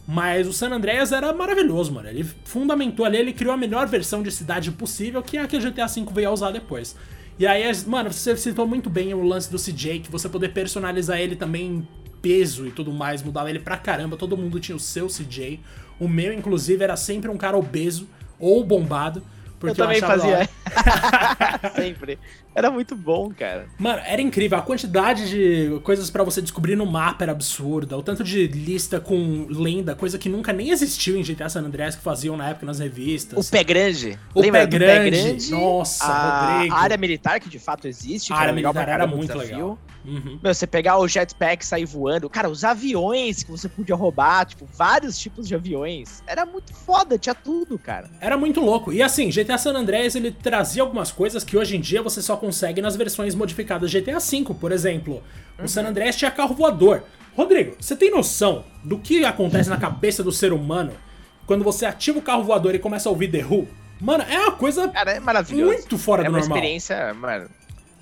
Mas 0.08 0.48
o 0.48 0.54
San 0.54 0.72
Andreas 0.72 1.12
era 1.12 1.32
maravilhoso, 1.34 1.94
mano. 1.94 2.10
Ele 2.10 2.24
fundamentou 2.46 3.06
ali, 3.06 3.18
ele 3.18 3.32
criou 3.32 3.54
a 3.54 3.58
melhor 3.58 3.88
versão 3.88 4.24
de 4.24 4.32
cidade 4.32 4.72
possível, 4.72 5.22
que 5.22 5.38
é 5.38 5.42
a 5.44 5.48
que 5.48 5.56
a 5.56 5.60
GTA 5.60 5.86
V 5.86 6.08
veio 6.12 6.30
a 6.30 6.32
usar 6.32 6.50
depois. 6.50 6.96
E 7.38 7.48
aí, 7.48 7.64
mano, 7.88 8.12
você 8.12 8.36
citou 8.38 8.68
muito 8.68 8.90
bem 8.90 9.14
o 9.14 9.24
lance 9.24 9.52
do 9.52 9.58
CJ, 9.58 10.00
que 10.00 10.12
você 10.12 10.30
poder 10.30 10.50
personalizar 10.50 11.20
ele 11.20 11.36
também 11.36 11.66
em 11.66 11.88
peso 12.22 12.66
e 12.68 12.72
tudo 12.72 12.92
mais, 12.94 13.22
mudar 13.22 13.50
ele 13.50 13.60
pra 13.60 13.78
caramba. 13.78 14.16
Todo 14.16 14.38
mundo 14.38 14.60
tinha 14.60 14.76
o 14.76 14.80
seu 14.80 15.08
CJ. 15.08 15.60
O 16.00 16.08
meu, 16.08 16.32
inclusive, 16.34 16.84
era 16.84 16.96
sempre 16.96 17.30
um 17.30 17.38
cara 17.38 17.58
obeso 17.58 18.08
ou 18.40 18.64
bombado. 18.64 19.22
Porque 19.60 19.82
eu 19.82 19.86
também 19.86 20.00
eu 20.00 20.08
fazia. 20.08 20.50
Sempre. 21.76 22.20
Era 22.56 22.70
muito 22.70 22.96
bom, 22.96 23.32
cara. 23.32 23.68
Mano, 23.78 24.02
era 24.06 24.22
incrível. 24.22 24.58
A 24.58 24.62
quantidade 24.62 25.30
de 25.30 25.80
coisas 25.82 26.10
para 26.10 26.24
você 26.24 26.42
descobrir 26.42 26.76
no 26.76 26.86
mapa 26.86 27.24
era 27.24 27.32
absurda. 27.32 27.98
O 27.98 28.04
tanto 28.04 28.24
de 28.24 28.48
lista 28.48 29.00
com 29.00 29.48
lenda, 29.50 29.96
coisa 29.96 30.18
que 30.18 30.30
nunca 30.30 30.54
nem 30.54 30.70
existiu 30.70 31.18
em 31.18 31.24
GTA 31.24 31.50
San 31.50 31.62
Andreas 31.62 31.96
que 31.96 32.02
faziam 32.04 32.38
na 32.38 32.50
época 32.50 32.66
nas 32.66 32.80
revistas. 32.80 33.48
O 33.48 33.52
pé 33.52 33.64
grande. 33.64 34.20
O 34.34 34.42
pé 34.42 34.66
grande. 34.66 34.78
pé 34.78 35.10
grande. 35.10 35.52
Nossa, 35.52 36.06
a, 36.06 36.54
Rodrigo. 36.54 36.76
A 36.76 36.80
área 36.80 36.98
militar 36.98 37.40
que 37.40 37.50
de 37.50 37.60
fato 37.60 37.88
existe. 37.88 38.32
A 38.32 38.38
área 38.38 38.54
militar 38.54 38.88
era 38.88 39.08
muito 39.08 39.34
desafio. 39.34 39.56
legal. 39.56 39.80
Uhum. 40.06 40.40
Meu, 40.44 40.54
você 40.54 40.68
pegar 40.68 40.98
o 40.98 41.08
jetpack 41.08 41.64
e 41.64 41.68
sair 41.68 41.86
voando. 41.86 42.30
Cara, 42.30 42.50
os 42.50 42.64
aviões 42.64 43.44
que 43.44 43.52
você 43.52 43.70
podia 43.70 43.96
roubar, 43.96 44.46
tipo, 44.46 44.68
vários 44.74 45.18
tipos 45.18 45.48
de 45.48 45.56
aviões. 45.56 46.22
Era 46.28 46.46
muito 46.46 46.74
foda, 46.74 47.18
tinha 47.18 47.34
tudo, 47.34 47.80
cara. 47.80 48.10
Era 48.20 48.38
muito 48.38 48.60
louco. 48.60 48.92
E 48.92 49.02
assim, 49.02 49.30
GTA 49.30 49.58
San 49.58 49.74
Andreas, 49.74 50.16
ele 50.16 50.32
trazia 50.32 50.82
algumas 50.82 51.12
coisas 51.12 51.44
que 51.44 51.58
hoje 51.58 51.78
em 51.78 51.82
dia 51.82 52.02
você 52.02 52.22
só 52.22 52.36
consegue 52.44 52.82
nas 52.82 52.98
versões 52.98 53.34
modificadas 53.34 53.90
GTA 53.90 54.20
V. 54.20 54.54
Por 54.60 54.74
exemplo, 54.74 55.24
o 55.64 55.66
San 55.66 55.88
Andreas 55.88 56.18
tinha 56.18 56.30
carro 56.30 56.54
voador. 56.54 57.04
Rodrigo, 57.38 57.78
você 57.80 57.96
tem 57.96 58.12
noção 58.12 58.66
do 58.84 59.00
que 59.00 59.24
acontece 59.24 59.70
na 59.70 59.78
cabeça 59.78 60.22
do 60.22 60.32
ser 60.32 60.52
humano 60.52 60.92
quando 61.48 61.64
você 61.64 61.86
ativa 61.86 62.20
o 62.20 62.22
carro 62.22 62.44
voador 62.44 62.76
e 62.76 62.80
começa 62.80 63.08
a 63.08 63.12
ouvir 63.12 63.32
The 63.32 63.46
Who? 63.46 63.66
Mano, 64.02 64.26
é 64.30 64.38
uma 64.40 64.52
coisa 64.52 64.90
Cara, 64.90 65.12
é 65.14 65.20
muito 65.54 65.98
fora 65.98 66.24
é 66.24 66.26
do 66.26 66.32
normal. 66.32 66.50
É 66.50 66.52
uma 66.52 66.56
experiência, 66.58 67.14
mano, 67.14 67.50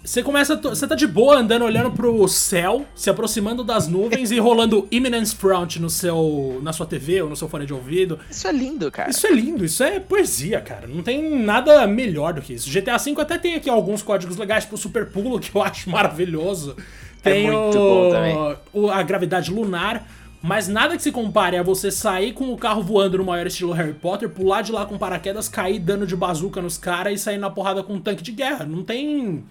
você 0.03 0.23
começa. 0.23 0.55
Você 0.55 0.87
tá 0.87 0.95
de 0.95 1.05
boa 1.05 1.37
andando, 1.37 1.63
olhando 1.63 1.91
pro 1.91 2.27
céu, 2.27 2.85
se 2.95 3.09
aproximando 3.09 3.63
das 3.63 3.87
nuvens 3.87 4.31
e 4.31 4.39
rolando 4.39 4.87
Imminence 4.91 5.35
Front 5.35 5.77
no 5.77 5.89
seu, 5.89 6.59
na 6.63 6.73
sua 6.73 6.85
TV 6.85 7.21
ou 7.21 7.29
no 7.29 7.35
seu 7.35 7.47
fone 7.47 7.65
de 7.65 7.73
ouvido. 7.73 8.19
Isso 8.29 8.47
é 8.47 8.51
lindo, 8.51 8.91
cara. 8.91 9.09
Isso 9.09 9.27
é 9.27 9.31
lindo, 9.31 9.63
isso 9.63 9.83
é 9.83 9.99
poesia, 9.99 10.59
cara. 10.59 10.87
Não 10.87 11.03
tem 11.03 11.39
nada 11.39 11.85
melhor 11.85 12.33
do 12.33 12.41
que 12.41 12.53
isso. 12.53 12.69
GTA 12.69 12.97
V 12.97 13.15
até 13.19 13.37
tem 13.37 13.55
aqui 13.55 13.69
alguns 13.69 14.01
códigos 14.01 14.37
legais, 14.37 14.63
tipo 14.63 14.75
o 14.75 14.77
Super 14.77 15.07
Pulo, 15.07 15.39
que 15.39 15.55
eu 15.55 15.61
acho 15.61 15.89
maravilhoso. 15.89 16.75
É 17.23 17.31
tem 17.31 17.47
é 17.47 17.51
muito 17.51 17.77
o, 17.77 17.89
bom 17.89 18.09
também. 18.09 18.57
O, 18.73 18.89
a 18.89 19.03
gravidade 19.03 19.51
lunar. 19.51 20.07
Mas 20.43 20.67
nada 20.67 20.97
que 20.97 21.03
se 21.03 21.11
compare 21.11 21.55
a 21.55 21.61
você 21.61 21.91
sair 21.91 22.33
com 22.33 22.51
o 22.51 22.57
carro 22.57 22.81
voando 22.81 23.19
no 23.19 23.25
maior 23.25 23.45
estilo 23.45 23.73
Harry 23.73 23.93
Potter, 23.93 24.27
pular 24.27 24.63
de 24.63 24.71
lá 24.71 24.87
com 24.87 24.97
paraquedas, 24.97 25.47
cair 25.47 25.77
dando 25.77 26.07
de 26.07 26.15
bazuca 26.15 26.59
nos 26.59 26.79
caras 26.79 27.13
e 27.13 27.17
sair 27.23 27.37
na 27.37 27.51
porrada 27.51 27.83
com 27.83 27.93
um 27.93 28.01
tanque 28.01 28.23
de 28.23 28.31
guerra. 28.31 28.65
Não 28.65 28.83
tem 28.83 29.43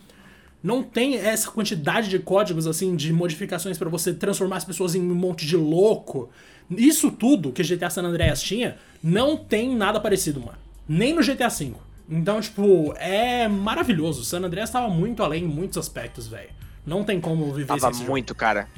não 0.63 0.83
tem 0.83 1.17
essa 1.17 1.51
quantidade 1.51 2.09
de 2.09 2.19
códigos, 2.19 2.67
assim, 2.67 2.95
de 2.95 3.13
modificações 3.13 3.79
para 3.79 3.89
você 3.89 4.13
transformar 4.13 4.57
as 4.57 4.65
pessoas 4.65 4.95
em 4.95 5.01
um 5.01 5.15
monte 5.15 5.47
de 5.47 5.57
louco. 5.57 6.31
Isso 6.71 7.11
tudo 7.11 7.53
que 7.53 7.63
GTA 7.63 7.91
San 7.91 8.03
Andreas 8.03 8.43
tinha, 8.43 8.77
não 9.03 9.37
tem 9.37 9.75
nada 9.75 9.99
parecido, 9.99 10.41
mano. 10.41 10.59
Nem 10.89 11.15
no 11.15 11.23
GTA 11.23 11.49
V. 11.49 11.73
Então, 12.09 12.41
tipo, 12.41 12.93
é 12.99 13.49
maravilhoso. 13.49 14.23
O 14.23 14.25
San 14.25 14.41
Andreas 14.41 14.71
tava 14.71 14.89
muito 14.89 15.23
além 15.23 15.45
em 15.45 15.49
muitos 15.49 15.79
aspectos, 15.79 16.27
velho. 16.27 16.51
Não 16.85 17.05
tem 17.05 17.21
como 17.21 17.53
viver 17.53 17.67
Tava 17.67 17.91
esse 17.91 18.03
muito, 18.03 18.35
cara. 18.35 18.69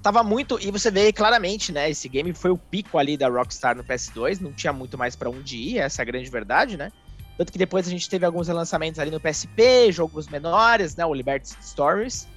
Tava 0.00 0.22
muito, 0.22 0.58
e 0.60 0.70
você 0.70 0.90
vê 0.90 1.12
claramente, 1.12 1.72
né? 1.72 1.90
Esse 1.90 2.08
game 2.08 2.32
foi 2.32 2.52
o 2.52 2.56
pico 2.56 2.98
ali 2.98 3.16
da 3.16 3.28
Rockstar 3.28 3.76
no 3.76 3.82
PS2, 3.82 4.40
não 4.40 4.52
tinha 4.52 4.72
muito 4.72 4.96
mais 4.96 5.16
para 5.16 5.28
onde 5.28 5.56
ir, 5.56 5.78
essa 5.78 6.00
é 6.00 6.02
a 6.02 6.06
grande 6.06 6.30
verdade, 6.30 6.76
né? 6.76 6.92
Tanto 7.38 7.52
que 7.52 7.58
depois 7.58 7.86
a 7.86 7.90
gente 7.90 8.10
teve 8.10 8.26
alguns 8.26 8.48
relançamentos 8.48 8.98
ali 8.98 9.10
no 9.10 9.20
PSP, 9.20 9.92
jogos 9.92 10.26
menores, 10.28 10.96
né? 10.96 11.06
O 11.06 11.14
Liberty 11.14 11.48
City 11.48 11.64
Stories 11.64 12.28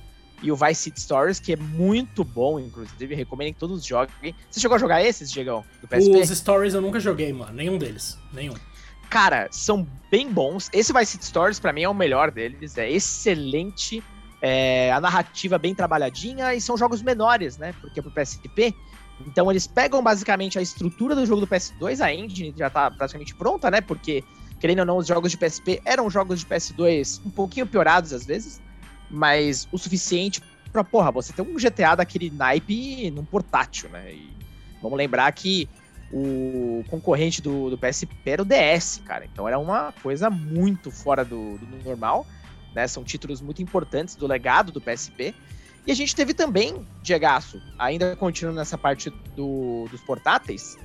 e 0.43 0.51
o 0.51 0.55
Vice 0.55 0.75
City 0.75 1.01
Stories, 1.01 1.39
que 1.39 1.53
é 1.53 1.55
muito 1.55 2.23
bom, 2.23 2.59
inclusive, 2.59 3.15
recomendo 3.15 3.53
que 3.53 3.59
todos 3.59 3.83
joguem. 3.83 4.35
Você 4.49 4.59
chegou 4.59 4.75
a 4.75 4.79
jogar 4.79 5.03
esses, 5.03 5.31
Diegão, 5.31 5.65
do 5.81 5.87
PSP? 5.87 6.17
Os 6.17 6.29
Stories 6.29 6.73
eu 6.73 6.81
nunca 6.81 6.99
joguei, 6.99 7.33
mano, 7.33 7.51
nenhum 7.51 7.77
deles, 7.77 8.17
nenhum. 8.31 8.53
Cara, 9.09 9.49
são 9.51 9.85
bem 10.09 10.31
bons. 10.31 10.69
Esse 10.71 10.93
Vice 10.93 11.13
City 11.13 11.25
Stories, 11.25 11.59
para 11.59 11.73
mim, 11.73 11.81
é 11.81 11.89
o 11.89 11.93
melhor 11.93 12.31
deles, 12.31 12.77
é 12.77 12.89
excelente 12.89 14.03
é, 14.41 14.91
a 14.91 14.99
narrativa 14.99 15.57
bem 15.57 15.75
trabalhadinha 15.75 16.53
e 16.53 16.61
são 16.61 16.77
jogos 16.77 17.01
menores, 17.01 17.57
né? 17.57 17.73
Porque 17.81 17.99
é 17.99 18.03
pro 18.03 18.11
PSP. 18.11 18.73
Então 19.27 19.51
eles 19.51 19.67
pegam 19.67 20.01
basicamente 20.01 20.57
a 20.57 20.61
estrutura 20.61 21.15
do 21.15 21.25
jogo 21.25 21.41
do 21.41 21.47
PS2, 21.47 22.03
a 22.03 22.13
engine 22.13 22.53
já 22.57 22.69
tá 22.69 22.89
praticamente 22.89 23.35
pronta, 23.35 23.69
né? 23.69 23.79
Porque, 23.79 24.23
querendo 24.61 24.79
ou 24.79 24.85
não, 24.85 24.97
os 24.97 25.07
jogos 25.07 25.31
de 25.31 25.37
PSP 25.37 25.81
eram 25.83 26.09
jogos 26.09 26.39
de 26.39 26.45
PS2 26.45 27.19
um 27.25 27.29
pouquinho 27.29 27.67
piorados 27.67 28.13
às 28.13 28.25
vezes, 28.25 28.61
mas 29.09 29.67
o 29.71 29.77
suficiente 29.77 30.41
pra, 30.71 30.83
porra, 30.85 31.11
você 31.11 31.33
ter 31.33 31.41
um 31.41 31.55
GTA 31.55 31.95
daquele 31.95 32.29
naipe 32.29 33.11
num 33.11 33.25
portátil, 33.25 33.89
né? 33.89 34.13
E 34.13 34.31
vamos 34.81 34.97
lembrar 34.97 35.29
que 35.33 35.67
o 36.13 36.85
concorrente 36.89 37.41
do, 37.41 37.69
do 37.69 37.77
PSP 37.77 38.15
era 38.25 38.41
o 38.41 38.45
DS, 38.45 39.01
cara. 39.03 39.25
Então 39.25 39.45
era 39.45 39.59
uma 39.59 39.93
coisa 40.01 40.29
muito 40.29 40.89
fora 40.89 41.25
do, 41.25 41.57
do 41.57 41.83
normal 41.83 42.25
né? 42.73 42.87
São 42.87 43.03
títulos 43.03 43.41
muito 43.41 43.61
importantes 43.61 44.15
do 44.15 44.27
legado 44.27 44.71
do 44.71 44.81
PSP. 44.81 45.33
E 45.85 45.91
a 45.91 45.95
gente 45.95 46.15
teve 46.15 46.33
também, 46.33 46.85
Diegaço, 47.01 47.61
ainda 47.77 48.15
continuando 48.15 48.59
nessa 48.59 48.77
parte 48.77 49.09
do, 49.35 49.87
dos 49.89 50.01
portáteis, 50.01 50.77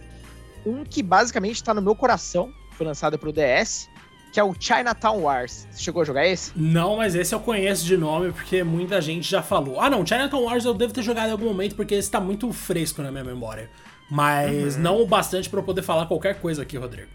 um 0.65 0.85
que 0.85 1.03
basicamente 1.03 1.57
está 1.57 1.75
no 1.75 1.83
meu 1.83 1.95
coração, 1.95 2.53
foi 2.77 2.87
lançado 2.87 3.19
para 3.19 3.29
o 3.29 3.33
DS, 3.33 3.89
que 4.33 4.39
é 4.39 4.45
o 4.45 4.55
Chinatown 4.59 5.23
Wars. 5.23 5.67
Você 5.71 5.83
chegou 5.83 6.03
a 6.03 6.05
jogar 6.05 6.27
esse? 6.27 6.53
Não, 6.55 6.97
mas 6.97 7.15
esse 7.15 7.35
eu 7.35 7.41
conheço 7.41 7.85
de 7.85 7.97
nome 7.97 8.33
porque 8.33 8.63
muita 8.63 9.01
gente 9.01 9.29
já 9.29 9.43
falou. 9.43 9.81
Ah, 9.81 9.89
não, 9.89 10.07
Chinatown 10.07 10.45
Wars 10.45 10.65
eu 10.65 10.75
devo 10.75 10.93
ter 10.93 11.03
jogado 11.03 11.29
em 11.29 11.33
algum 11.33 11.47
momento 11.47 11.75
porque 11.75 11.95
esse 11.95 12.11
tá 12.11 12.21
muito 12.21 12.53
fresco 12.53 13.03
na 13.03 13.11
minha 13.11 13.25
memória. 13.25 13.71
Mas 14.11 14.77
uhum. 14.77 14.83
não 14.83 15.03
o 15.03 15.07
bastante 15.07 15.49
para 15.49 15.59
eu 15.59 15.65
poder 15.65 15.83
falar 15.83 16.07
qualquer 16.07 16.41
coisa 16.41 16.63
aqui, 16.63 16.77
Rodrigo. 16.77 17.09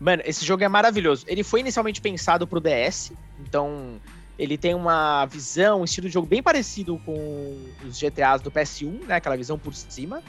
Mano, 0.00 0.22
esse 0.26 0.44
jogo 0.44 0.64
é 0.64 0.68
maravilhoso. 0.68 1.24
Ele 1.28 1.44
foi 1.44 1.60
inicialmente 1.60 2.00
pensado 2.00 2.46
pro 2.46 2.58
DS, 2.58 3.12
então 3.46 4.00
ele 4.36 4.58
tem 4.58 4.74
uma 4.74 5.26
visão, 5.26 5.82
um 5.82 5.84
estilo 5.84 6.08
de 6.08 6.14
jogo 6.14 6.26
bem 6.26 6.42
parecido 6.42 6.98
com 7.04 7.56
os 7.86 8.00
GTAs 8.00 8.40
do 8.40 8.50
PS1, 8.50 9.06
né? 9.06 9.14
Aquela 9.14 9.36
visão 9.36 9.56
por 9.56 9.72
cima, 9.72 10.20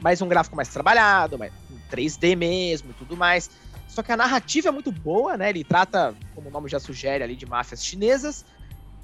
mas 0.00 0.22
um 0.22 0.28
gráfico 0.28 0.54
mais 0.54 0.68
trabalhado, 0.68 1.36
mais 1.36 1.52
3D 1.88 2.36
mesmo 2.36 2.90
e 2.90 2.94
tudo 2.94 3.16
mais. 3.16 3.50
Só 3.88 4.02
que 4.02 4.12
a 4.12 4.16
narrativa 4.16 4.68
é 4.68 4.70
muito 4.70 4.92
boa, 4.92 5.36
né? 5.36 5.50
Ele 5.50 5.64
trata, 5.64 6.14
como 6.34 6.48
o 6.48 6.52
nome 6.52 6.68
já 6.68 6.78
sugere, 6.78 7.24
ali 7.24 7.34
de 7.34 7.46
máfias 7.46 7.84
chinesas. 7.84 8.44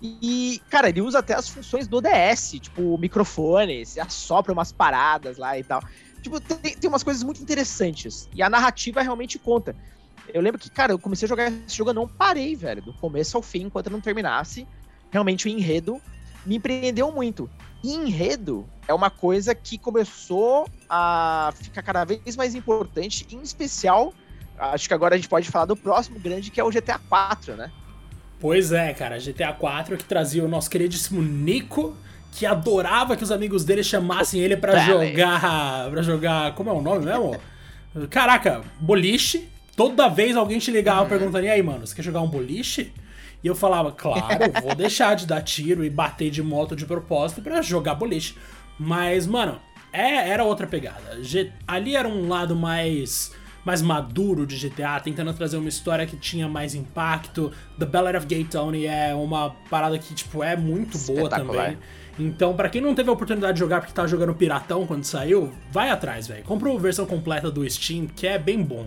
E, 0.03 0.61
cara, 0.69 0.89
ele 0.89 1.01
usa 1.01 1.21
até 1.21 1.35
as 1.35 1.49
funções 1.49 1.89
do 1.89 2.01
DS, 2.01 2.61
tipo 2.61 2.99
microfone, 2.99 3.87
se 3.87 3.99
assopra 3.99 4.53
umas 4.53 4.71
paradas 4.71 5.39
lá 5.39 5.59
e 5.59 5.65
tal. 5.65 5.83
Tipo, 6.23 6.41
tem, 6.41 6.77
tem 6.77 6.89
umas 6.89 7.03
coisas 7.03 7.23
muito 7.23 7.43
interessantes. 7.43 8.29
E 8.35 8.43
a 8.43 8.51
narrativa 8.51 9.03
realmente 9.03 9.39
conta. 9.39 9.75
Eu 10.33 10.43
lembro 10.43 10.61
que, 10.61 10.71
cara, 10.71 10.93
eu 10.93 10.99
comecei 10.99 11.27
a 11.27 11.29
jogar 11.29 11.51
esse 11.51 11.77
jogo, 11.77 11.91
eu 11.91 11.95
não 11.95 12.09
parei, 12.09 12.55
velho, 12.55 12.83
do 12.83 12.93
começo 12.95 13.37
ao 13.37 13.43
fim, 13.43 13.63
enquanto 13.63 13.87
eu 13.87 13.93
não 13.93 14.01
terminasse. 14.01 14.67
Realmente 15.11 15.47
o 15.47 15.49
enredo 15.49 16.01
me 16.45 16.57
empreendeu 16.57 17.11
muito. 17.11 17.49
Enredo 17.93 18.67
é 18.89 18.95
uma 18.95 19.11
coisa 19.11 19.55
que 19.55 19.79
começou 19.79 20.69
a 20.89 21.53
ficar 21.61 21.83
cada 21.83 22.05
vez 22.05 22.37
mais 22.37 22.55
importante, 22.55 23.27
em 23.31 23.41
especial, 23.43 24.15
acho 24.59 24.89
que 24.89 24.95
agora 24.95 25.15
a 25.15 25.19
gente 25.19 25.29
pode 25.29 25.49
falar 25.51 25.67
do 25.67 25.77
próximo 25.77 26.19
grande, 26.19 26.51
que 26.51 26.61
é 26.61 26.65
o 26.65 26.71
GTA 26.71 26.99
4, 26.99 27.57
né? 27.57 27.71
Pois 28.41 28.73
é, 28.73 28.93
cara, 28.93 29.19
GTA 29.19 29.53
4 29.53 29.97
que 29.97 30.05
trazia 30.05 30.45
o 30.45 30.49
nosso 30.49 30.71
queridíssimo 30.71 31.23
Nico, 31.23 31.97
que 32.33 32.45
adorava 32.45 33.17
que 33.17 33.25
os 33.25 33.31
amigos 33.31 33.65
dele 33.65 33.83
chamassem 33.83 34.41
ele 34.41 34.57
para 34.57 34.79
jogar, 34.81 35.91
para 35.91 36.03
jogar, 36.03 36.55
como 36.55 36.71
é 36.71 36.73
o 36.73 36.83
nome 36.83 37.05
mesmo? 37.05 37.37
Caraca, 38.11 38.63
boliche, 38.81 39.49
Toda 39.77 40.09
vez 40.09 40.37
alguém 40.37 40.59
te 40.59 40.71
ligava 40.71 41.03
uhum. 41.03 41.09
perguntando: 41.09 41.45
e 41.45 41.51
aí, 41.51 41.63
mano, 41.63 41.87
você 41.87 41.95
quer 41.95 42.03
jogar 42.03 42.21
um 42.21 42.29
boliche? 42.29 42.93
E 43.45 43.47
eu 43.47 43.55
falava: 43.55 43.93
claro, 43.93 44.51
vou 44.63 44.75
deixar 44.75 45.15
de 45.15 45.27
dar 45.27 45.43
tiro 45.43 45.85
e 45.85 45.91
bater 45.91 46.31
de 46.31 46.43
moto 46.43 46.75
de 46.75 46.87
propósito 46.87 47.43
para 47.43 47.61
jogar 47.61 47.95
boliche. 47.95 48.35
Mas, 48.79 49.27
mano, 49.27 49.61
é, 49.93 50.31
era 50.31 50.43
outra 50.43 50.67
pegada. 50.67 51.23
G 51.23 51.53
ali 51.69 51.95
era 51.95 52.09
um 52.09 52.27
lado 52.27 52.57
mais 52.57 53.33
mais 53.65 53.81
maduro 53.81 54.47
de 54.47 54.57
GTA, 54.57 55.01
tentando 55.01 55.33
trazer 55.33 55.57
uma 55.57 55.69
história 55.69 56.07
que 56.07 56.17
tinha 56.17 56.47
mais 56.47 56.75
impacto. 56.75 57.51
The 57.79 57.87
Ballad 57.87 58.17
of 58.19 58.27
Gay 58.27 58.45
Tony 58.45 58.87
é 58.87 59.15
uma 59.15 59.51
parada 59.71 59.99
que, 59.99 60.15
tipo, 60.15 60.43
é 60.43 60.55
muito 60.55 60.99
boa 60.99 61.31
também. 61.31 61.79
Então, 62.19 62.55
para 62.55 62.69
quem 62.69 62.81
não 62.83 62.95
teve 62.95 63.09
a 63.09 63.13
oportunidade 63.13 63.55
de 63.55 63.61
jogar 63.61 63.81
porque 63.81 63.95
tava 63.95 64.07
jogando 64.07 64.35
Piratão 64.35 64.87
quando 64.87 65.05
saiu, 65.05 65.51
vai 65.73 65.91
atrás, 65.91 66.27
velho. 66.27 66.45
Compra 66.45 66.71
a 66.71 66.79
versão 66.79 67.07
completa 67.07 67.51
do 67.51 67.69
Steam, 67.69 68.07
que 68.07 68.27
é 68.27 68.39
bem 68.39 68.63
bom. 68.63 68.87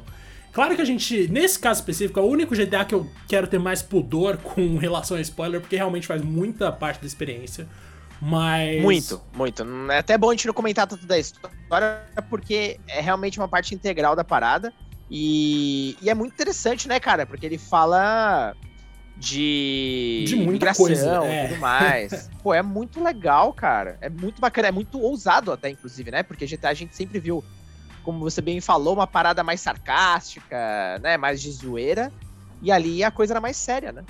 Claro 0.58 0.76
que 0.76 0.82
a 0.82 0.86
gente, 0.86 1.28
nesse 1.28 1.60
caso 1.60 1.82
específico, 1.82 2.20
é 2.20 2.24
o 2.24 2.26
único 2.26 2.56
GTA 2.56 2.84
que 2.84 2.96
eu 2.96 3.08
quero 3.28 3.46
ter 3.46 3.60
mais 3.60 3.84
pudor 3.84 4.38
com 4.42 4.76
relação 4.78 5.16
a 5.16 5.22
spoiler, 5.22 5.62
porque 5.62 5.76
realmente 5.76 6.08
faz 6.08 6.24
muita 6.24 6.72
parte 6.72 7.00
da 7.00 7.06
experiência. 7.06 7.68
Mas. 8.20 8.82
Muito, 8.82 9.22
muito. 9.36 9.64
É 9.92 10.00
até 10.00 10.18
bom 10.18 10.32
a 10.32 10.34
gente 10.34 10.48
não 10.48 10.56
comentar 10.56 10.88
tanto 10.88 11.06
da 11.06 11.20
história, 11.20 12.02
porque 12.28 12.80
é 12.88 13.00
realmente 13.00 13.38
uma 13.38 13.48
parte 13.48 13.76
integral 13.76 14.16
da 14.16 14.24
parada. 14.24 14.74
E, 15.12 15.96
e 16.02 16.10
é 16.10 16.16
muito 16.16 16.34
interessante, 16.34 16.88
né, 16.88 17.00
cara? 17.00 17.28
Porque 17.28 17.46
ele 17.46 17.60
fala 17.60 18.56
de, 19.16 20.26
de 20.28 20.38
muita 20.38 20.74
coisa, 20.74 21.24
é. 21.24 21.46
e 21.46 21.50
tudo 21.50 21.60
mais. 21.60 22.32
Pô, 22.42 22.52
é 22.52 22.64
muito 22.64 23.04
legal, 23.04 23.54
cara. 23.54 24.00
É 24.02 24.10
muito 24.10 24.42
bacana, 24.42 24.70
é 24.70 24.72
muito 24.72 25.00
ousado 25.00 25.52
até, 25.52 25.70
inclusive, 25.70 26.10
né? 26.10 26.24
Porque 26.24 26.48
GTA 26.48 26.70
a 26.70 26.74
gente 26.74 26.96
sempre 26.96 27.20
viu 27.20 27.44
como 28.08 28.22
você 28.22 28.42
bem 28.42 28.62
falou, 28.62 28.94
uma 28.94 29.06
parada 29.06 29.44
mais 29.44 29.60
sarcástica, 29.60 30.98
né? 31.04 31.18
Mais 31.18 31.42
de 31.42 31.52
zoeira. 31.52 32.10
E 32.62 32.72
ali 32.72 33.04
a 33.04 33.12
coisa 33.12 33.34
era 33.34 33.42
mais 33.42 33.58
séria, 33.58 33.92
né? 33.92 34.02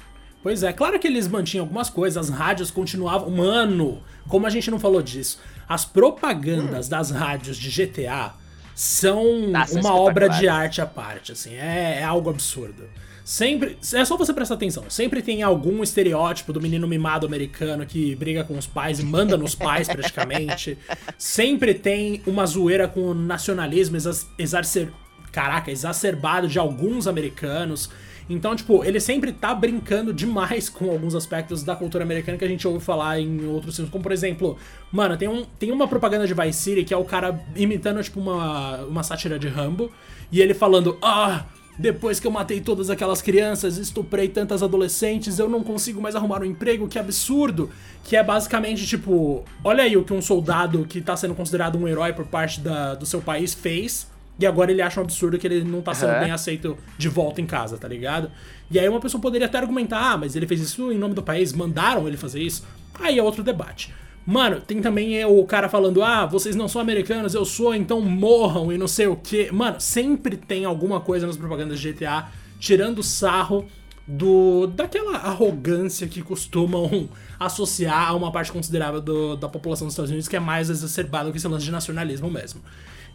Pois 0.44 0.62
é, 0.62 0.72
claro 0.72 1.00
que 1.00 1.08
eles 1.08 1.28
mantinham 1.28 1.66
algumas 1.66 1.90
coisas, 1.90 2.30
as 2.30 2.30
rádios 2.30 2.70
continuavam. 2.70 3.32
Mano, 3.32 4.04
como 4.28 4.46
a 4.46 4.52
gente 4.52 4.70
não 4.70 4.80
falou 4.80 5.02
disso, 5.02 5.40
as 5.68 5.84
propagandas 5.84 6.86
hum. 6.86 6.90
das 6.92 7.10
rádios 7.10 7.58
de 7.58 7.72
GTA 7.72 8.36
são 8.76 9.24
uma 9.72 9.96
obra 9.96 10.30
de 10.30 10.48
arte 10.48 10.80
à 10.80 10.86
parte, 10.86 11.32
assim, 11.32 11.56
é, 11.56 11.98
é 12.00 12.04
algo 12.04 12.30
absurdo. 12.30 12.88
Sempre. 13.28 13.78
É 13.94 14.06
só 14.06 14.16
você 14.16 14.34
prestar 14.34 14.56
atenção. 14.56 14.86
Sempre 14.88 15.22
tem 15.22 15.44
algum 15.44 15.84
estereótipo 15.84 16.54
do 16.54 16.62
menino 16.62 16.88
mimado 16.88 17.26
americano 17.26 17.86
que 17.86 18.16
briga 18.16 18.42
com 18.46 18.58
os 18.58 18.66
pais 18.66 19.02
e 19.02 19.04
manda 19.04 19.36
nos 19.36 19.54
pais, 19.54 19.90
praticamente. 19.90 20.78
Sempre 21.20 21.74
tem 21.74 22.22
uma 22.26 22.46
zoeira 22.46 22.88
com 22.88 23.02
o 23.02 23.13
nacionalismo 23.13 23.98
exacer... 24.38 24.94
Caraca, 25.30 25.70
exacerbado 25.70 26.48
de 26.48 26.58
alguns 26.58 27.06
americanos. 27.06 27.90
Então, 28.30 28.56
tipo, 28.56 28.84
ele 28.86 29.00
sempre 29.00 29.34
tá 29.34 29.54
brincando 29.54 30.13
demais 30.13 30.70
com 30.70 30.90
alguns 30.90 31.13
aspectos 31.13 31.63
da 31.63 31.76
cultura 31.76 32.06
americana 32.06 32.38
que 32.38 32.46
a 32.46 32.48
gente 32.48 32.66
ouve 32.66 32.84
falar 32.84 33.20
em 33.20 33.46
outros 33.46 33.76
filmes. 33.76 33.92
Como, 33.92 34.02
por 34.02 34.13
exemplo, 34.13 34.58
mano, 34.90 35.18
tem, 35.18 35.28
um, 35.28 35.46
tem 35.60 35.70
uma 35.72 35.88
propaganda 35.88 36.26
de 36.26 36.34
Vice 36.34 36.60
City 36.60 36.86
que 36.86 36.94
é 36.94 36.98
o 36.98 37.04
cara 37.04 37.40
imitando, 37.58 38.02
tipo, 38.02 38.22
uma, 38.22 38.78
uma 38.86 39.04
sátira 39.04 39.38
de 39.38 39.50
Rambo. 39.50 39.92
E 40.32 40.42
ele 40.42 40.54
falando, 40.54 40.98
ah, 41.02 41.46
depois 41.78 42.20
que 42.20 42.26
eu 42.26 42.32
matei 42.32 42.60
todas 42.60 42.90
aquelas 42.90 43.22
crianças, 43.22 43.78
estuprei 43.78 44.28
tantas 44.28 44.63
adolescentes, 44.63 45.38
eu 45.38 45.48
não 45.48 45.63
consigo 45.63 46.02
mais 46.02 46.16
arrumar 46.16 46.42
um 46.42 46.46
emprego, 46.46 46.88
que 46.88 46.98
absurdo! 46.98 47.70
Que 48.04 48.16
é 48.16 48.24
basicamente 48.24 48.88
tipo: 48.88 49.44
olha 49.63 49.84
aí 49.84 49.96
o 49.96 50.04
que 50.04 50.13
um 50.13 50.22
soldado 50.22 50.86
que 50.86 51.02
tá 51.02 51.16
sendo 51.16 51.36
considerado 51.36 51.78
um 51.78 51.88
herói 51.88 52.13
por 52.13 52.26
parte 52.26 52.60
da, 52.62 52.96
do 52.96 53.06
seu 53.06 53.22
país 53.22 53.54
fez, 53.54 54.08
e 54.40 54.46
agora 54.46 54.72
ele 54.72 54.82
acha 54.82 55.00
um 55.00 55.04
absurdo 55.04 55.38
que 55.38 55.46
ele 55.46 55.63
não 55.63 55.82
tá 55.82 55.94
sendo 55.94 56.13
uhum. 56.13 56.20
bem 56.20 56.32
aceito 56.32 56.78
de 56.98 57.10
volta 57.10 57.42
em 57.42 57.46
casa, 57.46 57.78
tá 57.78 57.88
ligado? 57.88 58.32
E 58.72 58.80
aí 58.80 58.88
uma 58.90 59.00
pessoa 59.00 59.22
poderia 59.22 59.46
até 59.46 59.60
argumentar: 59.60 60.13
ah, 60.13 60.18
mas 60.18 60.36
ele 60.36 60.48
fez 60.48 60.62
isso 60.62 60.92
em 60.92 60.98
nome 60.98 61.13
do 61.13 61.22
país, 61.22 61.54
mandaram 61.54 62.08
ele 62.08 62.18
fazer 62.18 62.42
isso. 62.42 62.66
Aí 63.00 63.20
é 63.20 63.24
outro 63.24 63.44
debate. 63.44 63.94
Mano, 64.28 64.60
tem 64.60 64.82
também 64.82 65.24
o 65.24 65.42
cara 65.46 65.70
falando: 65.70 66.04
ah, 66.04 66.26
vocês 66.26 66.54
não 66.54 66.68
são 66.68 66.82
americanos, 66.82 67.34
eu 67.34 67.46
sou, 67.46 67.74
então 67.74 68.02
morram 68.02 68.74
e 68.74 68.78
não 68.78 68.88
sei 68.88 69.08
o 69.08 69.16
que. 69.16 69.50
Mano, 69.54 69.80
sempre 69.80 70.36
tem 70.36 70.66
alguma 70.66 71.00
coisa 71.00 71.26
nas 71.26 71.38
propagandas 71.38 71.80
de 71.80 71.94
GTA 71.94 72.28
tirando 72.60 73.02
sarro 73.02 73.66
do 74.06 74.68
daquela 74.68 75.16
arrogância 75.18 76.08
que 76.08 76.22
costumam 76.22 77.08
associar 77.40 78.10
a 78.10 78.13
uma 78.13 78.30
parte 78.30 78.52
considerável 78.52 79.00
do, 79.00 79.38
da 79.38 79.48
população 79.48 79.88
dos 79.88 79.94
Estados 79.94 80.12
Unidos 80.12 80.28
que 80.28 80.36
é 80.36 80.40
mais 80.42 80.70
exacerbada 80.70 81.32
que 81.32 81.38
esse 81.38 81.48
lance 81.48 81.63
de 81.63 81.72
nacionalismo 81.72 82.30
mesmo. 82.30 82.62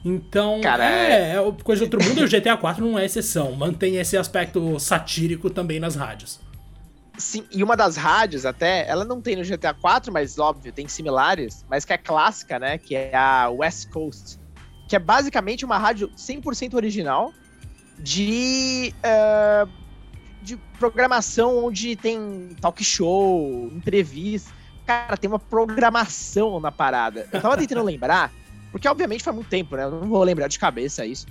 Então, 0.02 0.62
Cara, 0.62 0.84
é, 0.84 1.36
é 1.36 1.52
coisa 1.62 1.86
de 1.86 1.94
outro 1.94 2.08
mundo 2.08 2.22
e 2.22 2.24
o 2.24 2.28
GTA 2.28 2.56
4 2.56 2.84
não 2.84 2.98
é 2.98 3.04
exceção. 3.04 3.52
Mantém 3.52 3.96
esse 3.96 4.16
aspecto 4.16 4.80
satírico 4.80 5.50
também 5.50 5.78
nas 5.78 5.94
rádios. 5.94 6.40
Sim, 7.22 7.44
e 7.52 7.62
uma 7.62 7.76
das 7.76 7.96
rádios 7.96 8.44
até, 8.44 8.84
ela 8.88 9.04
não 9.04 9.22
tem 9.22 9.36
no 9.36 9.44
GTA 9.44 9.72
4, 9.72 10.12
mas 10.12 10.38
óbvio, 10.38 10.72
tem 10.72 10.88
similares, 10.88 11.64
mas 11.70 11.84
que 11.84 11.92
é 11.92 11.96
clássica, 11.96 12.58
né? 12.58 12.78
Que 12.78 12.96
é 12.96 13.16
a 13.16 13.48
West 13.48 13.88
Coast. 13.90 14.40
Que 14.88 14.96
é 14.96 14.98
basicamente 14.98 15.64
uma 15.64 15.78
rádio 15.78 16.10
100% 16.16 16.74
original 16.74 17.32
de, 17.96 18.92
uh, 18.98 19.70
de 20.42 20.56
programação 20.80 21.64
onde 21.64 21.94
tem 21.94 22.56
talk 22.60 22.82
show, 22.82 23.70
entrevista. 23.72 24.52
Cara, 24.84 25.16
tem 25.16 25.30
uma 25.30 25.38
programação 25.38 26.58
na 26.58 26.72
parada. 26.72 27.28
Eu 27.32 27.40
tava 27.40 27.56
tentando 27.56 27.84
lembrar, 27.84 28.32
porque 28.72 28.88
obviamente 28.88 29.22
faz 29.22 29.34
muito 29.34 29.48
tempo, 29.48 29.76
né? 29.76 29.84
Eu 29.84 29.92
não 29.92 30.08
vou 30.08 30.24
lembrar 30.24 30.48
de 30.48 30.58
cabeça 30.58 31.06
isso. 31.06 31.24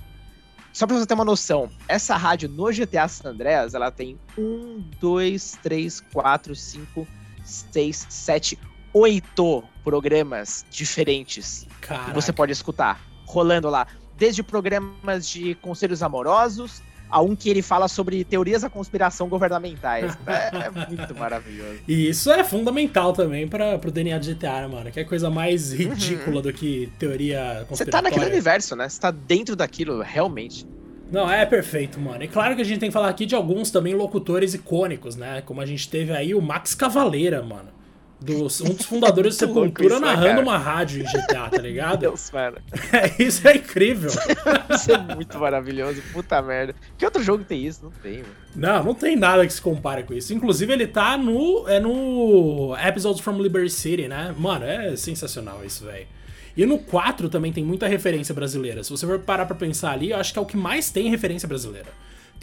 Só 0.72 0.86
pra 0.86 0.96
você 0.96 1.06
ter 1.06 1.14
uma 1.14 1.24
noção, 1.24 1.70
essa 1.86 2.16
rádio 2.16 2.48
no 2.48 2.72
GTA 2.72 3.06
San 3.06 3.30
Andreas, 3.30 3.74
ela 3.74 3.90
tem 3.90 4.18
um, 4.38 4.82
dois, 4.98 5.58
três, 5.62 6.00
quatro, 6.00 6.56
cinco, 6.56 7.06
seis, 7.44 8.06
sete, 8.08 8.58
oito 8.94 9.62
programas 9.84 10.64
diferentes 10.70 11.66
Caraca. 11.80 12.06
que 12.06 12.14
você 12.14 12.32
pode 12.32 12.52
escutar 12.52 13.00
rolando 13.26 13.68
lá. 13.68 13.86
Desde 14.16 14.42
programas 14.42 15.28
de 15.28 15.54
conselhos 15.56 16.02
amorosos 16.02 16.82
a 17.12 17.20
um 17.20 17.36
que 17.36 17.50
ele 17.50 17.60
fala 17.60 17.88
sobre 17.88 18.24
teorias 18.24 18.62
da 18.62 18.70
conspiração 18.70 19.28
governamentais. 19.28 20.16
É, 20.26 20.66
é 20.66 20.88
muito 20.88 21.14
maravilhoso. 21.14 21.80
E 21.86 22.08
isso 22.08 22.30
é 22.30 22.42
fundamental 22.42 23.12
também 23.12 23.46
para 23.46 23.78
pro 23.78 23.90
DNA 23.90 24.18
de 24.18 24.32
GTA, 24.34 24.62
né, 24.62 24.66
mano? 24.66 24.90
Que 24.90 25.00
é 25.00 25.04
coisa 25.04 25.28
mais 25.28 25.72
ridícula 25.72 26.36
uhum. 26.36 26.42
do 26.42 26.52
que 26.52 26.90
teoria 26.98 27.66
conspiratória. 27.68 27.76
Você 27.76 27.84
tá 27.84 28.02
naquele 28.02 28.24
universo, 28.24 28.74
né? 28.74 28.88
Você 28.88 28.98
tá 28.98 29.10
dentro 29.10 29.54
daquilo, 29.54 30.00
realmente. 30.00 30.66
Não, 31.10 31.30
é 31.30 31.44
perfeito, 31.44 32.00
mano. 32.00 32.24
E 32.24 32.28
claro 32.28 32.56
que 32.56 32.62
a 32.62 32.64
gente 32.64 32.80
tem 32.80 32.88
que 32.88 32.94
falar 32.94 33.10
aqui 33.10 33.26
de 33.26 33.34
alguns 33.34 33.70
também 33.70 33.94
locutores 33.94 34.54
icônicos, 34.54 35.14
né? 35.14 35.42
Como 35.42 35.60
a 35.60 35.66
gente 35.66 35.90
teve 35.90 36.12
aí 36.12 36.34
o 36.34 36.40
Max 36.40 36.74
Cavaleira, 36.74 37.42
mano 37.42 37.81
dos, 38.22 38.60
um 38.60 38.72
dos 38.74 38.86
fundadores 38.86 39.36
do 39.36 39.38
Sepultura 39.46 40.00
né, 40.00 40.06
narrando 40.06 40.40
uma 40.40 40.56
rádio 40.56 41.02
em 41.02 41.04
GTA, 41.04 41.50
tá 41.50 41.58
ligado? 41.62 42.00
Deus, 42.00 42.30
mano. 42.30 42.58
É, 42.92 43.22
isso 43.22 43.46
é 43.46 43.56
incrível. 43.56 44.10
isso 44.70 44.92
é 44.92 44.98
muito 44.98 45.38
maravilhoso, 45.38 46.02
puta 46.12 46.40
merda. 46.40 46.74
Que 46.96 47.04
outro 47.04 47.22
jogo 47.22 47.44
tem 47.44 47.66
isso? 47.66 47.84
Não 47.84 47.90
tem, 47.90 48.18
mano. 48.18 48.34
Não, 48.54 48.84
não 48.84 48.94
tem 48.94 49.16
nada 49.16 49.46
que 49.46 49.52
se 49.52 49.60
compare 49.60 50.02
com 50.04 50.14
isso. 50.14 50.32
Inclusive, 50.32 50.72
ele 50.72 50.86
tá 50.86 51.16
no. 51.16 51.68
É 51.68 51.80
no 51.80 52.76
Episodes 52.76 53.20
from 53.20 53.40
Liberty 53.40 53.70
City, 53.70 54.08
né? 54.08 54.34
Mano, 54.36 54.64
é 54.64 54.96
sensacional 54.96 55.64
isso, 55.64 55.84
velho. 55.84 56.06
E 56.56 56.66
no 56.66 56.78
4 56.78 57.28
também 57.28 57.52
tem 57.52 57.64
muita 57.64 57.86
referência 57.88 58.34
brasileira. 58.34 58.84
Se 58.84 58.90
você 58.90 59.06
for 59.06 59.18
parar 59.18 59.46
pra 59.46 59.56
pensar 59.56 59.92
ali, 59.92 60.10
eu 60.10 60.18
acho 60.18 60.32
que 60.32 60.38
é 60.38 60.42
o 60.42 60.46
que 60.46 60.56
mais 60.56 60.90
tem 60.90 61.08
referência 61.08 61.48
brasileira. 61.48 61.88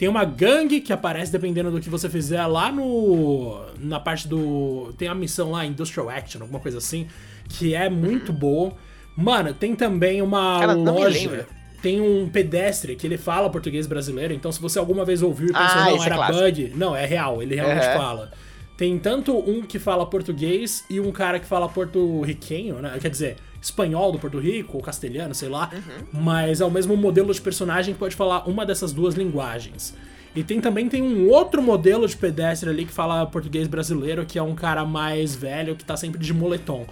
Tem 0.00 0.08
uma 0.08 0.24
gangue 0.24 0.80
que 0.80 0.94
aparece 0.94 1.30
dependendo 1.30 1.70
do 1.70 1.78
que 1.78 1.90
você 1.90 2.08
fizer 2.08 2.46
lá 2.46 2.72
no. 2.72 3.60
Na 3.78 4.00
parte 4.00 4.26
do. 4.26 4.94
Tem 4.96 5.08
a 5.08 5.14
missão 5.14 5.50
lá, 5.50 5.66
Industrial 5.66 6.08
Action, 6.08 6.40
alguma 6.40 6.58
coisa 6.58 6.78
assim, 6.78 7.06
que 7.46 7.74
é 7.74 7.90
muito 7.90 8.32
boa. 8.32 8.72
Mano, 9.14 9.52
tem 9.52 9.76
também 9.76 10.22
uma 10.22 10.58
Cara, 10.58 10.72
loja. 10.72 11.46
Tem 11.82 12.00
um 12.00 12.30
pedestre 12.30 12.96
que 12.96 13.06
ele 13.06 13.18
fala 13.18 13.50
português 13.50 13.86
brasileiro, 13.86 14.32
então 14.32 14.50
se 14.50 14.58
você 14.58 14.78
alguma 14.78 15.04
vez 15.04 15.20
ouviu 15.20 15.50
e 15.50 15.52
pensou, 15.52 15.66
ah, 15.68 15.90
não, 15.90 16.02
era 16.02 16.16
é 16.16 16.32
bug. 16.32 16.72
Não, 16.74 16.96
é 16.96 17.04
real, 17.04 17.42
ele 17.42 17.56
realmente 17.56 17.86
uhum. 17.86 17.98
fala. 17.98 18.32
Tem 18.78 18.98
tanto 18.98 19.36
um 19.36 19.60
que 19.60 19.78
fala 19.78 20.06
português 20.06 20.82
e 20.88 20.98
um 20.98 21.12
cara 21.12 21.38
que 21.38 21.44
fala 21.44 21.68
porto-riquenho, 21.68 22.76
né? 22.76 22.96
Quer 22.98 23.10
dizer, 23.10 23.36
espanhol 23.60 24.12
do 24.12 24.18
Porto 24.18 24.38
Rico, 24.38 24.76
ou 24.76 24.82
castelhano, 24.82 25.34
sei 25.34 25.48
lá. 25.48 25.70
Uhum. 25.72 26.22
Mas 26.22 26.60
é 26.60 26.64
o 26.64 26.70
mesmo 26.70 26.96
modelo 26.96 27.32
de 27.32 27.40
personagem 27.40 27.94
que 27.94 28.00
pode 28.00 28.16
falar 28.16 28.48
uma 28.48 28.64
dessas 28.64 28.92
duas 28.92 29.14
linguagens. 29.14 29.94
E 30.34 30.44
tem 30.44 30.60
também 30.60 30.88
tem 30.88 31.02
um 31.02 31.28
outro 31.28 31.60
modelo 31.60 32.06
de 32.06 32.16
pedestre 32.16 32.70
ali 32.70 32.84
que 32.84 32.92
fala 32.92 33.26
português 33.26 33.66
brasileiro, 33.66 34.24
que 34.24 34.38
é 34.38 34.42
um 34.42 34.54
cara 34.54 34.84
mais 34.84 35.34
velho 35.34 35.74
que 35.74 35.84
tá 35.84 35.96
sempre 35.96 36.20
de 36.20 36.32
moletom. 36.32 36.86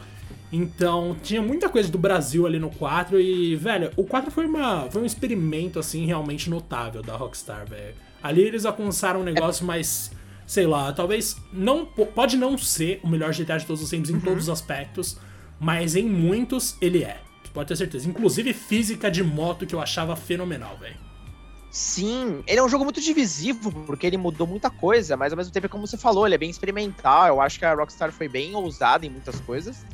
Então, 0.50 1.14
tinha 1.22 1.42
muita 1.42 1.68
coisa 1.68 1.90
do 1.90 1.98
Brasil 1.98 2.46
ali 2.46 2.58
no 2.58 2.70
4 2.70 3.20
e, 3.20 3.54
velho, 3.54 3.90
o 3.96 4.04
4 4.04 4.30
foi, 4.30 4.46
uma, 4.46 4.90
foi 4.90 5.02
um 5.02 5.04
experimento, 5.04 5.78
assim, 5.78 6.06
realmente 6.06 6.48
notável 6.48 7.02
da 7.02 7.16
Rockstar, 7.16 7.68
velho. 7.68 7.94
Ali 8.22 8.42
eles 8.42 8.64
alcançaram 8.64 9.20
um 9.20 9.24
negócio 9.24 9.64
mais, 9.64 10.10
sei 10.46 10.66
lá, 10.66 10.92
talvez 10.92 11.36
não 11.52 11.84
pode 11.84 12.36
não 12.36 12.56
ser 12.56 12.98
o 13.04 13.08
melhor 13.08 13.32
GTA 13.32 13.58
de 13.58 13.66
todos 13.66 13.82
os 13.82 13.90
tempos 13.90 14.10
em 14.10 14.14
uhum. 14.14 14.20
todos 14.20 14.44
os 14.44 14.48
aspectos, 14.48 15.18
mas 15.58 15.96
em 15.96 16.08
muitos 16.08 16.76
ele 16.80 17.02
é. 17.02 17.20
Pode 17.52 17.68
ter 17.68 17.76
certeza. 17.76 18.08
Inclusive 18.08 18.52
física 18.52 19.10
de 19.10 19.22
moto 19.22 19.66
que 19.66 19.74
eu 19.74 19.80
achava 19.80 20.14
fenomenal, 20.14 20.76
velho. 20.78 20.96
Sim, 21.70 22.42
ele 22.46 22.60
é 22.60 22.62
um 22.62 22.68
jogo 22.68 22.84
muito 22.84 23.00
divisivo, 23.00 23.72
porque 23.84 24.06
ele 24.06 24.16
mudou 24.16 24.46
muita 24.46 24.70
coisa, 24.70 25.16
mas 25.16 25.32
ao 25.32 25.36
mesmo 25.36 25.52
tempo, 25.52 25.68
como 25.68 25.86
você 25.86 25.98
falou, 25.98 26.24
ele 26.24 26.34
é 26.34 26.38
bem 26.38 26.50
experimental. 26.50 27.26
Eu 27.26 27.40
acho 27.40 27.58
que 27.58 27.64
a 27.64 27.74
Rockstar 27.74 28.12
foi 28.12 28.28
bem 28.28 28.54
ousada 28.54 29.04
em 29.04 29.10
muitas 29.10 29.40
coisas. 29.40 29.84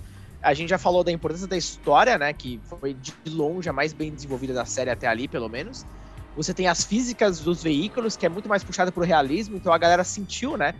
A 0.42 0.53
gente 0.53 0.68
já 0.68 0.79
falou 0.79 1.03
da 1.03 1.11
importância 1.11 1.46
da 1.46 1.57
história, 1.57 2.18
né? 2.18 2.33
Que 2.33 2.61
foi 2.64 2.94
de 2.94 3.12
longe 3.27 3.68
a 3.68 3.72
mais 3.72 3.92
bem 3.92 4.12
desenvolvida 4.12 4.53
da 4.53 4.64
série 4.64 4.90
até 4.90 5.09
ali, 5.09 5.27
pelo 5.27 5.48
menos. 5.48 5.87
Você 6.37 6.53
tem 6.53 6.68
as 6.68 6.85
físicas 6.85 7.40
dos 7.40 7.62
veículos, 7.62 8.16
que 8.16 8.27
é 8.27 8.29
muito 8.29 8.48
mais 8.48 8.62
puxada 8.62 8.92
pro 8.92 9.05
realismo, 9.05 9.57
então 9.57 9.72
a 9.72 9.79
galera 9.79 10.05
sentiu, 10.05 10.57
né? 10.57 10.74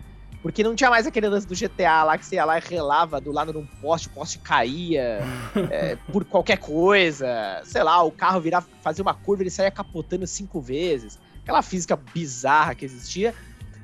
Porque 0.45 0.63
não 0.63 0.75
tinha 0.75 0.91
mais 0.91 1.07
aquele 1.07 1.27
lance 1.27 1.47
do 1.47 1.55
GTA 1.55 2.05
lá 2.05 2.19
que 2.19 2.27
você 2.27 2.35
ia 2.35 2.45
lá 2.45 2.59
e 2.59 2.61
relava 2.61 3.19
do 3.19 3.33
lado 3.33 3.51
de 3.51 3.57
um 3.57 3.65
poste, 3.81 4.09
o 4.09 4.11
poste 4.11 4.39
caía 4.39 5.21
é, 5.71 5.97
por 6.13 6.23
qualquer 6.27 6.59
coisa. 6.59 7.63
Sei 7.65 7.83
lá, 7.83 8.03
o 8.03 8.13
carro 8.13 8.43
virar, 8.43 8.61
fazer 8.83 9.01
uma 9.01 9.15
curva 9.15 9.43
ele 9.43 9.49
saía 9.49 9.71
capotando 9.71 10.27
cinco 10.27 10.61
vezes. 10.61 11.19
Aquela 11.43 11.63
física 11.63 11.97
bizarra 11.97 12.75
que 12.75 12.85
existia. 12.85 13.35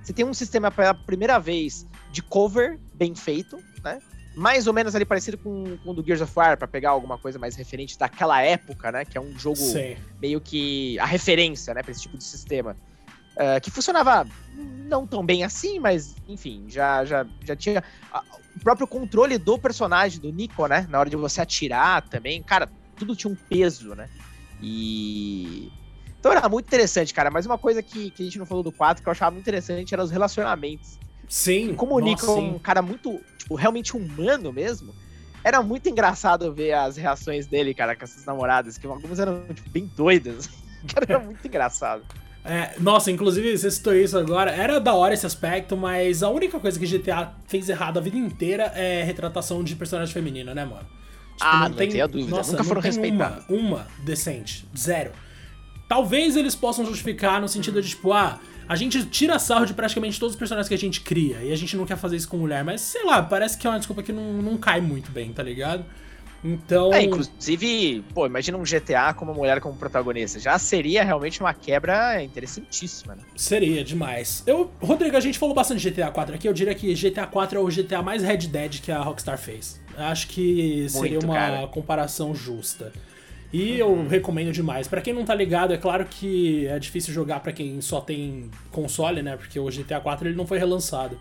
Você 0.02 0.12
tem 0.12 0.22
um 0.22 0.34
sistema 0.34 0.70
pela 0.70 0.92
primeira 0.92 1.38
vez 1.40 1.86
de 2.12 2.22
cover 2.22 2.78
bem 2.92 3.14
feito, 3.14 3.58
né? 3.82 3.98
Mais 4.36 4.66
ou 4.66 4.74
menos 4.74 4.94
ali 4.94 5.06
parecido 5.06 5.38
com, 5.38 5.78
com 5.78 5.90
o 5.92 5.94
do 5.94 6.04
Gears 6.04 6.20
of 6.20 6.30
War, 6.36 6.58
para 6.58 6.68
pegar 6.68 6.90
alguma 6.90 7.16
coisa 7.16 7.38
mais 7.38 7.56
referente 7.56 7.98
daquela 7.98 8.42
época, 8.42 8.92
né? 8.92 9.06
Que 9.06 9.16
é 9.16 9.20
um 9.20 9.38
jogo 9.38 9.56
Sim. 9.56 9.96
meio 10.20 10.38
que 10.42 10.98
a 10.98 11.06
referência, 11.06 11.72
né, 11.72 11.82
pra 11.82 11.90
esse 11.90 12.02
tipo 12.02 12.18
de 12.18 12.24
sistema. 12.24 12.76
Uh, 13.40 13.58
que 13.62 13.70
funcionava 13.70 14.26
não 14.54 15.06
tão 15.06 15.24
bem 15.24 15.44
assim, 15.44 15.78
mas 15.78 16.14
enfim, 16.28 16.66
já, 16.68 17.04
já, 17.06 17.26
já 17.42 17.56
tinha 17.56 17.82
o 18.54 18.60
próprio 18.60 18.86
controle 18.86 19.38
do 19.38 19.58
personagem, 19.58 20.20
do 20.20 20.30
Nico, 20.30 20.66
né? 20.66 20.86
Na 20.90 20.98
hora 20.98 21.08
de 21.08 21.16
você 21.16 21.40
atirar 21.40 22.02
também, 22.02 22.42
cara, 22.42 22.68
tudo 22.96 23.16
tinha 23.16 23.32
um 23.32 23.36
peso, 23.36 23.94
né? 23.94 24.10
E. 24.60 25.72
Então 26.18 26.30
era 26.30 26.46
muito 26.48 26.66
interessante, 26.66 27.14
cara. 27.14 27.30
Mas 27.30 27.46
uma 27.46 27.56
coisa 27.56 27.82
que, 27.82 28.10
que 28.10 28.22
a 28.22 28.24
gente 28.26 28.38
não 28.38 28.44
falou 28.44 28.62
do 28.62 28.70
4 28.70 29.02
que 29.02 29.08
eu 29.08 29.12
achava 29.12 29.30
muito 29.30 29.44
interessante 29.44 29.94
era 29.94 30.04
os 30.04 30.10
relacionamentos. 30.10 30.98
Sim. 31.26 31.74
Como 31.74 31.94
o 31.94 32.00
Nico 32.00 32.26
é 32.26 32.34
um 32.34 32.58
cara 32.58 32.82
muito, 32.82 33.18
tipo, 33.38 33.54
realmente 33.54 33.96
humano 33.96 34.52
mesmo. 34.52 34.94
Era 35.42 35.62
muito 35.62 35.88
engraçado 35.88 36.52
ver 36.52 36.72
as 36.72 36.98
reações 36.98 37.46
dele, 37.46 37.72
cara, 37.72 37.96
com 37.96 38.04
essas 38.04 38.26
namoradas, 38.26 38.76
que 38.76 38.86
algumas 38.86 39.18
eram, 39.18 39.46
tipo, 39.54 39.70
bem 39.70 39.90
doidas. 39.96 40.50
Cara, 40.92 41.06
era 41.08 41.18
muito 41.18 41.46
engraçado. 41.46 42.04
É, 42.44 42.74
nossa, 42.80 43.10
inclusive 43.10 43.56
você 43.56 43.70
citou 43.70 43.94
isso 43.94 44.16
agora. 44.16 44.50
Era 44.50 44.80
da 44.80 44.94
hora 44.94 45.12
esse 45.12 45.26
aspecto, 45.26 45.76
mas 45.76 46.22
a 46.22 46.30
única 46.30 46.58
coisa 46.58 46.78
que 46.78 46.86
GTA 46.86 47.32
fez 47.46 47.68
errado 47.68 47.98
a 47.98 48.00
vida 48.00 48.16
inteira 48.16 48.64
é 48.74 49.02
retratação 49.02 49.62
de 49.62 49.76
personagem 49.76 50.12
feminina, 50.12 50.54
né, 50.54 50.64
mano? 50.64 50.86
Tipo, 51.36 51.50
ah, 51.50 51.68
não, 51.68 51.76
tem, 51.76 52.00
a 52.00 52.06
dúvida. 52.06 52.36
Nossa, 52.36 52.52
Nunca 52.52 52.64
foram 52.64 52.80
respeitados. 52.80 53.44
Uma, 53.48 53.58
uma 53.58 53.86
decente. 54.04 54.66
Zero. 54.76 55.12
Talvez 55.88 56.36
eles 56.36 56.54
possam 56.54 56.84
justificar 56.84 57.40
no 57.40 57.48
sentido 57.48 57.82
de, 57.82 57.88
tipo, 57.88 58.12
ah, 58.12 58.38
a 58.68 58.76
gente 58.76 59.04
tira 59.06 59.38
sarro 59.38 59.66
de 59.66 59.74
praticamente 59.74 60.20
todos 60.20 60.34
os 60.34 60.38
personagens 60.38 60.68
que 60.68 60.74
a 60.74 60.78
gente 60.78 61.00
cria 61.00 61.42
e 61.42 61.52
a 61.52 61.56
gente 61.56 61.76
não 61.76 61.84
quer 61.84 61.96
fazer 61.96 62.16
isso 62.16 62.28
com 62.28 62.36
mulher, 62.36 62.62
mas 62.62 62.80
sei 62.80 63.04
lá, 63.04 63.20
parece 63.20 63.58
que 63.58 63.66
é 63.66 63.70
uma 63.70 63.78
desculpa 63.78 64.02
que 64.02 64.12
não, 64.12 64.34
não 64.34 64.56
cai 64.56 64.80
muito 64.80 65.10
bem, 65.10 65.32
tá 65.32 65.42
ligado? 65.42 65.84
Então. 66.42 66.92
É, 66.92 67.02
inclusive, 67.02 68.02
pô, 68.14 68.26
imagina 68.26 68.56
um 68.56 68.62
GTA 68.62 69.12
com 69.14 69.24
uma 69.24 69.34
mulher 69.34 69.60
como 69.60 69.76
protagonista. 69.76 70.38
Já 70.38 70.58
seria 70.58 71.04
realmente 71.04 71.40
uma 71.40 71.52
quebra 71.52 72.22
interessantíssima, 72.22 73.14
né? 73.14 73.22
Seria 73.36 73.84
demais. 73.84 74.42
Eu, 74.46 74.70
Rodrigo, 74.80 75.16
a 75.16 75.20
gente 75.20 75.38
falou 75.38 75.54
bastante 75.54 75.80
de 75.80 75.90
GTA 75.90 76.10
4 76.10 76.34
aqui. 76.34 76.48
Eu 76.48 76.52
diria 76.52 76.74
que 76.74 76.94
GTA 76.94 77.26
4 77.26 77.58
é 77.58 77.62
o 77.62 77.66
GTA 77.66 78.02
mais 78.02 78.22
Red 78.22 78.38
Dead 78.38 78.80
que 78.80 78.90
a 78.90 79.00
Rockstar 79.00 79.38
fez. 79.38 79.80
Acho 79.96 80.28
que 80.28 80.86
seria 80.88 81.12
Muito, 81.12 81.26
uma 81.26 81.34
cara. 81.34 81.66
comparação 81.66 82.34
justa. 82.34 82.92
E 83.52 83.82
uhum. 83.82 84.02
eu 84.02 84.08
recomendo 84.08 84.52
demais. 84.52 84.86
Para 84.86 85.00
quem 85.00 85.12
não 85.12 85.24
tá 85.24 85.34
ligado, 85.34 85.74
é 85.74 85.76
claro 85.76 86.06
que 86.06 86.66
é 86.68 86.78
difícil 86.78 87.12
jogar 87.12 87.40
para 87.40 87.52
quem 87.52 87.80
só 87.80 88.00
tem 88.00 88.50
console, 88.70 89.22
né? 89.22 89.36
Porque 89.36 89.58
o 89.58 89.66
GTA 89.66 90.00
4 90.00 90.28
ele 90.28 90.36
não 90.36 90.46
foi 90.46 90.58
relançado. 90.58 91.18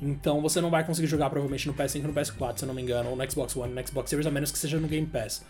Então 0.00 0.40
você 0.40 0.60
não 0.60 0.70
vai 0.70 0.84
conseguir 0.84 1.06
jogar 1.06 1.28
provavelmente 1.28 1.66
no 1.66 1.74
PS5 1.74 1.96
e 1.96 2.02
no 2.02 2.12
PS4, 2.12 2.58
se 2.58 2.64
eu 2.64 2.66
não 2.68 2.74
me 2.74 2.82
engano, 2.82 3.10
ou 3.10 3.16
no 3.16 3.30
Xbox 3.30 3.56
One, 3.56 3.72
no 3.72 3.86
Xbox 3.86 4.08
Series, 4.08 4.26
a 4.26 4.30
menos 4.30 4.50
que 4.50 4.58
seja 4.58 4.78
no 4.78 4.88
Game 4.88 5.06
Pass. 5.06 5.44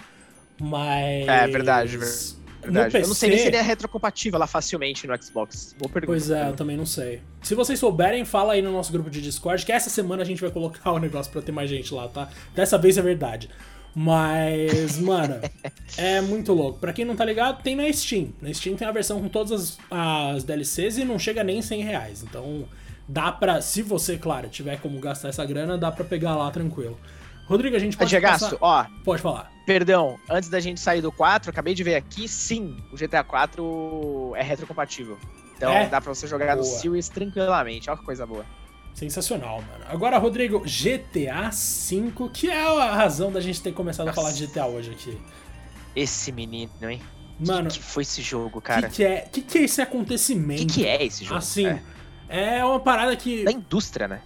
Mas. 0.61 1.27
É 1.29 1.47
verdade, 1.47 1.97
verdade. 1.97 2.41
PC... 2.93 3.05
Eu 3.05 3.09
não 3.09 3.15
sei 3.15 3.31
nem 3.31 3.39
se 3.39 3.47
ele 3.47 3.57
é 3.57 3.63
retrocompatível 3.63 4.39
lá 4.39 4.47
facilmente 4.47 5.07
no 5.07 5.23
Xbox. 5.23 5.75
Vou 5.79 5.89
perguntar. 5.89 6.13
Pois 6.13 6.31
é, 6.31 6.49
eu 6.49 6.53
também 6.55 6.77
não 6.77 6.85
sei. 6.85 7.23
Se 7.43 7.55
vocês 7.55 7.79
souberem, 7.79 8.25
fala 8.25 8.53
aí 8.53 8.63
no 8.63 8.71
nosso 8.71 8.93
grupo 8.93 9.09
de 9.09 9.23
Discord, 9.23 9.65
que 9.65 9.73
essa 9.73 9.89
semana 9.89 10.23
a 10.23 10.27
gente 10.27 10.41
vai 10.43 10.51
colocar 10.51 10.91
o 10.93 10.99
negócio 10.99 11.33
pra 11.33 11.41
ter 11.41 11.53
mais 11.53 11.71
gente 11.71 11.95
lá, 11.95 12.09
tá? 12.09 12.29
Dessa 12.55 12.77
vez 12.77 12.99
é 12.99 13.03
verdade. 13.03 13.49
Mas, 13.95 14.99
mano, 15.01 15.41
é 15.97 16.21
muito 16.21 16.53
louco. 16.53 16.79
Pra 16.79 16.93
quem 16.93 17.05
não 17.05 17.17
tá 17.17 17.25
ligado, 17.25 17.63
tem 17.63 17.75
na 17.75 17.91
Steam. 17.93 18.33
Na 18.41 18.53
Steam 18.53 18.77
tem 18.77 18.87
a 18.87 18.93
versão 18.93 19.21
com 19.21 19.29
todas 19.29 19.53
as, 19.53 19.79
as 19.91 20.45
DLCs 20.45 20.99
e 20.99 21.05
não 21.05 21.19
chega 21.19 21.43
nem 21.43 21.63
100 21.63 21.83
reais. 21.83 22.23
Então, 22.23 22.69
dá 23.11 23.33
pra, 23.33 23.61
se 23.61 23.83
você, 23.83 24.17
claro, 24.17 24.49
tiver 24.49 24.81
como 24.81 24.99
gastar 25.01 25.29
essa 25.29 25.45
grana, 25.45 25.77
dá 25.77 25.91
pra 25.91 26.05
pegar 26.05 26.37
lá 26.37 26.51
tranquilo. 26.51 26.99
Rodrigo, 27.47 27.75
a 27.75 27.81
gente 27.81 27.97
pode 27.97 28.21
Gasto, 28.21 28.57
ó. 28.61 28.87
Pode 29.05 29.21
falar. 29.21 29.51
Perdão, 29.67 30.17
antes 30.31 30.49
da 30.49 30.61
gente 30.61 30.81
sair 30.81 31.01
do 31.01 31.11
4, 31.11 31.51
acabei 31.51 31.75
de 31.75 31.83
ver 31.83 31.97
aqui, 31.97 32.29
sim, 32.29 32.77
o 32.93 32.97
GTA 32.97 33.25
4 33.25 34.33
é 34.37 34.43
retrocompatível. 34.43 35.19
Então 35.57 35.73
é? 35.73 35.89
dá 35.89 36.01
pra 36.01 36.15
você 36.15 36.29
jogar 36.29 36.55
boa. 36.55 36.59
no 36.59 36.65
Series 36.65 37.09
tranquilamente. 37.09 37.91
Olha 37.91 37.99
que 37.99 38.05
coisa 38.05 38.25
boa. 38.25 38.47
Sensacional, 38.95 39.57
mano. 39.63 39.85
Agora, 39.89 40.17
Rodrigo, 40.17 40.61
GTA 40.61 41.51
V, 41.51 42.31
que 42.33 42.49
é 42.49 42.63
a 42.65 42.95
razão 42.95 43.33
da 43.33 43.41
gente 43.41 43.61
ter 43.61 43.73
começado 43.73 44.07
Nossa. 44.07 44.21
a 44.21 44.23
falar 44.23 44.35
de 44.35 44.47
GTA 44.47 44.67
hoje 44.67 44.93
aqui. 44.93 45.19
Esse 45.95 46.31
menino, 46.31 46.71
hein? 46.89 47.03
Mano, 47.39 47.69
que, 47.69 47.79
que 47.79 47.85
foi 47.85 48.03
esse 48.03 48.23
jogo, 48.23 48.61
cara? 48.61 48.89
Que 48.89 48.97
que 48.97 49.05
é, 49.05 49.21
que, 49.21 49.43
que 49.43 49.59
é 49.59 49.63
esse 49.63 49.83
acontecimento? 49.83 50.67
Que 50.67 50.67
que 50.67 50.87
é 50.87 51.05
esse 51.05 51.25
jogo? 51.25 51.39
Assim, 51.39 51.67
é. 51.67 51.83
É 52.31 52.65
uma 52.65 52.81
parada 52.81 53.15
que. 53.17 53.45
Da 53.45 53.53
indústria, 53.53 54.07
né? 54.07 54.21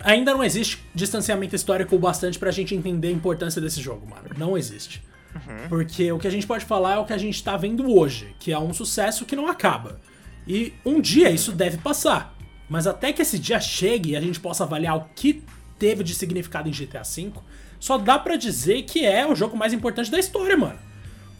Ainda 0.00 0.32
não 0.32 0.42
existe 0.42 0.82
distanciamento 0.94 1.54
histórico 1.54 1.94
o 1.94 1.98
bastante 1.98 2.38
pra 2.38 2.50
gente 2.50 2.74
entender 2.74 3.08
a 3.08 3.12
importância 3.12 3.60
desse 3.60 3.80
jogo, 3.80 4.06
mano. 4.06 4.28
Não 4.36 4.56
existe. 4.56 5.02
Uhum. 5.34 5.68
Porque 5.68 6.10
o 6.10 6.18
que 6.18 6.26
a 6.26 6.30
gente 6.30 6.46
pode 6.46 6.64
falar 6.64 6.94
é 6.94 6.98
o 6.98 7.04
que 7.04 7.12
a 7.12 7.18
gente 7.18 7.42
tá 7.42 7.56
vendo 7.56 7.92
hoje, 7.92 8.34
que 8.38 8.52
é 8.52 8.58
um 8.58 8.72
sucesso 8.72 9.24
que 9.24 9.36
não 9.36 9.48
acaba. 9.48 10.00
E 10.46 10.72
um 10.84 11.00
dia 11.00 11.30
isso 11.30 11.52
deve 11.52 11.78
passar. 11.78 12.34
Mas 12.68 12.86
até 12.86 13.12
que 13.12 13.22
esse 13.22 13.38
dia 13.38 13.60
chegue 13.60 14.10
e 14.10 14.16
a 14.16 14.20
gente 14.20 14.40
possa 14.40 14.64
avaliar 14.64 14.96
o 14.96 15.06
que 15.14 15.42
teve 15.78 16.04
de 16.04 16.14
significado 16.14 16.68
em 16.68 16.72
GTA 16.72 17.02
V, 17.02 17.32
só 17.78 17.98
dá 17.98 18.18
para 18.18 18.36
dizer 18.36 18.82
que 18.82 19.04
é 19.04 19.26
o 19.26 19.34
jogo 19.34 19.56
mais 19.56 19.72
importante 19.72 20.10
da 20.10 20.18
história, 20.18 20.56
mano. 20.56 20.78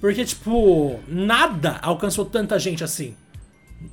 Porque, 0.00 0.24
tipo, 0.24 1.00
nada 1.08 1.78
alcançou 1.82 2.24
tanta 2.24 2.58
gente 2.58 2.84
assim. 2.84 3.16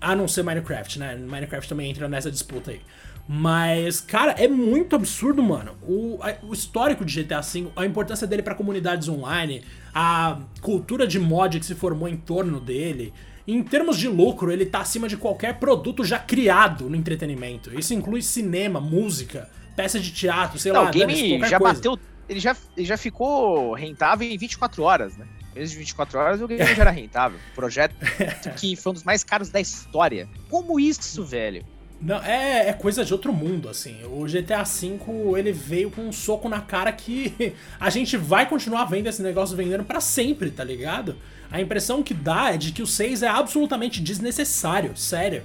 A 0.01 0.15
não 0.15 0.27
ser 0.27 0.43
Minecraft, 0.43 0.99
né? 0.99 1.15
Minecraft 1.15 1.69
também 1.69 1.89
entra 1.89 2.07
nessa 2.07 2.31
disputa 2.31 2.71
aí. 2.71 2.81
Mas, 3.27 3.99
cara, 3.99 4.33
é 4.33 4.47
muito 4.47 4.95
absurdo, 4.95 5.41
mano. 5.41 5.75
O, 5.81 6.19
o 6.43 6.53
histórico 6.53 7.03
de 7.03 7.23
GTA 7.23 7.41
V, 7.41 7.67
a 7.75 7.86
importância 7.86 8.27
dele 8.27 8.43
para 8.43 8.53
comunidades 8.53 9.07
online, 9.07 9.63
a 9.93 10.39
cultura 10.61 11.07
de 11.07 11.19
mod 11.19 11.59
que 11.59 11.65
se 11.65 11.73
formou 11.73 12.07
em 12.07 12.17
torno 12.17 12.59
dele. 12.59 13.13
Em 13.47 13.61
termos 13.63 13.97
de 13.97 14.07
lucro, 14.07 14.51
ele 14.51 14.65
tá 14.65 14.79
acima 14.79 15.07
de 15.07 15.17
qualquer 15.17 15.59
produto 15.59 16.03
já 16.03 16.19
criado 16.19 16.89
no 16.89 16.95
entretenimento. 16.95 17.77
Isso 17.77 17.93
inclui 17.93 18.21
cinema, 18.21 18.79
música, 18.79 19.49
peça 19.75 19.99
de 19.99 20.11
teatro, 20.11 20.59
sei 20.59 20.71
Não, 20.71 20.83
lá. 20.83 20.89
O 20.89 20.91
game 20.91 21.39
já 21.47 21.59
coisa. 21.59 21.75
bateu. 21.75 21.99
Ele 22.27 22.39
já, 22.39 22.55
ele 22.75 22.86
já 22.88 22.97
ficou 22.97 23.73
rentável 23.73 24.27
em 24.27 24.38
24 24.38 24.81
horas, 24.81 25.15
né? 25.15 25.27
Menos 25.56 25.72
de 25.72 25.78
24 25.78 26.20
horas 26.20 26.41
o 26.41 26.47
game 26.47 26.64
já 26.76 26.82
era 26.82 26.91
rentável. 26.91 27.39
Projeto 27.56 27.95
que 28.60 28.76
foi 28.76 28.91
um 28.91 28.93
dos 28.93 29.03
mais 29.03 29.24
caros 29.24 29.49
da 29.49 29.62
história. 29.62 30.28
Como 30.49 30.78
isso, 30.78 31.24
velho? 31.24 31.66
Não, 32.01 32.22
é, 32.22 32.68
é 32.68 32.74
coisa 32.74 33.06
de 33.06 33.14
outro 33.14 33.32
mundo, 33.32 33.70
assim. 33.70 34.03
O 34.03 34.26
GTA 34.26 34.64
V, 34.64 35.39
ele 35.39 35.53
veio 35.53 35.89
com 35.89 36.01
um 36.01 36.12
soco 36.12 36.49
na 36.49 36.60
cara 36.60 36.91
que 36.91 37.53
a 37.80 37.89
gente 37.89 38.18
vai 38.18 38.47
continuar 38.49 38.84
vendo 38.86 39.08
esse 39.08 39.22
negócio 39.22 39.56
vendendo 39.56 39.86
para 39.86 40.01
sempre, 40.01 40.51
tá 40.51 40.64
ligado? 40.64 41.16
A 41.49 41.62
impressão 41.62 42.03
que 42.03 42.14
dá 42.14 42.53
é 42.53 42.58
de 42.58 42.74
que 42.74 42.82
o 42.82 42.88
6 42.88 43.24
é 43.24 43.28
absolutamente 43.28 44.01
desnecessário, 44.01 44.95
sério. 44.97 45.43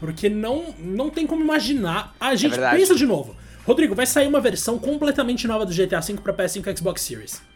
Porque 0.00 0.28
não, 0.28 0.74
não 0.80 1.08
tem 1.08 1.24
como 1.24 1.42
imaginar. 1.42 2.16
A 2.18 2.34
gente 2.34 2.58
é 2.58 2.70
pensa 2.72 2.96
de 2.96 3.06
novo. 3.06 3.36
Rodrigo, 3.64 3.94
vai 3.94 4.06
sair 4.06 4.26
uma 4.26 4.40
versão 4.40 4.78
completamente 4.80 5.46
nova 5.46 5.64
do 5.64 5.72
GTA 5.72 6.00
V 6.00 6.14
pra 6.14 6.34
PS5 6.34 6.66
e 6.66 6.76
Xbox 6.76 7.02
Series. 7.02 7.51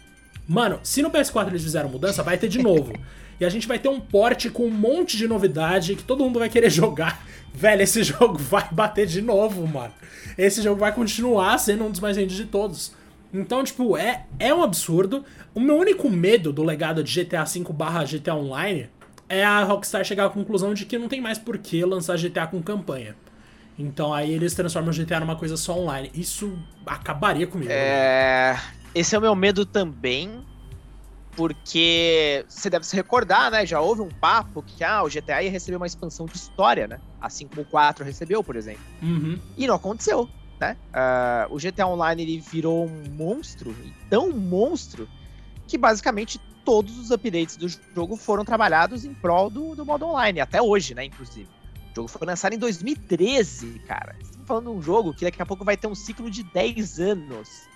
Mano, 0.49 0.79
se 0.83 1.03
no 1.03 1.11
PS4 1.11 1.49
eles 1.49 1.63
fizeram 1.63 1.89
mudança, 1.89 2.23
vai 2.23 2.39
ter 2.39 2.49
de 2.49 2.63
novo. 2.63 2.93
e 3.41 3.45
a 3.45 3.49
gente 3.49 3.67
vai 3.67 3.79
ter 3.79 3.89
um 3.89 4.01
porte 4.01 4.49
com 4.49 4.67
um 4.67 4.71
monte 4.71 5.17
de 5.17 5.27
novidade 5.27 5.97
que 5.97 6.05
todo 6.05 6.25
mundo 6.25 6.39
vai 6.39 6.49
querer 6.49 6.71
jogar. 6.71 7.25
Velho, 7.53 7.83
esse 7.83 8.03
jogo 8.05 8.39
vai 8.39 8.69
bater 8.71 9.07
de 9.07 9.21
novo, 9.21 9.67
mano. 9.67 9.93
Esse 10.39 10.63
jogo 10.63 10.81
vai 10.81 10.93
continuar 10.93 11.59
sendo 11.59 11.85
um 11.85 11.91
dos 11.91 12.01
mais 12.01 12.17
vendidos 12.17 12.37
de 12.37 12.47
todos. 12.47 12.93
Então, 13.33 13.63
tipo, 13.65 13.97
é, 13.97 14.25
é 14.39 14.55
um 14.55 14.63
absurdo. 14.63 15.25
O 15.55 15.61
meu 15.61 15.77
único 15.77 16.09
medo 16.09 16.53
do 16.53 16.63
legado 16.63 17.03
de 17.03 17.25
GTA 17.25 17.45
V 17.45 17.65
barra 17.73 18.05
GTA 18.05 18.35
Online 18.35 18.89
é 19.29 19.45
a 19.45 19.63
Rockstar 19.65 20.05
chegar 20.05 20.27
à 20.27 20.31
conclusão 20.31 20.73
de 20.73 20.87
que 20.87 20.99
não 20.99 21.09
tem 21.09 21.21
mais 21.21 21.39
por 21.39 21.59
que 21.59 21.85
lançar 21.85 22.17
GTA 22.17 22.47
com 22.47 22.63
campanha. 22.63 23.17
Então 23.79 24.15
aí 24.15 24.33
eles 24.33 24.55
transformam 24.55 24.91
o 24.91 24.95
GTA 24.95 25.21
numa 25.21 25.37
coisa 25.37 25.57
só 25.57 25.79
online. 25.79 26.11
Isso 26.15 26.57
acabaria 26.87 27.47
comigo. 27.47 27.71
É... 27.71 28.55
Né? 28.55 28.61
Esse 28.97 29.15
é 29.15 29.19
o 29.19 29.21
meu 29.21 29.35
medo 29.37 29.67
também, 29.67 30.45
porque 31.33 32.45
você 32.49 32.71
deve 32.71 32.87
se 32.87 32.97
recordar, 32.97 33.51
né? 33.51 33.67
Já 33.67 33.81
houve 33.81 34.01
um 34.01 34.09
papo 34.09 34.63
que 34.63 34.83
ah, 34.83 35.03
o 35.03 35.09
GTA 35.09 35.43
ia 35.43 35.51
receber 35.51 35.77
uma 35.77 35.87
expansão 35.87 36.27
de 36.27 36.37
história, 36.37 36.89
né? 36.89 36.99
Assim 37.21 37.47
como 37.47 37.63
o 37.63 37.65
4 37.67 38.05
recebeu, 38.05 38.43
por 38.43 38.57
exemplo. 38.57 38.83
Uhum. 39.03 39.39
E 39.57 39.67
não 39.67 39.75
aconteceu 39.75 40.29
né? 40.59 40.77
Uh, 40.89 41.55
o 41.55 41.59
GTA 41.59 41.87
Online 41.87 42.23
ele 42.23 42.41
virou 42.41 42.87
um 42.87 43.05
monstro, 43.11 43.75
tão 44.09 44.31
monstro, 44.31 45.09
que 45.67 45.77
basicamente 45.77 46.39
todos 46.65 46.99
os 46.99 47.11
updates 47.11 47.57
do 47.57 47.69
jogo 47.95 48.17
foram 48.17 48.45
trabalhados 48.45 49.05
em 49.05 49.15
prol 49.15 49.51
do, 49.51 49.75
do 49.75 49.85
modo 49.85 50.07
online, 50.07 50.41
até 50.41 50.61
hoje, 50.61 50.95
né, 50.95 51.05
inclusive. 51.05 51.49
O 51.93 51.95
jogo 51.95 52.09
foi 52.09 52.27
lançado 52.27 52.55
em 52.55 52.59
2013, 52.59 53.81
cara. 53.81 54.17
Estamos 54.21 54.47
falando 54.47 54.71
de 54.71 54.77
um 54.77 54.83
jogo 54.83 55.15
que 55.15 55.25
daqui 55.25 55.41
a 55.41 55.47
pouco 55.47 55.65
vai 55.65 55.77
ter 55.77 55.87
um 55.87 55.95
ciclo 55.95 56.31
de 56.31 56.43
10 56.43 57.01
anos. 57.01 57.69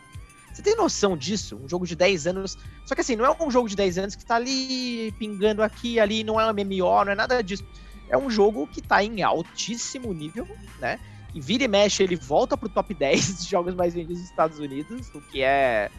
Você 0.60 0.64
tem 0.64 0.76
noção 0.76 1.16
disso? 1.16 1.56
Um 1.56 1.66
jogo 1.66 1.86
de 1.86 1.96
10 1.96 2.26
anos. 2.26 2.58
Só 2.84 2.94
que 2.94 3.00
assim, 3.00 3.16
não 3.16 3.24
é 3.24 3.34
um 3.42 3.50
jogo 3.50 3.66
de 3.66 3.74
10 3.74 3.96
anos 3.96 4.14
que 4.14 4.26
tá 4.26 4.36
ali 4.36 5.10
pingando 5.18 5.62
aqui 5.62 5.98
ali, 5.98 6.22
não 6.22 6.38
é 6.38 6.44
um 6.44 6.52
MMO, 6.52 7.04
não 7.06 7.12
é 7.12 7.14
nada 7.14 7.42
disso. 7.42 7.64
É 8.10 8.18
um 8.18 8.28
jogo 8.28 8.66
que 8.66 8.82
tá 8.82 9.02
em 9.02 9.22
altíssimo 9.22 10.12
nível, 10.12 10.46
né? 10.78 11.00
E 11.34 11.40
vira 11.40 11.64
e 11.64 11.68
mexe, 11.68 12.02
ele 12.02 12.14
volta 12.14 12.58
pro 12.58 12.68
top 12.68 12.92
10 12.92 13.42
de 13.42 13.50
jogos 13.50 13.74
mais 13.74 13.94
vendidos 13.94 14.18
dos 14.18 14.28
Estados 14.28 14.58
Unidos, 14.58 15.08
o 15.14 15.22
que 15.22 15.42
é, 15.42 15.90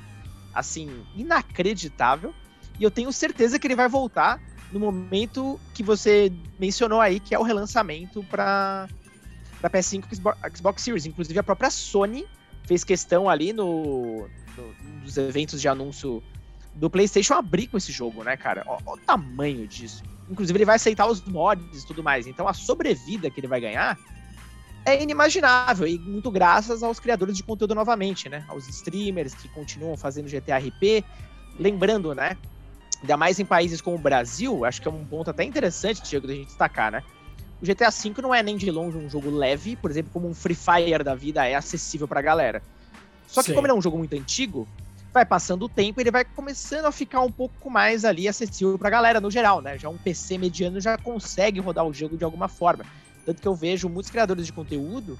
assim, 0.53 0.91
inacreditável. 1.15 2.31
E 2.79 2.83
eu 2.83 2.91
tenho 2.91 3.11
certeza 3.11 3.57
que 3.57 3.65
ele 3.65 3.75
vai 3.75 3.89
voltar 3.89 4.39
no 4.71 4.79
momento 4.79 5.59
que 5.73 5.81
você 5.81 6.31
mencionou 6.59 7.01
aí, 7.01 7.19
que 7.19 7.33
é 7.33 7.39
o 7.39 7.43
relançamento 7.43 8.23
para 8.25 8.87
para 9.59 9.69
PS5 9.71 10.05
e 10.11 10.57
Xbox 10.57 10.83
Series. 10.83 11.05
Inclusive 11.07 11.39
a 11.39 11.43
própria 11.43 11.69
Sony 11.71 12.25
fez 12.63 12.83
questão 12.83 13.29
ali 13.29 13.53
no, 13.53 14.27
no 14.57 14.73
nos 15.03 15.17
eventos 15.17 15.59
de 15.59 15.67
anúncio 15.67 16.23
do 16.75 16.89
PlayStation 16.89 17.33
abrir 17.33 17.67
com 17.67 17.77
esse 17.77 17.91
jogo, 17.91 18.23
né, 18.23 18.37
cara? 18.37 18.63
Olha 18.67 18.81
o 18.85 18.97
tamanho 18.97 19.67
disso. 19.67 20.03
Inclusive 20.29 20.57
ele 20.57 20.65
vai 20.65 20.75
aceitar 20.75 21.07
os 21.07 21.21
mods 21.23 21.83
e 21.83 21.87
tudo 21.87 22.03
mais. 22.03 22.27
Então 22.27 22.47
a 22.47 22.53
sobrevida 22.53 23.29
que 23.29 23.39
ele 23.39 23.47
vai 23.47 23.59
ganhar 23.59 23.97
é 24.85 25.01
inimaginável, 25.01 25.87
e 25.87 25.99
muito 25.99 26.31
graças 26.31 26.81
aos 26.81 26.99
criadores 26.99 27.37
de 27.37 27.43
conteúdo 27.43 27.75
novamente, 27.75 28.27
né? 28.29 28.43
Aos 28.47 28.67
streamers 28.67 29.33
que 29.35 29.47
continuam 29.49 29.95
fazendo 29.95 30.27
GTRP. 30.27 31.03
Lembrando, 31.59 32.15
né? 32.15 32.37
Ainda 33.01 33.17
mais 33.17 33.39
em 33.39 33.45
países 33.45 33.81
como 33.81 33.97
o 33.97 33.99
Brasil, 33.99 34.63
acho 34.65 34.81
que 34.81 34.87
é 34.87 34.91
um 34.91 35.05
ponto 35.05 35.29
até 35.29 35.43
interessante, 35.43 36.01
Diego, 36.01 36.27
da 36.27 36.33
gente 36.33 36.47
destacar, 36.47 36.91
né? 36.91 37.03
O 37.61 37.65
GTA 37.65 37.91
V 37.91 38.21
não 38.21 38.33
é 38.33 38.41
nem 38.41 38.57
de 38.57 38.71
longe 38.71 38.97
um 38.97 39.09
jogo 39.09 39.29
leve, 39.29 39.75
por 39.75 39.91
exemplo, 39.91 40.11
como 40.11 40.27
um 40.27 40.33
Free 40.33 40.55
Fire 40.55 41.03
da 41.03 41.13
vida 41.13 41.45
é 41.45 41.53
acessível 41.53 42.07
pra 42.07 42.21
galera. 42.21 42.63
Só 43.31 43.41
que 43.41 43.47
Sim. 43.47 43.55
como 43.55 43.65
ele 43.65 43.71
é 43.71 43.75
um 43.75 43.81
jogo 43.81 43.97
muito 43.97 44.13
antigo, 44.13 44.67
vai 45.13 45.25
passando 45.25 45.63
o 45.63 45.69
tempo 45.69 46.01
ele 46.01 46.11
vai 46.11 46.25
começando 46.25 46.85
a 46.85 46.91
ficar 46.91 47.21
um 47.21 47.31
pouco 47.31 47.69
mais 47.69 48.03
ali 48.03 48.27
acessível 48.27 48.77
pra 48.77 48.89
galera 48.89 49.21
no 49.21 49.31
geral, 49.31 49.61
né? 49.61 49.77
Já 49.77 49.87
um 49.87 49.97
PC 49.97 50.37
mediano 50.37 50.81
já 50.81 50.97
consegue 50.97 51.61
rodar 51.61 51.85
o 51.85 51.93
jogo 51.93 52.17
de 52.17 52.25
alguma 52.25 52.49
forma. 52.49 52.85
Tanto 53.25 53.41
que 53.41 53.47
eu 53.47 53.55
vejo 53.55 53.87
muitos 53.87 54.11
criadores 54.11 54.45
de 54.45 54.51
conteúdo 54.51 55.17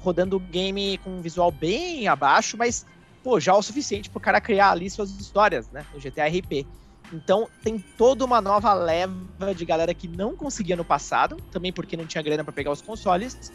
rodando 0.00 0.36
o 0.36 0.40
game 0.40 0.98
com 0.98 1.10
um 1.10 1.20
visual 1.20 1.52
bem 1.52 2.08
abaixo, 2.08 2.56
mas, 2.56 2.84
pô, 3.22 3.38
já 3.38 3.52
é 3.52 3.54
o 3.54 3.62
suficiente 3.62 4.10
pro 4.10 4.18
cara 4.18 4.40
criar 4.40 4.72
ali 4.72 4.90
suas 4.90 5.10
histórias, 5.12 5.70
né? 5.70 5.86
No 5.94 6.00
GTA 6.00 6.26
RP. 6.26 6.66
Então, 7.12 7.48
tem 7.62 7.78
toda 7.78 8.24
uma 8.24 8.40
nova 8.40 8.74
leva 8.74 9.54
de 9.54 9.64
galera 9.64 9.94
que 9.94 10.08
não 10.08 10.34
conseguia 10.34 10.74
no 10.74 10.84
passado, 10.84 11.36
também 11.52 11.72
porque 11.72 11.96
não 11.96 12.06
tinha 12.06 12.22
grana 12.22 12.42
para 12.42 12.52
pegar 12.52 12.72
os 12.72 12.82
consoles, 12.82 13.52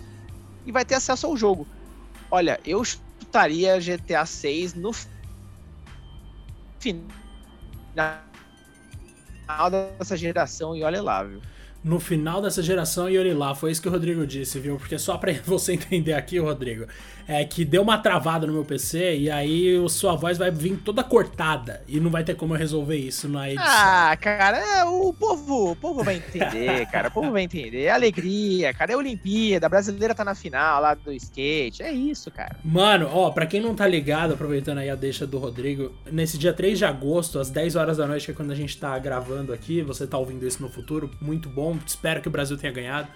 e 0.65 0.71
vai 0.71 0.85
ter 0.85 0.95
acesso 0.95 1.27
ao 1.27 1.35
jogo. 1.35 1.67
Olha, 2.31 2.59
eu 2.63 2.81
chutaria 3.19 3.79
GTA 3.79 4.25
6 4.25 4.73
no 4.73 4.91
final 6.79 7.07
dessa 9.71 10.15
geração 10.15 10.75
e 10.75 10.83
olha 10.83 11.01
lá, 11.01 11.23
viu? 11.23 11.41
No 11.83 11.99
final 11.99 12.41
dessa 12.41 12.61
geração 12.61 13.09
e 13.09 13.17
olhe 13.17 13.33
lá, 13.33 13.55
foi 13.55 13.71
isso 13.71 13.81
que 13.81 13.87
o 13.87 13.91
Rodrigo 13.91 14.25
disse, 14.25 14.59
viu? 14.59 14.77
Porque 14.77 14.97
só 14.97 15.17
pra 15.17 15.31
você 15.45 15.73
entender 15.73 16.13
aqui, 16.13 16.39
Rodrigo, 16.39 16.85
é 17.27 17.43
que 17.43 17.65
deu 17.65 17.81
uma 17.81 17.97
travada 17.97 18.47
no 18.47 18.53
meu 18.53 18.63
PC 18.63 19.17
e 19.17 19.29
aí 19.29 19.83
a 19.83 19.89
sua 19.89 20.15
voz 20.15 20.37
vai 20.37 20.49
vir 20.49 20.77
toda 20.77 21.03
cortada 21.03 21.81
e 21.87 21.99
não 21.99 22.09
vai 22.09 22.23
ter 22.23 22.35
como 22.35 22.53
eu 22.53 22.57
resolver 22.57 22.95
isso 22.95 23.27
na 23.27 23.49
edição. 23.49 23.65
Ah, 23.67 24.17
cara, 24.19 24.57
é, 24.57 24.85
o 24.85 25.13
povo, 25.13 25.71
o 25.71 25.75
povo 25.75 26.03
vai 26.03 26.15
entender, 26.15 26.85
cara, 26.91 27.09
o 27.09 27.11
povo 27.11 27.31
vai 27.31 27.43
entender. 27.43 27.83
É 27.83 27.91
alegria, 27.91 28.73
cara, 28.73 28.93
é 28.93 28.97
Olimpíada, 28.97 29.65
a 29.65 29.69
brasileira 29.69 30.15
tá 30.15 30.23
na 30.23 30.35
final 30.35 30.81
lá 30.81 30.93
do 30.93 31.11
skate, 31.11 31.83
é 31.83 31.91
isso, 31.91 32.31
cara. 32.31 32.55
Mano, 32.63 33.09
ó, 33.11 33.29
pra 33.31 33.45
quem 33.45 33.59
não 33.59 33.75
tá 33.75 33.85
ligado, 33.85 34.33
aproveitando 34.33 34.77
aí 34.77 34.89
a 34.89 34.95
deixa 34.95 35.27
do 35.27 35.37
Rodrigo, 35.37 35.93
nesse 36.09 36.37
dia 36.37 36.53
3 36.53 36.77
de 36.77 36.85
agosto, 36.85 37.39
às 37.39 37.49
10 37.49 37.75
horas 37.75 37.97
da 37.97 38.07
noite, 38.07 38.25
que 38.25 38.31
é 38.31 38.35
quando 38.35 38.51
a 38.51 38.55
gente 38.55 38.77
tá 38.77 38.97
gravando 38.97 39.51
aqui, 39.51 39.81
você 39.81 40.07
tá 40.07 40.17
ouvindo 40.17 40.47
isso 40.47 40.61
no 40.61 40.69
futuro, 40.69 41.11
muito 41.19 41.49
bom, 41.49 41.66
espero 41.85 42.21
que 42.21 42.27
o 42.27 42.31
Brasil 42.31 42.57
tenha 42.57 42.71
ganhado. 42.71 43.07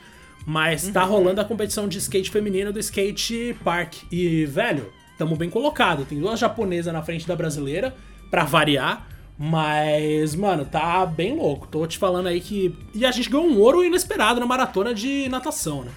Mas 0.45 0.87
tá 0.87 1.03
uhum. 1.03 1.11
rolando 1.11 1.41
a 1.41 1.45
competição 1.45 1.87
de 1.87 1.97
skate 1.97 2.31
feminino 2.31 2.73
do 2.73 2.79
Skate 2.79 3.55
Park. 3.63 3.97
E, 4.11 4.45
velho, 4.45 4.91
tamo 5.17 5.35
bem 5.35 5.49
colocado. 5.49 6.05
Tem 6.05 6.19
duas 6.19 6.39
japonesas 6.39 6.91
na 6.91 7.03
frente 7.03 7.27
da 7.27 7.35
brasileira, 7.35 7.95
pra 8.29 8.43
variar. 8.43 9.07
Mas, 9.37 10.35
mano, 10.35 10.65
tá 10.65 11.05
bem 11.05 11.35
louco. 11.35 11.67
Tô 11.67 11.85
te 11.85 11.97
falando 11.97 12.27
aí 12.27 12.41
que. 12.41 12.75
E 12.93 13.05
a 13.05 13.11
gente 13.11 13.29
ganhou 13.29 13.47
um 13.47 13.59
ouro 13.59 13.83
inesperado 13.83 14.39
na 14.39 14.45
maratona 14.45 14.93
de 14.93 15.27
natação, 15.29 15.83
né? 15.83 15.91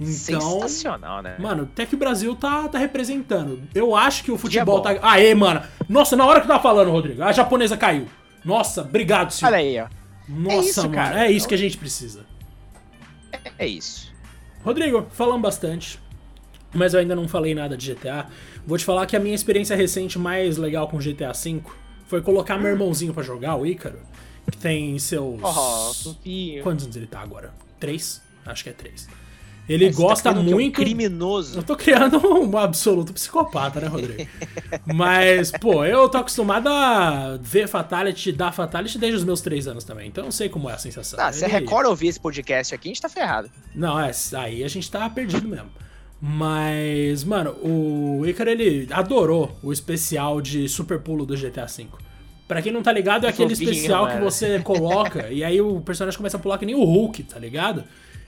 Então, 0.00 0.40
Sensacional, 0.40 1.22
né? 1.22 1.36
Mano, 1.38 1.64
até 1.64 1.86
que 1.86 1.94
o 1.94 1.98
Brasil 1.98 2.34
tá, 2.34 2.68
tá 2.68 2.78
representando. 2.78 3.62
Eu 3.74 3.94
acho 3.94 4.24
que 4.24 4.32
o 4.32 4.38
futebol 4.38 4.80
tá. 4.80 4.96
Aê, 5.02 5.34
mano. 5.34 5.62
Nossa, 5.88 6.16
na 6.16 6.26
hora 6.26 6.40
que 6.40 6.46
eu 6.46 6.48
tava 6.48 6.62
falando, 6.62 6.90
Rodrigo, 6.90 7.22
a 7.22 7.32
japonesa 7.32 7.76
caiu. 7.76 8.06
Nossa, 8.44 8.82
obrigado, 8.82 9.30
senhor. 9.30 9.52
Olha 9.52 9.58
aí, 9.58 9.80
ó. 9.80 10.01
Nossa, 10.28 10.56
é 10.56 10.60
isso, 10.60 10.80
mano, 10.82 10.94
cara. 10.94 11.26
é 11.26 11.30
isso 11.30 11.48
que 11.48 11.54
a 11.54 11.58
gente 11.58 11.76
precisa. 11.76 12.24
É 13.58 13.66
isso. 13.66 14.12
Rodrigo, 14.64 15.06
falamos 15.12 15.42
bastante, 15.42 15.98
mas 16.72 16.94
eu 16.94 17.00
ainda 17.00 17.16
não 17.16 17.26
falei 17.26 17.54
nada 17.54 17.76
de 17.76 17.92
GTA. 17.92 18.26
Vou 18.66 18.78
te 18.78 18.84
falar 18.84 19.06
que 19.06 19.16
a 19.16 19.20
minha 19.20 19.34
experiência 19.34 19.74
recente 19.76 20.18
mais 20.18 20.56
legal 20.56 20.88
com 20.88 20.98
GTA 20.98 21.32
V 21.32 21.60
foi 22.06 22.22
colocar 22.22 22.58
meu 22.58 22.70
irmãozinho 22.70 23.12
para 23.12 23.22
jogar, 23.22 23.56
o 23.56 23.66
Ícaro, 23.66 23.98
que 24.50 24.56
tem 24.56 24.98
seus. 24.98 25.40
Oh, 25.42 26.14
Quantos 26.62 26.84
anos 26.84 26.96
ele 26.96 27.06
tá 27.06 27.20
agora? 27.20 27.52
Três? 27.80 28.22
Acho 28.46 28.64
que 28.64 28.70
é 28.70 28.72
três. 28.72 29.08
Ele 29.68 29.86
Mas 29.86 29.96
gosta 29.96 30.34
tá 30.34 30.40
muito. 30.40 30.56
Um 30.56 30.70
criminoso. 30.70 31.58
Eu 31.58 31.62
tô 31.62 31.76
criando 31.76 32.18
um 32.18 32.58
absoluto 32.58 33.12
psicopata, 33.12 33.80
né, 33.80 33.86
Rodrigo? 33.86 34.28
Mas, 34.92 35.52
pô, 35.52 35.84
eu 35.84 36.08
tô 36.08 36.18
acostumado 36.18 36.68
a 36.68 37.38
ver 37.40 37.68
Fatality, 37.68 38.32
dar 38.32 38.52
Fatality 38.52 38.98
desde 38.98 39.18
os 39.18 39.24
meus 39.24 39.40
três 39.40 39.68
anos 39.68 39.84
também. 39.84 40.08
Então 40.08 40.24
eu 40.24 40.32
sei 40.32 40.48
como 40.48 40.68
é 40.68 40.74
a 40.74 40.78
sensação. 40.78 41.18
Ah, 41.20 41.32
se 41.32 41.44
a 41.44 41.48
Record 41.48 41.86
ouvir 41.86 42.08
esse 42.08 42.20
podcast 42.20 42.74
aqui, 42.74 42.88
a 42.88 42.90
gente 42.90 43.02
tá 43.02 43.08
ferrado. 43.08 43.50
Não, 43.74 43.98
é, 43.98 44.10
aí 44.36 44.64
a 44.64 44.68
gente 44.68 44.90
tá 44.90 45.08
perdido 45.08 45.46
mesmo. 45.48 45.70
Mas, 46.24 47.24
mano, 47.24 47.50
o 47.62 48.24
Icar 48.26 48.46
ele 48.46 48.86
adorou 48.92 49.58
o 49.60 49.72
especial 49.72 50.40
de 50.40 50.68
Super 50.68 51.00
Pulo 51.00 51.26
do 51.26 51.36
GTA 51.36 51.66
V. 51.66 51.86
Pra 52.46 52.62
quem 52.62 52.70
não 52.70 52.82
tá 52.82 52.92
ligado, 52.92 53.26
é 53.26 53.28
aquele 53.28 53.52
especial 53.54 54.08
que 54.08 54.18
você 54.18 54.60
coloca 54.60 55.28
e 55.32 55.42
aí 55.42 55.60
o 55.60 55.80
personagem 55.80 56.16
começa 56.16 56.36
a 56.36 56.40
pular 56.40 56.58
que 56.58 56.66
nem 56.66 56.74
o 56.74 56.84
Hulk, 56.84 57.24
tá 57.24 57.38
ligado? 57.38 57.82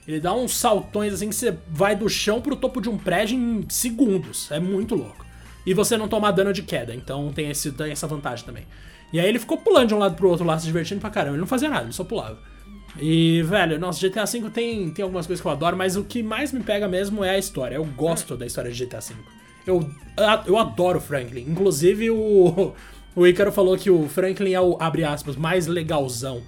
Ele 0.07 0.19
dá 0.19 0.33
uns 0.33 0.55
saltões 0.55 1.13
assim 1.13 1.29
que 1.29 1.35
você 1.35 1.57
vai 1.67 1.95
do 1.95 2.07
chão 2.07 2.39
pro 2.39 2.55
topo 2.55 2.79
de 2.79 2.89
um 2.89 2.97
prédio 2.97 3.37
em 3.37 3.65
segundos. 3.69 4.51
É 4.51 4.59
muito 4.59 4.95
louco. 4.95 5.25
E 5.65 5.73
você 5.73 5.97
não 5.97 6.07
toma 6.07 6.31
dano 6.31 6.53
de 6.53 6.61
queda, 6.61 6.93
então 6.93 7.31
tem, 7.33 7.49
esse, 7.49 7.71
tem 7.71 7.91
essa 7.91 8.05
vantagem 8.05 8.45
também. 8.45 8.65
E 9.11 9.19
aí 9.19 9.27
ele 9.27 9.39
ficou 9.39 9.57
pulando 9.57 9.87
de 9.87 9.95
um 9.95 9.97
lado 9.97 10.15
pro 10.15 10.29
outro 10.29 10.45
lá, 10.45 10.59
se 10.59 10.65
divertindo 10.65 11.01
pra 11.01 11.09
caramba. 11.09 11.35
Ele 11.35 11.41
não 11.41 11.47
fazia 11.47 11.69
nada, 11.69 11.83
ele 11.83 11.93
só 11.93 12.03
pulava. 12.03 12.37
E, 12.99 13.41
velho, 13.43 13.79
nossa, 13.79 14.07
GTA 14.07 14.25
V 14.25 14.49
tem, 14.51 14.89
tem 14.91 15.03
algumas 15.03 15.25
coisas 15.25 15.41
que 15.41 15.47
eu 15.47 15.51
adoro, 15.51 15.75
mas 15.75 15.95
o 15.97 16.03
que 16.03 16.21
mais 16.21 16.51
me 16.51 16.61
pega 16.61 16.87
mesmo 16.87 17.23
é 17.23 17.31
a 17.31 17.37
história. 17.37 17.75
Eu 17.75 17.83
gosto 17.83 18.37
da 18.37 18.45
história 18.45 18.71
de 18.71 18.85
GTA 18.85 18.99
V. 18.99 19.15
Eu, 19.65 19.89
eu 20.45 20.57
adoro 20.57 21.01
Franklin. 21.01 21.45
Inclusive, 21.49 22.11
o, 22.11 22.73
o 23.15 23.27
Ícaro 23.27 23.51
falou 23.51 23.75
que 23.77 23.89
o 23.89 24.07
Franklin 24.07 24.53
é 24.53 24.61
o, 24.61 24.77
abre 24.79 25.03
aspas, 25.03 25.35
mais 25.35 25.65
legalzão 25.65 26.43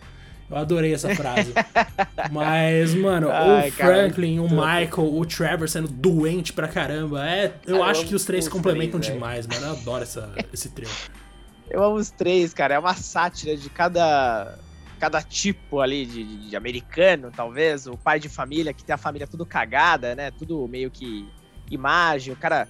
eu 0.50 0.58
adorei 0.58 0.94
essa 0.94 1.14
frase. 1.14 1.54
Mas, 2.32 2.94
mano, 2.94 3.30
Ai, 3.30 3.70
o 3.70 3.72
Franklin, 3.72 4.38
cara, 4.38 4.48
o 4.48 4.50
Michael, 4.50 5.18
o 5.18 5.26
Trevor 5.26 5.68
sendo 5.68 5.88
doente 5.88 6.54
pra 6.54 6.68
caramba. 6.68 7.28
É, 7.28 7.54
eu 7.66 7.84
ah, 7.84 7.90
acho 7.90 8.04
eu 8.04 8.08
que 8.08 8.16
os 8.16 8.24
três 8.24 8.46
se 8.46 8.50
complementam 8.50 9.00
três, 9.00 9.14
demais, 9.14 9.46
mano. 9.46 9.66
Eu 9.66 9.72
adoro 9.72 10.04
essa, 10.04 10.34
esse 10.54 10.70
trio. 10.70 10.90
Eu 11.70 11.84
amo 11.84 11.98
os 11.98 12.10
três, 12.10 12.54
cara. 12.54 12.76
É 12.76 12.80
uma 12.80 12.94
sátira 12.94 13.58
de 13.58 13.70
cada, 13.70 14.58
cada 14.98 15.22
tipo 15.22 15.82
ali 15.82 16.06
de, 16.06 16.24
de, 16.24 16.50
de, 16.50 16.56
americano, 16.56 17.30
talvez. 17.36 17.88
O 17.88 17.98
pai 17.98 18.22
de 18.22 18.30
família 18.30 18.72
que 18.72 18.86
tem 18.86 18.94
a 18.94 18.98
família 18.98 19.28
tudo 19.28 19.46
cagada, 19.46 20.16
né? 20.16 20.32
Tudo 20.32 20.66
meio 20.66 20.90
que 20.90 21.28
imagem. 21.70 22.32
O 22.32 22.38
cara 22.38 22.70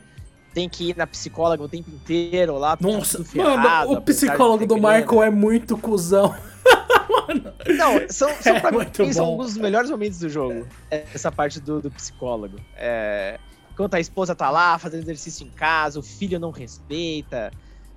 tem 0.51 0.67
que 0.67 0.89
ir 0.89 0.97
na 0.97 1.05
psicóloga 1.05 1.63
o 1.63 1.69
tempo 1.69 1.91
inteiro 1.91 2.57
lá. 2.57 2.75
Nossa, 2.81 3.23
ferrado, 3.23 3.89
mano, 3.89 3.99
o 3.99 4.01
psicólogo 4.01 4.65
do 4.65 4.75
Michael 4.77 5.23
é 5.23 5.29
muito 5.29 5.77
cuzão. 5.77 6.35
mano. 7.27 7.53
Não, 7.77 8.09
são, 8.09 8.29
são 8.41 8.55
é 8.55 8.59
pra 8.59 8.71
mim, 8.71 9.13
são 9.13 9.25
alguns 9.25 9.47
dos 9.47 9.57
melhores 9.57 9.89
momentos 9.89 10.19
do 10.19 10.29
jogo. 10.29 10.67
Essa 10.89 11.31
parte 11.31 11.59
do, 11.59 11.81
do 11.81 11.91
psicólogo. 11.91 12.59
É, 12.75 13.39
enquanto 13.71 13.95
a 13.95 13.99
esposa 13.99 14.33
tá 14.33 14.49
lá 14.49 14.77
fazendo 14.79 15.01
exercício 15.03 15.45
em 15.45 15.49
casa, 15.49 15.99
o 15.99 16.03
filho 16.03 16.39
não 16.39 16.51
respeita. 16.51 17.51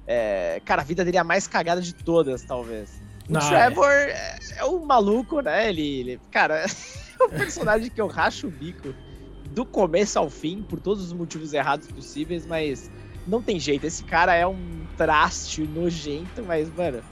É, 0.06 0.60
cara, 0.64 0.82
a 0.82 0.84
vida 0.84 1.04
dele 1.04 1.16
é 1.16 1.20
a 1.20 1.24
mais 1.24 1.46
cagada 1.46 1.80
de 1.80 1.94
todas, 1.94 2.42
talvez. 2.42 3.00
O 3.28 3.32
não, 3.32 3.40
Trevor 3.40 3.90
é... 3.90 4.38
é 4.56 4.64
o 4.64 4.84
maluco, 4.84 5.40
né? 5.40 5.68
Ele, 5.68 6.00
ele 6.00 6.20
cara, 6.30 6.64
é 6.66 7.24
o 7.24 7.28
personagem 7.28 7.90
que 7.90 8.00
eu 8.00 8.08
racho 8.08 8.48
o 8.48 8.50
bico 8.50 8.94
do 9.50 9.64
começo 9.64 10.18
ao 10.18 10.30
fim, 10.30 10.62
por 10.62 10.80
todos 10.80 11.04
os 11.04 11.12
motivos 11.12 11.52
errados 11.52 11.86
possíveis, 11.88 12.46
mas 12.46 12.90
não 13.26 13.42
tem 13.42 13.58
jeito. 13.58 13.86
Esse 13.86 14.04
cara 14.04 14.34
é 14.34 14.46
um 14.46 14.86
traste 14.96 15.62
nojento, 15.62 16.42
mas, 16.46 16.72
mano, 16.74 17.02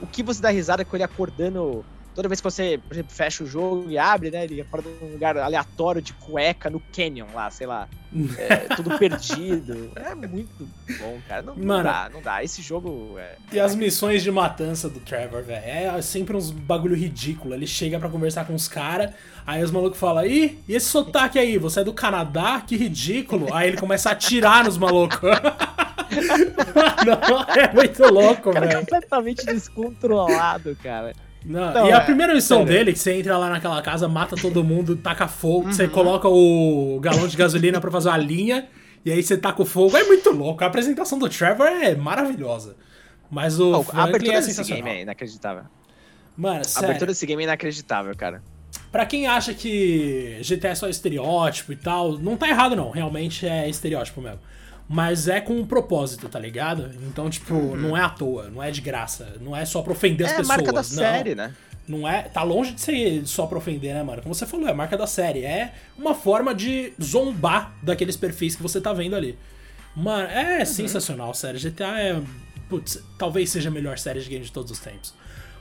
o 0.00 0.06
que 0.06 0.22
você 0.22 0.40
dá 0.40 0.50
risada 0.50 0.84
com 0.84 0.96
ele 0.96 1.04
acordando 1.04 1.84
toda 2.18 2.28
vez 2.28 2.40
que 2.40 2.50
você, 2.50 2.80
por 2.84 2.94
exemplo, 2.94 3.12
fecha 3.14 3.44
o 3.44 3.46
jogo 3.46 3.88
e 3.88 3.96
abre, 3.96 4.28
né? 4.28 4.42
Ele 4.42 4.60
acorda 4.60 4.90
num 5.00 5.12
lugar 5.12 5.38
aleatório 5.38 6.02
de 6.02 6.12
cueca 6.14 6.68
no 6.68 6.80
canyon 6.92 7.28
lá, 7.32 7.48
sei 7.48 7.66
lá. 7.66 7.88
É, 8.38 8.74
tudo 8.74 8.98
perdido. 8.98 9.92
É 9.94 10.14
muito 10.14 10.66
bom, 10.98 11.18
cara. 11.28 11.42
Não, 11.42 11.54
Mano, 11.54 11.66
não 11.66 11.82
dá, 11.82 12.10
não 12.14 12.22
dá. 12.22 12.42
Esse 12.42 12.62
jogo 12.62 13.16
é. 13.18 13.36
E 13.52 13.60
as 13.60 13.74
missões 13.74 14.22
de 14.22 14.32
matança 14.32 14.88
do 14.88 14.98
Trevor, 14.98 15.42
velho. 15.42 15.62
É 15.62 16.00
sempre 16.00 16.34
uns 16.34 16.50
bagulho 16.50 16.96
ridículo. 16.96 17.52
Ele 17.52 17.66
chega 17.66 17.98
para 18.00 18.08
conversar 18.08 18.46
com 18.46 18.54
os 18.54 18.66
caras, 18.66 19.12
aí 19.46 19.62
os 19.62 19.70
malucos 19.70 20.00
falam: 20.00 20.24
Ih, 20.24 20.58
e 20.66 20.74
esse 20.74 20.86
sotaque 20.86 21.38
aí? 21.38 21.58
Você 21.58 21.80
é 21.80 21.84
do 21.84 21.92
Canadá? 21.92 22.62
Que 22.66 22.76
ridículo. 22.76 23.52
Aí 23.52 23.68
ele 23.68 23.76
começa 23.76 24.08
a 24.08 24.12
atirar 24.12 24.64
nos 24.64 24.78
malucos. 24.78 25.20
não, 27.06 27.42
é 27.54 27.72
muito 27.72 28.02
louco, 28.12 28.52
velho. 28.52 28.64
É 28.64 28.74
completamente 28.76 29.46
descontrolado, 29.46 30.76
cara. 30.82 31.12
Não, 31.44 31.72
não, 31.72 31.88
e 31.88 31.92
a 31.92 31.98
é, 31.98 32.00
primeira 32.00 32.34
missão 32.34 32.58
sério. 32.58 32.72
dele, 32.72 32.92
que 32.92 32.98
você 32.98 33.14
entra 33.14 33.38
lá 33.38 33.48
naquela 33.48 33.80
casa, 33.80 34.08
mata 34.08 34.36
todo 34.36 34.62
mundo, 34.64 34.96
taca 34.96 35.28
fogo, 35.28 35.66
uhum. 35.66 35.72
você 35.72 35.88
coloca 35.88 36.28
o 36.28 36.98
galão 37.00 37.26
de 37.26 37.36
gasolina 37.36 37.80
para 37.80 37.90
fazer 37.90 38.08
uma 38.08 38.18
linha, 38.18 38.68
e 39.04 39.12
aí 39.12 39.22
você 39.22 39.36
taca 39.36 39.62
o 39.62 39.64
fogo. 39.64 39.96
É 39.96 40.04
muito 40.04 40.30
louco. 40.30 40.62
A 40.62 40.66
apresentação 40.66 41.18
do 41.18 41.28
Trevor 41.28 41.66
é 41.66 41.94
maravilhosa. 41.94 42.76
Mas 43.30 43.60
o 43.60 43.80
oh, 43.80 43.96
a 43.96 44.04
abertura 44.04 44.38
é 44.38 44.40
desse 44.40 44.64
game 44.64 44.88
é 44.88 45.02
inacreditável. 45.02 45.64
Mano, 46.36 46.64
sério. 46.64 46.86
A 46.86 46.90
abertura 46.90 47.12
desse 47.12 47.26
game 47.26 47.42
é 47.42 47.44
inacreditável, 47.44 48.14
cara. 48.16 48.42
Pra 48.90 49.06
quem 49.06 49.26
acha 49.26 49.54
que 49.54 50.40
GTA 50.42 50.68
é 50.68 50.74
só 50.74 50.88
estereótipo 50.88 51.72
e 51.72 51.76
tal, 51.76 52.18
não 52.18 52.36
tá 52.36 52.48
errado 52.48 52.74
não, 52.74 52.90
realmente 52.90 53.46
é 53.46 53.68
estereótipo 53.68 54.20
mesmo 54.20 54.40
mas 54.88 55.28
é 55.28 55.40
com 55.40 55.54
um 55.54 55.66
propósito, 55.66 56.28
tá 56.28 56.38
ligado? 56.38 56.90
Então, 57.06 57.28
tipo, 57.28 57.54
uhum. 57.54 57.76
não 57.76 57.96
é 57.96 58.00
à 58.00 58.08
toa, 58.08 58.48
não 58.48 58.62
é 58.62 58.70
de 58.70 58.80
graça, 58.80 59.36
não 59.40 59.54
é 59.54 59.64
só 59.66 59.82
pra 59.82 59.92
ofender 59.92 60.26
é 60.26 60.30
as 60.30 60.36
pessoas. 60.36 60.48
É 60.48 60.56
marca 60.56 60.72
da 60.72 60.80
não. 60.80 60.82
série, 60.82 61.34
né? 61.34 61.54
Não 61.86 62.08
é, 62.08 62.22
tá 62.22 62.42
longe 62.42 62.72
de 62.72 62.80
ser 62.80 63.26
só 63.26 63.46
pra 63.46 63.58
ofender, 63.58 63.94
né, 63.94 64.02
mano? 64.02 64.22
Como 64.22 64.34
você 64.34 64.46
falou, 64.46 64.66
é 64.68 64.72
marca 64.72 64.96
da 64.96 65.06
série. 65.06 65.44
É 65.44 65.74
uma 65.96 66.14
forma 66.14 66.54
de 66.54 66.92
zombar 67.02 67.74
daqueles 67.82 68.16
perfis 68.16 68.56
que 68.56 68.62
você 68.62 68.80
tá 68.80 68.92
vendo 68.92 69.14
ali. 69.14 69.38
Mano, 69.94 70.28
é 70.28 70.60
uhum. 70.60 70.66
sensacional, 70.66 71.34
sério. 71.34 71.60
GTA 71.60 72.00
é. 72.00 72.22
Putz, 72.68 73.02
talvez 73.18 73.50
seja 73.50 73.70
a 73.70 73.72
melhor 73.72 73.98
série 73.98 74.20
de 74.20 74.28
game 74.28 74.44
de 74.44 74.52
todos 74.52 74.70
os 74.70 74.78
tempos. 74.78 75.14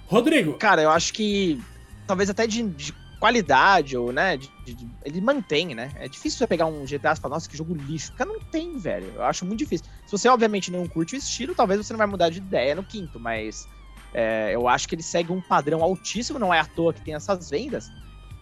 Rodrigo. 0.05 0.53
Cara, 0.53 0.82
eu 0.82 0.89
acho 0.89 1.13
que. 1.13 1.61
Talvez 2.05 2.30
até 2.30 2.45
de, 2.45 2.63
de 2.63 2.93
qualidade, 3.20 3.97
ou, 3.97 4.11
né, 4.11 4.38
de, 4.38 4.49
de, 4.65 4.88
ele 5.03 5.20
mantém, 5.22 5.74
né? 5.74 5.91
É 5.95 6.07
difícil 6.07 6.38
você 6.38 6.47
pegar 6.47 6.65
um 6.68 6.86
GTA 6.86 7.13
e 7.13 7.15
falar, 7.15 7.36
nossa, 7.36 7.49
que 7.49 7.57
jogo 7.57 7.74
lixo. 7.74 8.13
Cara, 8.13 8.30
não 8.30 8.39
tem, 8.39 8.78
velho. 8.78 9.11
Eu 9.15 9.24
acho 9.24 9.45
muito 9.45 9.59
difícil. 9.59 9.86
Se 10.05 10.11
você, 10.11 10.28
obviamente, 10.28 10.72
não 10.72 10.88
curte 10.88 11.15
o 11.15 11.18
estilo, 11.18 11.55
talvez 11.55 11.86
você 11.86 11.93
não 11.93 11.97
vai 11.97 12.07
mudar 12.07 12.30
de 12.30 12.38
ideia 12.38 12.76
no 12.76 12.84
quinto, 12.84 13.20
mas 13.20 13.68
é, 14.13 14.51
eu 14.53 14.68
acho 14.68 14.88
que 14.88 14.95
ele 14.95 15.03
segue 15.03 15.32
um 15.32 15.41
padrão 15.41 15.84
altíssimo, 15.84 16.39
não 16.39 16.53
é 16.53 16.59
à 16.59 16.65
toa 16.65 16.93
que 16.93 17.01
tem 17.01 17.15
essas 17.15 17.49
vendas. 17.49 17.91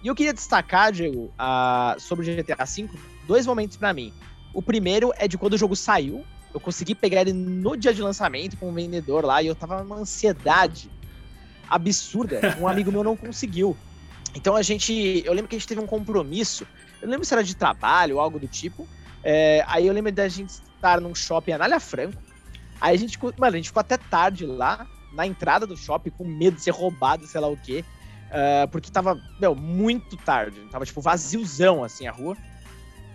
E 0.03 0.07
eu 0.07 0.15
queria 0.15 0.33
destacar, 0.33 0.91
Diego, 0.91 1.33
uh, 1.33 1.99
sobre 1.99 2.29
o 2.29 2.43
GTA 2.43 2.65
V, 2.65 2.89
dois 3.27 3.45
momentos 3.45 3.77
para 3.77 3.93
mim. 3.93 4.13
O 4.53 4.61
primeiro 4.61 5.11
é 5.17 5.27
de 5.27 5.37
quando 5.37 5.53
o 5.53 5.57
jogo 5.57 5.75
saiu, 5.75 6.23
eu 6.53 6.59
consegui 6.59 6.95
pegar 6.95 7.21
ele 7.21 7.33
no 7.33 7.75
dia 7.75 7.93
de 7.93 8.01
lançamento 8.01 8.55
com 8.55 8.69
um 8.69 8.73
vendedor 8.73 9.25
lá 9.25 9.41
e 9.41 9.47
eu 9.47 9.55
tava 9.55 9.83
numa 9.83 9.97
ansiedade 9.97 10.89
absurda. 11.69 12.39
Um 12.59 12.67
amigo 12.67 12.91
meu 12.91 13.03
não 13.03 13.17
conseguiu. 13.17 13.75
Então 14.35 14.55
a 14.55 14.61
gente. 14.61 15.23
Eu 15.25 15.33
lembro 15.33 15.47
que 15.47 15.55
a 15.55 15.59
gente 15.59 15.67
teve 15.67 15.81
um 15.81 15.87
compromisso. 15.87 16.67
Eu 17.01 17.09
lembro 17.09 17.25
se 17.25 17.33
era 17.33 17.43
de 17.43 17.55
trabalho 17.55 18.15
ou 18.15 18.21
algo 18.21 18.37
do 18.37 18.47
tipo. 18.47 18.87
É, 19.23 19.63
aí 19.67 19.87
eu 19.87 19.93
lembro 19.93 20.11
da 20.11 20.27
gente 20.27 20.49
estar 20.51 20.99
num 21.01 21.15
shopping 21.15 21.53
Anália 21.53 21.79
Franco. 21.79 22.21
Aí 22.79 22.95
a 22.95 22.99
gente, 22.99 23.17
mano, 23.37 23.53
a 23.53 23.57
gente 23.57 23.69
ficou 23.69 23.79
até 23.79 23.97
tarde 23.97 24.45
lá, 24.45 24.85
na 25.13 25.25
entrada 25.25 25.65
do 25.65 25.77
shopping, 25.77 26.09
com 26.11 26.25
medo 26.25 26.57
de 26.57 26.61
ser 26.61 26.71
roubado, 26.71 27.25
sei 27.25 27.39
lá 27.39 27.47
o 27.47 27.57
quê. 27.57 27.83
Uh, 28.25 28.67
porque 28.67 28.91
tava, 28.91 29.19
meu, 29.39 29.55
muito 29.55 30.17
tarde. 30.17 30.59
Tava, 30.69 30.85
tipo, 30.85 30.99
vaziozão, 30.99 31.83
assim, 31.83 32.05
a 32.05 32.11
rua. 32.11 32.35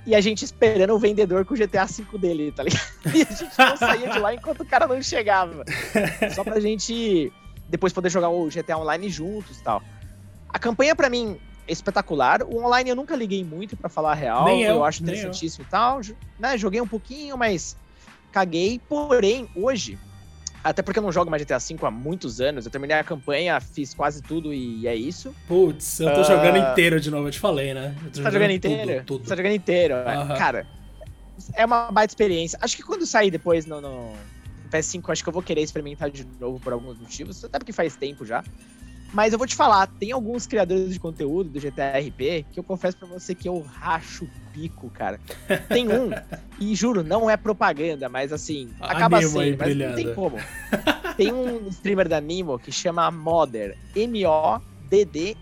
E 0.06 0.14
a 0.14 0.20
gente 0.20 0.44
esperando 0.44 0.94
o 0.94 0.98
vendedor 0.98 1.44
com 1.44 1.52
o 1.52 1.56
GTA 1.56 1.84
V 1.84 2.18
dele, 2.18 2.52
tá 2.52 2.62
ligado? 2.62 2.82
E 3.14 3.22
a 3.22 3.32
gente 3.32 3.58
não 3.58 3.76
saía 3.76 4.08
de 4.08 4.18
lá 4.18 4.34
enquanto 4.34 4.62
o 4.62 4.64
cara 4.64 4.86
não 4.86 5.02
chegava. 5.02 5.64
Só 6.34 6.42
pra 6.42 6.58
gente 6.58 7.30
depois 7.68 7.92
poder 7.92 8.10
jogar 8.10 8.30
o 8.30 8.48
GTA 8.48 8.78
Online 8.78 9.10
juntos 9.10 9.58
e 9.58 9.62
tal. 9.62 9.82
A 10.52 10.58
campanha, 10.58 10.94
para 10.94 11.08
mim, 11.08 11.38
é 11.66 11.72
espetacular. 11.72 12.42
O 12.42 12.64
online 12.64 12.90
eu 12.90 12.96
nunca 12.96 13.14
liguei 13.16 13.44
muito, 13.44 13.76
para 13.76 13.88
falar 13.88 14.12
a 14.12 14.14
real. 14.14 14.44
Nem 14.44 14.62
eu, 14.62 14.76
eu 14.76 14.84
acho 14.84 15.02
interessantíssimo 15.02 15.64
e 15.66 15.70
tal. 15.70 16.00
Né? 16.38 16.58
Joguei 16.58 16.80
um 16.80 16.86
pouquinho, 16.86 17.36
mas 17.36 17.76
caguei. 18.32 18.80
Porém, 18.88 19.48
hoje, 19.54 19.98
até 20.62 20.82
porque 20.82 20.98
eu 20.98 21.02
não 21.02 21.12
jogo 21.12 21.30
mais 21.30 21.42
GTA 21.42 21.58
V 21.58 21.76
há 21.82 21.90
muitos 21.90 22.40
anos. 22.40 22.66
Eu 22.66 22.70
terminei 22.70 22.96
a 22.96 23.04
campanha, 23.04 23.60
fiz 23.60 23.94
quase 23.94 24.22
tudo 24.22 24.52
e 24.52 24.86
é 24.86 24.94
isso. 24.94 25.34
Putz, 25.46 26.00
eu 26.00 26.12
tô 26.12 26.20
uh... 26.20 26.24
jogando 26.24 26.58
inteiro 26.58 27.00
de 27.00 27.10
novo, 27.10 27.28
eu 27.28 27.32
te 27.32 27.40
falei, 27.40 27.72
né? 27.72 27.94
Você 28.12 28.22
tá 28.22 28.30
jogando 28.30 28.50
inteiro? 28.50 29.04
Tudo, 29.04 29.04
tudo. 29.04 29.28
Tá 29.28 29.36
jogando 29.36 29.54
inteiro. 29.54 29.94
-huh. 29.94 30.38
Cara, 30.38 30.66
é 31.54 31.64
uma 31.64 31.90
baita 31.90 32.12
experiência. 32.12 32.58
Acho 32.60 32.76
que 32.76 32.82
quando 32.82 33.06
sair 33.06 33.30
depois 33.30 33.64
no, 33.64 33.80
no 33.80 34.12
PS5, 34.70 35.10
acho 35.10 35.22
que 35.22 35.28
eu 35.28 35.32
vou 35.32 35.42
querer 35.42 35.62
experimentar 35.62 36.10
de 36.10 36.26
novo 36.38 36.60
por 36.60 36.72
alguns 36.72 36.98
motivos, 36.98 37.44
até 37.44 37.58
porque 37.58 37.72
faz 37.72 37.96
tempo 37.96 38.26
já. 38.26 38.44
Mas 39.12 39.32
eu 39.32 39.38
vou 39.38 39.46
te 39.46 39.56
falar, 39.56 39.86
tem 39.86 40.12
alguns 40.12 40.46
criadores 40.46 40.92
de 40.92 41.00
conteúdo 41.00 41.50
do 41.50 41.60
GTA 41.60 41.98
RP 41.98 42.46
que 42.52 42.58
eu 42.60 42.62
confesso 42.62 42.96
para 42.96 43.08
você 43.08 43.34
que 43.34 43.48
eu 43.48 43.60
racho 43.60 44.24
o 44.24 44.30
bico, 44.52 44.88
cara. 44.90 45.18
Tem 45.68 45.88
um, 45.88 46.10
e 46.60 46.74
juro, 46.74 47.02
não 47.02 47.28
é 47.28 47.36
propaganda, 47.36 48.08
mas 48.08 48.32
assim, 48.32 48.70
acaba 48.80 49.20
sendo, 49.20 49.34
mas 49.34 49.56
brilhando. 49.56 49.96
não 49.96 50.04
tem 50.04 50.14
como. 50.14 50.36
Tem 51.16 51.32
um 51.32 51.66
streamer 51.68 52.08
da 52.08 52.20
Nimo 52.20 52.58
que 52.58 52.70
chama 52.70 53.10
Modder, 53.10 53.76
M-O-D-D-E-R. 53.96 55.40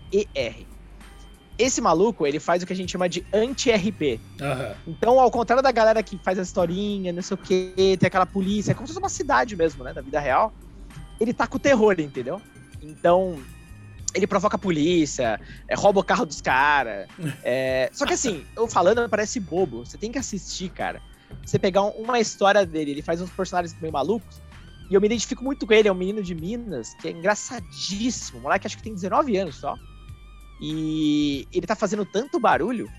Esse 1.57 1.81
maluco, 1.81 2.25
ele 2.25 2.39
faz 2.39 2.63
o 2.63 2.65
que 2.65 2.71
a 2.71 2.75
gente 2.75 2.91
chama 2.91 3.07
de 3.09 3.23
anti-RP. 3.33 4.19
Uhum. 4.39 4.75
Então, 4.87 5.19
ao 5.19 5.29
contrário 5.29 5.61
da 5.61 5.71
galera 5.71 6.01
que 6.01 6.17
faz 6.17 6.39
a 6.39 6.41
historinha, 6.41 7.11
não 7.11 7.21
sei 7.21 7.35
o 7.35 7.37
quê, 7.37 7.97
tem 7.99 8.07
aquela 8.07 8.25
polícia, 8.25 8.71
é 8.71 8.73
como 8.73 8.87
se 8.87 8.93
fosse 8.93 9.03
uma 9.03 9.09
cidade 9.09 9.57
mesmo, 9.57 9.83
né, 9.83 9.93
da 9.93 10.01
vida 10.01 10.19
real, 10.19 10.53
ele 11.19 11.33
tá 11.33 11.45
com 11.45 11.57
o 11.57 11.59
terror, 11.59 11.99
entendeu? 11.99 12.41
Então, 12.81 13.37
ele 14.13 14.27
provoca 14.27 14.55
a 14.55 14.59
polícia, 14.59 15.39
é, 15.67 15.75
rouba 15.75 15.99
o 15.99 16.03
carro 16.03 16.25
dos 16.25 16.41
caras. 16.41 17.07
É... 17.43 17.89
Só 17.93 18.05
que 18.05 18.13
assim, 18.13 18.45
eu 18.55 18.67
falando 18.67 19.07
parece 19.09 19.39
bobo. 19.39 19.85
Você 19.85 19.97
tem 19.97 20.11
que 20.11 20.17
assistir, 20.17 20.69
cara. 20.69 21.01
Você 21.45 21.59
pegar 21.59 21.83
uma 21.83 22.19
história 22.19 22.65
dele, 22.65 22.91
ele 22.91 23.01
faz 23.01 23.21
uns 23.21 23.29
personagens 23.29 23.79
meio 23.79 23.93
malucos. 23.93 24.41
E 24.89 24.93
eu 24.93 25.01
me 25.01 25.05
identifico 25.05 25.43
muito 25.43 25.67
com 25.67 25.73
ele, 25.73 25.87
é 25.87 25.91
um 25.91 25.95
menino 25.95 26.23
de 26.23 26.33
Minas, 26.33 26.95
que 26.95 27.07
é 27.07 27.11
engraçadíssimo. 27.11 28.39
O 28.39 28.41
moleque 28.41 28.65
acho 28.65 28.77
que 28.77 28.83
tem 28.83 28.93
19 28.93 29.37
anos 29.37 29.55
só. 29.55 29.75
E 30.59 31.47
ele 31.53 31.67
tá 31.67 31.75
fazendo 31.75 32.05
tanto 32.05 32.39
barulho 32.39 32.89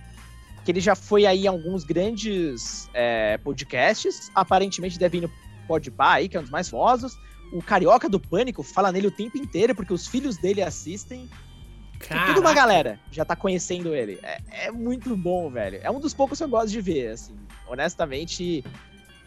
que 0.64 0.70
ele 0.70 0.80
já 0.80 0.94
foi 0.94 1.26
aí 1.26 1.44
em 1.44 1.48
alguns 1.48 1.82
grandes 1.82 2.88
é, 2.94 3.38
podcasts. 3.38 4.30
Aparentemente 4.34 4.98
deve 4.98 5.18
ir 5.18 5.22
no 5.22 5.30
Podpah 5.66 6.14
aí, 6.14 6.28
que 6.28 6.36
é 6.36 6.40
um 6.40 6.42
dos 6.42 6.52
mais 6.52 6.68
famosos 6.68 7.18
o 7.52 7.62
Carioca 7.62 8.08
do 8.08 8.20
Pânico 8.20 8.62
fala 8.62 8.92
nele 8.92 9.08
o 9.08 9.10
tempo 9.10 9.36
inteiro, 9.36 9.74
porque 9.74 9.92
os 9.92 10.06
filhos 10.06 10.36
dele 10.36 10.62
assistem. 10.62 11.28
Toda 12.26 12.40
uma 12.40 12.54
galera 12.54 12.98
já 13.10 13.24
tá 13.24 13.36
conhecendo 13.36 13.94
ele. 13.94 14.18
É, 14.22 14.40
é, 14.66 14.70
muito 14.70 15.14
bom, 15.16 15.50
velho. 15.50 15.80
É 15.82 15.90
um 15.90 16.00
dos 16.00 16.14
poucos 16.14 16.38
que 16.38 16.44
eu 16.44 16.48
gosto 16.48 16.70
de 16.70 16.80
ver, 16.80 17.08
assim. 17.08 17.34
Honestamente, 17.68 18.64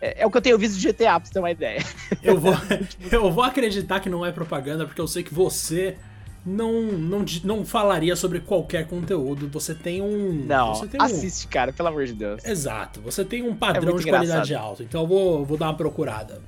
é, 0.01 0.23
é, 0.23 0.25
o 0.25 0.31
que 0.31 0.37
eu 0.37 0.41
tenho 0.41 0.57
visto 0.57 0.79
de 0.79 0.87
GTA, 0.87 1.19
pra 1.19 1.25
você 1.25 1.33
ter 1.33 1.39
uma 1.39 1.51
ideia. 1.51 1.83
Eu 2.23 2.39
vou, 2.39 2.53
eu 3.11 3.31
vou 3.31 3.43
acreditar 3.43 3.99
que 3.99 4.09
não 4.09 4.25
é 4.25 4.31
propaganda, 4.31 4.85
porque 4.85 5.01
eu 5.01 5.07
sei 5.07 5.23
que 5.23 5.33
você 5.33 5.97
não, 6.45 6.83
não, 6.83 7.25
não 7.43 7.65
falaria 7.65 8.15
sobre 8.15 8.39
qualquer 8.39 8.87
conteúdo. 8.87 9.49
Você 9.49 9.75
tem 9.75 10.01
um. 10.01 10.45
Não, 10.45 10.87
tem 10.87 11.01
assiste, 11.01 11.47
um... 11.47 11.49
cara, 11.49 11.73
pelo 11.73 11.89
amor 11.89 12.05
de 12.05 12.13
Deus. 12.13 12.43
Exato. 12.45 13.01
Você 13.01 13.25
tem 13.25 13.43
um 13.43 13.55
padrão 13.55 13.95
é 13.95 13.99
de 13.99 14.09
qualidade 14.09 14.55
alto. 14.55 14.83
Então 14.83 15.01
eu 15.01 15.07
vou, 15.07 15.45
vou 15.45 15.57
dar 15.57 15.67
uma 15.67 15.75
procurada. 15.75 16.41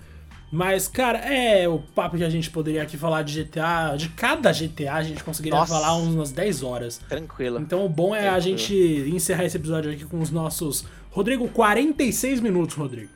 Mas, 0.56 0.88
cara, 0.88 1.18
é 1.18 1.68
o 1.68 1.80
papo 1.80 2.16
que 2.16 2.24
a 2.24 2.30
gente 2.30 2.50
poderia 2.50 2.82
aqui 2.82 2.96
falar 2.96 3.24
de 3.24 3.44
GTA. 3.44 3.98
De 3.98 4.08
cada 4.08 4.54
GTA 4.54 4.94
a 4.94 5.04
gente 5.04 5.22
conseguiria 5.22 5.60
Nossa. 5.60 5.74
falar 5.74 5.98
umas 5.98 6.32
10 6.32 6.64
horas. 6.64 6.98
Tranquilo. 7.10 7.60
Então 7.60 7.86
o 7.86 7.90
bom 7.90 8.16
é 8.16 8.22
Tranquilo. 8.22 8.38
a 8.38 8.40
gente 8.40 8.74
encerrar 9.14 9.44
esse 9.44 9.58
episódio 9.58 9.92
aqui 9.92 10.06
com 10.06 10.18
os 10.22 10.32
nossos. 10.32 10.86
Rodrigo, 11.12 11.50
46 11.50 12.40
minutos, 12.40 12.74
Rodrigo. 12.78 13.10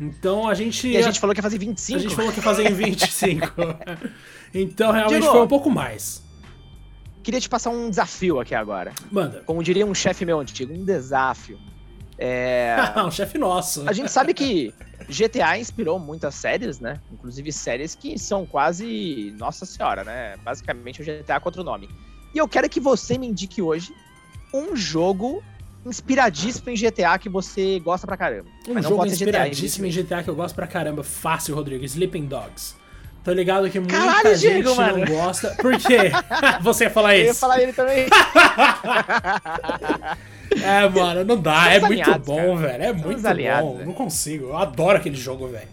Então 0.00 0.48
a 0.48 0.54
gente. 0.54 0.88
E 0.88 0.96
a 0.96 1.02
gente 1.02 1.20
falou 1.20 1.34
que 1.34 1.40
ia 1.40 1.42
fazer 1.42 1.58
25. 1.58 1.98
A 1.98 2.02
gente 2.02 2.14
falou 2.14 2.32
que 2.32 2.38
ia 2.38 2.42
fazer 2.42 2.70
em 2.70 2.72
25. 2.72 3.52
então 4.54 4.90
realmente 4.90 5.20
Diego, 5.20 5.32
foi 5.34 5.42
um 5.42 5.48
pouco 5.48 5.68
mais. 5.68 6.22
Queria 7.22 7.38
te 7.38 7.50
passar 7.50 7.68
um 7.68 7.90
desafio 7.90 8.40
aqui 8.40 8.54
agora. 8.54 8.94
Manda. 9.12 9.42
Como 9.44 9.62
diria 9.62 9.84
um 9.84 9.94
chefe 9.94 10.24
meu 10.24 10.40
antigo, 10.40 10.72
um 10.72 10.86
desafio. 10.86 11.58
É... 12.16 12.76
um 13.04 13.10
chefe 13.10 13.36
nosso. 13.36 13.86
A 13.86 13.92
gente 13.92 14.10
sabe 14.10 14.32
que 14.32 14.72
GTA 15.08 15.58
inspirou 15.58 15.98
muitas 15.98 16.34
séries, 16.34 16.78
né? 16.80 17.00
Inclusive 17.10 17.50
séries 17.52 17.94
que 17.94 18.18
são 18.18 18.44
quase. 18.44 19.34
Nossa 19.38 19.64
Senhora, 19.64 20.04
né? 20.04 20.36
Basicamente 20.44 21.00
o 21.00 21.04
GTA 21.04 21.40
contra 21.40 21.62
o 21.62 21.64
nome. 21.64 21.88
E 22.34 22.38
eu 22.38 22.46
quero 22.46 22.68
que 22.68 22.78
você 22.78 23.16
me 23.16 23.26
indique 23.26 23.62
hoje 23.62 23.94
um 24.52 24.76
jogo 24.76 25.42
inspiradíssimo 25.84 26.70
em 26.70 26.74
GTA 26.74 27.18
que 27.18 27.28
você 27.28 27.80
gosta 27.80 28.06
pra 28.06 28.16
caramba. 28.16 28.48
Um 28.68 28.82
jogo 28.82 29.06
inspiradíssimo 29.06 29.88
GTA, 29.88 30.00
em 30.00 30.04
GTA 30.04 30.22
que 30.22 30.30
eu 30.30 30.34
gosto 30.34 30.54
pra 30.54 30.66
caramba. 30.66 31.02
Fácil, 31.02 31.54
Rodrigo. 31.54 31.84
Sleeping 31.84 32.26
Dogs. 32.26 32.76
Tô 33.24 33.32
ligado 33.32 33.68
que 33.70 33.80
muita 33.80 33.96
Caralho, 33.96 34.36
gente 34.36 34.62
Diego, 34.62 34.74
não 34.74 35.04
gosta. 35.04 35.54
Por 35.60 35.76
quê? 35.78 36.12
Você 36.62 36.84
ia 36.84 36.90
falar 36.90 37.16
isso? 37.16 37.24
Eu 37.24 37.28
ia 37.28 37.34
falar 37.34 37.62
ele 37.62 37.72
também. 37.72 38.06
É, 40.62 40.88
mano, 40.88 41.24
não 41.24 41.40
dá. 41.40 41.72
é 41.72 41.80
muito 41.80 42.18
bom, 42.20 42.56
cara. 42.56 42.56
velho. 42.56 42.82
É 42.84 42.92
muito 42.92 43.26
aliados, 43.26 43.68
bom. 43.68 43.74
Véio. 43.76 43.86
Não 43.86 43.94
consigo. 43.94 44.46
Eu 44.46 44.56
adoro 44.56 44.96
aquele 44.96 45.16
jogo, 45.16 45.48
velho. 45.48 45.68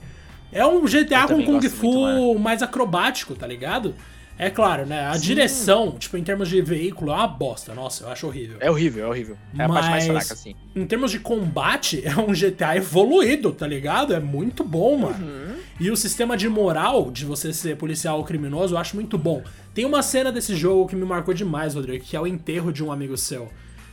É 0.51 0.65
um 0.65 0.86
GTA 0.86 1.27
com 1.27 1.43
Kung 1.43 1.69
Fu 1.69 2.39
mais 2.39 2.61
acrobático, 2.61 3.36
tá 3.36 3.45
ligado? 3.45 3.93
É 4.38 4.49
claro, 4.49 4.86
né? 4.86 5.07
A 5.07 5.13
Sim. 5.13 5.21
direção, 5.21 5.91
tipo, 5.97 6.17
em 6.17 6.23
termos 6.23 6.49
de 6.49 6.61
veículo, 6.61 7.11
é 7.11 7.15
uma 7.15 7.27
bosta. 7.27 7.73
Nossa, 7.73 8.03
eu 8.03 8.09
acho 8.09 8.27
horrível. 8.27 8.57
É 8.59 8.69
horrível, 8.69 9.05
é 9.05 9.07
horrível. 9.07 9.38
É 9.53 9.65
Mas, 9.65 9.69
a 9.69 9.73
parte 9.73 9.89
mais 9.89 10.05
fraca, 10.07 10.33
assim. 10.33 10.55
Em 10.75 10.86
termos 10.86 11.11
de 11.11 11.19
combate, 11.19 12.01
é 12.07 12.17
um 12.17 12.33
GTA 12.33 12.75
evoluído, 12.75 13.53
tá 13.53 13.65
ligado? 13.65 14.13
É 14.13 14.19
muito 14.19 14.63
bom, 14.63 14.97
mano. 14.97 15.25
Uhum. 15.25 15.55
E 15.79 15.89
o 15.89 15.95
sistema 15.95 16.36
de 16.36 16.49
moral 16.49 17.11
de 17.11 17.23
você 17.23 17.53
ser 17.53 17.77
policial 17.77 18.17
ou 18.17 18.25
criminoso, 18.25 18.75
eu 18.75 18.77
acho 18.77 18.95
muito 18.95 19.17
bom. 19.17 19.41
Tem 19.73 19.86
uma 19.86 20.01
cena 20.01 20.31
desse 20.31 20.53
jogo 20.55 20.88
que 20.88 20.95
me 20.95 21.05
marcou 21.05 21.33
demais, 21.33 21.73
Rodrigo, 21.73 22.03
que 22.03 22.15
é 22.15 22.19
o 22.19 22.27
enterro 22.27 22.73
de 22.73 22.83
um 22.83 22.91
amigo 22.91 23.17
seu. 23.17 23.49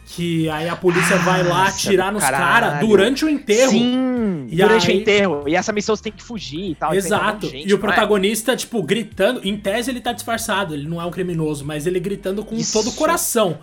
Que 0.06 0.48
aí 0.50 0.68
a 0.68 0.76
polícia 0.76 1.16
ah, 1.16 1.20
vai 1.20 1.42
lá 1.42 1.68
atirar 1.68 2.12
nos 2.12 2.22
caras 2.22 2.80
durante 2.80 3.24
o 3.24 3.28
enterro. 3.28 3.70
Sim, 3.70 4.46
e 4.50 4.56
durante 4.56 4.90
aí... 4.90 4.96
o 4.96 5.00
enterro. 5.00 5.44
E 5.46 5.54
essa 5.54 5.72
missão 5.72 5.96
você 5.96 6.02
tem 6.02 6.12
que 6.12 6.22
fugir 6.22 6.72
e 6.72 6.74
tal. 6.74 6.94
Exato. 6.94 7.48
Gente, 7.48 7.68
e 7.68 7.72
o 7.72 7.76
é? 7.76 7.80
protagonista, 7.80 8.52
é? 8.52 8.56
tipo, 8.56 8.82
gritando. 8.82 9.40
Em 9.42 9.56
tese 9.56 9.90
ele 9.90 10.00
tá 10.00 10.12
disfarçado, 10.12 10.74
ele 10.74 10.86
não 10.86 11.00
é 11.00 11.06
um 11.06 11.10
criminoso, 11.10 11.64
mas 11.64 11.86
ele 11.86 11.98
gritando 11.98 12.44
com 12.44 12.56
Isso. 12.56 12.72
todo 12.72 12.90
o 12.90 12.92
coração. 12.94 13.58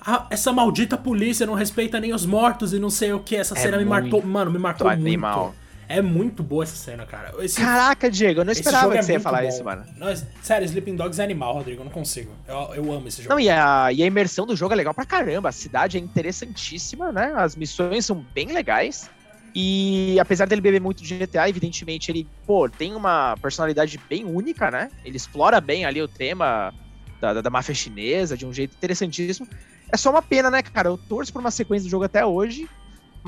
Ah, 0.00 0.26
essa 0.30 0.52
maldita 0.52 0.96
polícia 0.96 1.46
não 1.46 1.54
respeita 1.54 1.98
nem 1.98 2.12
os 2.12 2.24
mortos 2.24 2.72
e 2.72 2.78
não 2.78 2.90
sei 2.90 3.12
o 3.12 3.20
que. 3.20 3.36
Essa 3.36 3.56
é 3.56 3.62
cena 3.62 3.78
me 3.78 3.84
marcou. 3.84 4.22
Mano, 4.22 4.50
me 4.50 4.58
marcou 4.58 4.86
muito. 4.88 5.00
Animal. 5.00 5.54
É 5.88 6.02
muito 6.02 6.42
boa 6.42 6.64
essa 6.64 6.76
cena, 6.76 7.06
cara. 7.06 7.32
Esse, 7.42 7.60
Caraca, 7.60 8.10
Diego, 8.10 8.40
eu 8.40 8.44
não 8.44 8.52
esperava 8.52 8.92
que 8.92 8.98
é 8.98 9.02
você 9.02 9.12
ia 9.12 9.20
falar 9.20 9.42
bom. 9.42 9.48
isso, 9.48 9.64
mano. 9.64 9.86
Não, 9.96 10.14
sério, 10.42 10.66
Sleeping 10.66 10.96
Dogs 10.96 11.18
é 11.18 11.24
animal, 11.24 11.54
Rodrigo, 11.54 11.80
eu 11.80 11.84
não 11.84 11.92
consigo. 11.92 12.30
Eu, 12.46 12.74
eu 12.74 12.92
amo 12.92 13.08
esse 13.08 13.22
jogo. 13.22 13.34
Não, 13.34 13.40
e 13.40 13.48
a, 13.48 13.90
e 13.90 14.02
a 14.02 14.06
imersão 14.06 14.44
do 14.44 14.54
jogo 14.54 14.74
é 14.74 14.76
legal 14.76 14.92
pra 14.92 15.06
caramba. 15.06 15.48
A 15.48 15.52
cidade 15.52 15.96
é 15.96 16.00
interessantíssima, 16.00 17.10
né? 17.10 17.32
As 17.34 17.56
missões 17.56 18.04
são 18.04 18.22
bem 18.34 18.52
legais. 18.52 19.08
E 19.54 20.20
apesar 20.20 20.46
dele 20.46 20.60
beber 20.60 20.80
muito 20.80 21.02
de 21.02 21.18
GTA, 21.18 21.48
evidentemente 21.48 22.10
ele, 22.10 22.28
pô, 22.46 22.68
tem 22.68 22.94
uma 22.94 23.34
personalidade 23.40 23.98
bem 24.08 24.24
única, 24.24 24.70
né? 24.70 24.90
Ele 25.04 25.16
explora 25.16 25.60
bem 25.60 25.86
ali 25.86 26.02
o 26.02 26.06
tema 26.06 26.72
da, 27.20 27.32
da, 27.32 27.40
da 27.40 27.50
máfia 27.50 27.74
chinesa 27.74 28.36
de 28.36 28.46
um 28.46 28.52
jeito 28.52 28.76
interessantíssimo. 28.76 29.48
É 29.90 29.96
só 29.96 30.10
uma 30.10 30.22
pena, 30.22 30.50
né, 30.50 30.62
cara? 30.62 30.88
Eu 30.88 30.98
torço 30.98 31.32
por 31.32 31.40
uma 31.40 31.50
sequência 31.50 31.88
do 31.88 31.90
jogo 31.90 32.04
até 32.04 32.24
hoje. 32.24 32.68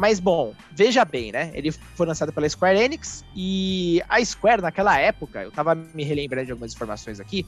Mas 0.01 0.19
bom, 0.19 0.55
veja 0.73 1.05
bem, 1.05 1.31
né? 1.31 1.51
Ele 1.53 1.71
foi 1.71 2.07
lançado 2.07 2.33
pela 2.33 2.49
Square 2.49 2.81
Enix 2.81 3.23
e 3.37 4.03
a 4.09 4.25
Square 4.25 4.63
naquela 4.63 4.99
época, 4.99 5.43
eu 5.43 5.51
tava 5.51 5.75
me 5.75 6.03
relembrando 6.05 6.47
de 6.47 6.53
algumas 6.53 6.73
informações 6.73 7.21
aqui, 7.21 7.45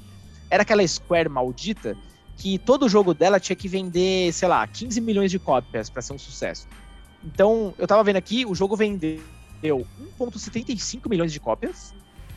era 0.50 0.60
aquela 0.60 0.86
Square 0.86 1.30
maldita 1.30 1.96
que 2.36 2.58
todo 2.58 2.90
jogo 2.90 3.14
dela 3.14 3.40
tinha 3.40 3.56
que 3.56 3.66
vender, 3.66 4.34
sei 4.34 4.48
lá, 4.48 4.66
15 4.66 5.00
milhões 5.00 5.30
de 5.30 5.38
cópias 5.38 5.88
para 5.88 6.02
ser 6.02 6.12
um 6.12 6.18
sucesso. 6.18 6.68
Então, 7.24 7.72
eu 7.78 7.86
tava 7.86 8.04
vendo 8.04 8.16
aqui, 8.16 8.44
o 8.44 8.54
jogo 8.54 8.76
vendeu 8.76 9.22
1.75 9.64 11.08
milhões 11.08 11.32
de 11.32 11.40
cópias, 11.40 11.94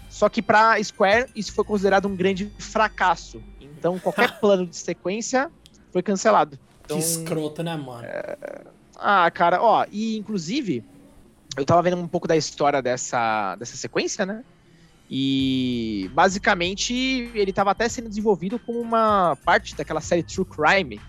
só 0.09 0.29
que 0.29 0.41
para 0.41 0.81
Square 0.81 1.29
isso 1.35 1.51
foi 1.51 1.65
considerado 1.65 2.07
um 2.07 2.15
grande 2.15 2.49
fracasso. 2.57 3.43
Então, 3.59 3.99
qualquer 3.99 4.31
plano 4.39 4.65
de 4.65 4.77
sequência 4.77 5.51
foi 5.91 6.01
cancelado. 6.01 6.57
Então, 6.85 6.97
que 6.97 7.03
escroto, 7.03 7.61
né, 7.61 7.75
mano? 7.75 8.05
É... 8.05 8.75
Ah, 8.97 9.29
cara, 9.31 9.61
ó, 9.61 9.85
e 9.91 10.17
inclusive, 10.17 10.83
eu 11.57 11.65
tava 11.65 11.81
vendo 11.83 11.97
um 11.97 12.07
pouco 12.07 12.27
da 12.27 12.35
história 12.35 12.81
dessa, 12.81 13.55
dessa 13.55 13.77
sequência, 13.77 14.25
né? 14.25 14.43
E 15.09 16.09
basicamente 16.13 16.93
ele 17.35 17.53
tava 17.53 17.71
até 17.71 17.87
sendo 17.87 18.09
desenvolvido 18.09 18.57
como 18.57 18.79
uma 18.79 19.37
parte 19.45 19.75
daquela 19.75 20.01
série 20.01 20.23
True 20.23 20.45
Crime, 20.45 20.99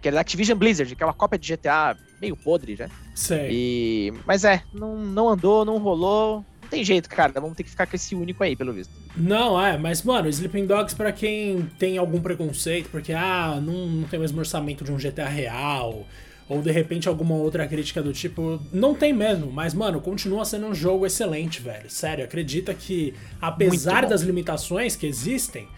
que 0.00 0.08
era 0.08 0.14
da 0.14 0.20
Activision 0.20 0.58
Blizzard, 0.58 0.94
que 0.94 1.02
é 1.02 1.06
uma 1.06 1.12
cópia 1.12 1.38
de 1.38 1.54
GTA 1.54 1.96
meio 2.20 2.36
podre, 2.36 2.76
né? 2.78 2.88
Sei. 3.14 3.48
E... 3.50 4.14
Mas 4.26 4.44
é, 4.44 4.62
não, 4.72 4.96
não 4.96 5.28
andou, 5.28 5.64
não 5.64 5.78
rolou. 5.78 6.44
Não 6.62 6.68
tem 6.68 6.84
jeito, 6.84 7.08
cara. 7.08 7.32
Vamos 7.40 7.56
ter 7.56 7.64
que 7.64 7.70
ficar 7.70 7.86
com 7.86 7.96
esse 7.96 8.14
único 8.14 8.42
aí, 8.42 8.54
pelo 8.54 8.72
visto. 8.72 8.92
Não, 9.16 9.60
é, 9.60 9.76
mas, 9.78 10.02
mano, 10.02 10.28
Sleeping 10.28 10.66
Dogs, 10.66 10.94
para 10.94 11.12
quem 11.12 11.68
tem 11.78 11.98
algum 11.98 12.20
preconceito, 12.20 12.88
porque, 12.90 13.12
ah, 13.12 13.58
não, 13.60 13.86
não 13.86 14.08
tem 14.08 14.18
o 14.18 14.22
mesmo 14.22 14.38
orçamento 14.38 14.84
de 14.84 14.92
um 14.92 14.96
GTA 14.96 15.28
real, 15.28 16.06
ou 16.48 16.62
de 16.62 16.70
repente 16.70 17.08
alguma 17.08 17.34
outra 17.34 17.66
crítica 17.66 18.02
do 18.02 18.12
tipo, 18.12 18.60
não 18.72 18.94
tem 18.94 19.12
mesmo, 19.12 19.52
mas, 19.52 19.74
mano, 19.74 20.00
continua 20.00 20.44
sendo 20.44 20.66
um 20.66 20.74
jogo 20.74 21.04
excelente, 21.04 21.60
velho. 21.60 21.90
Sério, 21.90 22.24
acredita 22.24 22.72
que, 22.72 23.14
apesar 23.40 24.06
das 24.06 24.22
limitações 24.22 24.96
que 24.96 25.06
existem, 25.06 25.68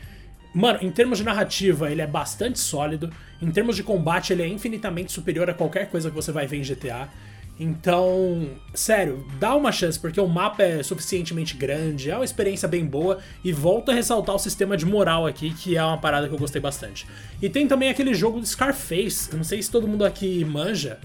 Mano, 0.52 0.80
em 0.82 0.90
termos 0.90 1.18
de 1.18 1.24
narrativa, 1.24 1.90
ele 1.90 2.02
é 2.02 2.06
bastante 2.06 2.58
sólido. 2.58 3.10
Em 3.40 3.50
termos 3.50 3.76
de 3.76 3.84
combate, 3.84 4.32
ele 4.32 4.42
é 4.42 4.48
infinitamente 4.48 5.12
superior 5.12 5.48
a 5.48 5.54
qualquer 5.54 5.88
coisa 5.88 6.10
que 6.10 6.16
você 6.16 6.32
vai 6.32 6.46
ver 6.46 6.56
em 6.56 6.62
GTA. 6.62 7.08
Então, 7.62 8.48
sério, 8.72 9.22
dá 9.38 9.54
uma 9.54 9.70
chance, 9.70 10.00
porque 10.00 10.18
o 10.18 10.26
mapa 10.26 10.62
é 10.62 10.82
suficientemente 10.82 11.54
grande, 11.54 12.10
é 12.10 12.14
uma 12.14 12.24
experiência 12.24 12.66
bem 12.66 12.86
boa, 12.86 13.18
e 13.44 13.52
volto 13.52 13.90
a 13.90 13.94
ressaltar 13.94 14.34
o 14.34 14.38
sistema 14.38 14.78
de 14.78 14.86
moral 14.86 15.26
aqui, 15.26 15.52
que 15.52 15.76
é 15.76 15.84
uma 15.84 15.98
parada 15.98 16.26
que 16.26 16.32
eu 16.32 16.38
gostei 16.38 16.58
bastante. 16.58 17.06
E 17.42 17.50
tem 17.50 17.68
também 17.68 17.90
aquele 17.90 18.14
jogo 18.14 18.40
do 18.40 18.46
Scarface, 18.46 19.36
não 19.36 19.44
sei 19.44 19.62
se 19.62 19.70
todo 19.70 19.86
mundo 19.86 20.06
aqui 20.06 20.42
manja, 20.42 20.98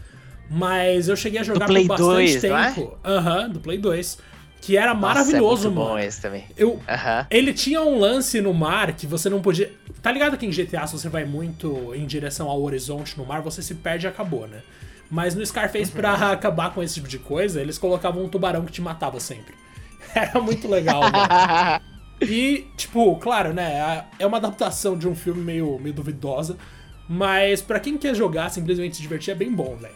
mas 0.49 1.09
eu 1.09 1.17
cheguei 1.17 1.41
a 1.41 1.43
jogar 1.43 1.67
por 1.67 1.73
bastante 1.87 2.39
2, 2.39 2.43
é? 2.45 2.71
tempo. 2.71 2.97
Aham, 3.03 3.41
é? 3.41 3.45
uhum, 3.47 3.49
do 3.49 3.59
Play 3.59 3.77
2. 3.77 4.35
Que 4.61 4.77
era 4.77 4.93
Nossa, 4.93 5.07
maravilhoso, 5.07 5.67
é 5.67 5.69
muito 5.69 5.79
mano. 5.79 5.91
Bom 5.91 5.99
esse 5.99 6.21
também. 6.21 6.45
Eu, 6.57 6.71
uhum. 6.71 7.25
Ele 7.29 7.53
tinha 7.53 7.81
um 7.81 7.99
lance 7.99 8.39
no 8.41 8.53
mar 8.53 8.93
que 8.93 9.05
você 9.05 9.29
não 9.29 9.41
podia. 9.41 9.71
Tá 10.01 10.11
ligado 10.11 10.37
que 10.37 10.45
em 10.45 10.49
GTA, 10.49 10.87
se 10.87 10.93
você 10.93 11.09
vai 11.09 11.25
muito 11.25 11.93
em 11.93 12.05
direção 12.05 12.49
ao 12.49 12.63
horizonte 12.63 13.15
no 13.17 13.25
mar, 13.25 13.41
você 13.41 13.61
se 13.61 13.75
perde 13.75 14.07
e 14.07 14.09
acabou, 14.09 14.47
né? 14.47 14.61
Mas 15.09 15.35
no 15.35 15.45
Scarface, 15.45 15.91
uhum. 15.91 15.97
pra 15.97 16.31
acabar 16.31 16.73
com 16.73 16.81
esse 16.81 16.95
tipo 16.95 17.07
de 17.07 17.19
coisa, 17.19 17.61
eles 17.61 17.77
colocavam 17.77 18.23
um 18.23 18.29
tubarão 18.29 18.65
que 18.65 18.71
te 18.71 18.81
matava 18.81 19.19
sempre. 19.19 19.53
Era 20.13 20.39
muito 20.41 20.67
legal, 20.67 21.01
mano. 21.01 21.85
E, 22.21 22.65
tipo, 22.77 23.17
claro, 23.17 23.53
né? 23.53 24.05
É 24.17 24.25
uma 24.25 24.37
adaptação 24.37 24.97
de 24.97 25.05
um 25.05 25.13
filme 25.13 25.41
meio, 25.41 25.77
meio 25.79 25.93
duvidosa. 25.93 26.57
Mas 27.09 27.61
para 27.61 27.79
quem 27.79 27.97
quer 27.97 28.15
jogar, 28.15 28.49
simplesmente 28.49 28.95
se 28.95 29.01
divertir, 29.01 29.31
é 29.31 29.35
bem 29.35 29.51
bom, 29.51 29.75
velho. 29.75 29.93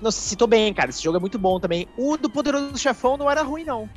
Não, 0.00 0.10
citou 0.10 0.48
bem, 0.48 0.72
cara. 0.72 0.90
Esse 0.90 1.02
jogo 1.02 1.18
é 1.18 1.20
muito 1.20 1.38
bom 1.38 1.60
também. 1.60 1.86
O 1.96 2.16
do 2.16 2.28
Poderoso 2.28 2.76
Chefão 2.78 3.16
não 3.16 3.30
era 3.30 3.42
ruim, 3.42 3.64
não. 3.64 3.88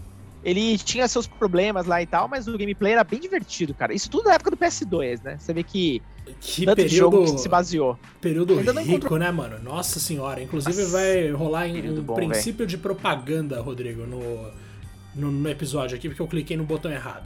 Ele 0.43 0.78
tinha 0.78 1.07
seus 1.07 1.28
problemas 1.28 1.86
lá 1.86 2.01
e 2.01 2.05
tal, 2.05 2.28
mas 2.28 2.47
o 2.47 2.57
gameplay 2.57 2.93
era 2.93 3.03
bem 3.03 3.20
divertido, 3.20 3.74
cara. 3.74 3.93
Isso 3.93 4.09
tudo 4.09 4.26
na 4.26 4.36
época 4.36 4.51
do 4.51 4.57
PS2, 4.57 5.24
né? 5.24 5.38
Você 5.39 5.53
vê 5.53 5.63
que 5.63 6.01
que 6.40 6.66
Tanto 6.66 6.76
período, 6.76 7.26
jogo 7.26 7.38
se 7.38 7.50
baseou. 7.50 7.98
Período 8.22 8.58
Ainda 8.60 8.82
rico, 8.82 9.18
né, 9.18 9.32
mano? 9.32 9.60
Nossa 9.64 10.00
senhora. 10.00 10.42
Inclusive 10.42 10.82
Nossa, 10.82 10.92
vai 10.92 11.30
rolar 11.32 11.68
em 11.68 11.90
um 11.90 12.02
bom, 12.02 12.16
princípio 12.16 12.60
véio. 12.60 12.70
de 12.70 12.78
propaganda, 12.78 13.62
Rodrigo, 13.62 14.06
no, 14.06 14.52
no, 15.16 15.32
no, 15.32 15.50
episódio 15.50 15.98
aqui, 15.98 16.10
porque 16.10 16.22
eu 16.22 16.28
cliquei 16.28 16.58
no 16.58 16.64
botão 16.64 16.92
errado. 16.92 17.26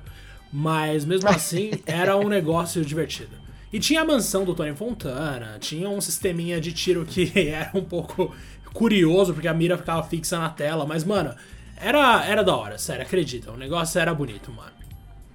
Mas 0.51 1.05
mesmo 1.05 1.27
assim, 1.29 1.71
era 1.85 2.15
um 2.17 2.27
negócio 2.27 2.83
divertido. 2.83 3.35
E 3.71 3.79
tinha 3.79 4.01
a 4.01 4.05
mansão 4.05 4.43
do 4.43 4.53
Tony 4.53 4.75
Fontana, 4.75 5.57
tinha 5.59 5.89
um 5.89 6.01
sisteminha 6.01 6.59
de 6.59 6.73
tiro 6.73 7.05
que 7.05 7.31
era 7.49 7.71
um 7.73 7.83
pouco 7.83 8.35
curioso, 8.73 9.33
porque 9.33 9.47
a 9.47 9.53
mira 9.53 9.77
ficava 9.77 10.03
fixa 10.03 10.37
na 10.37 10.49
tela, 10.49 10.85
mas, 10.85 11.03
mano, 11.03 11.33
era, 11.77 12.25
era 12.25 12.43
da 12.43 12.55
hora, 12.55 12.77
sério, 12.77 13.03
acredita. 13.03 13.51
O 13.51 13.57
negócio 13.57 13.99
era 13.99 14.13
bonito, 14.13 14.51
mano. 14.51 14.71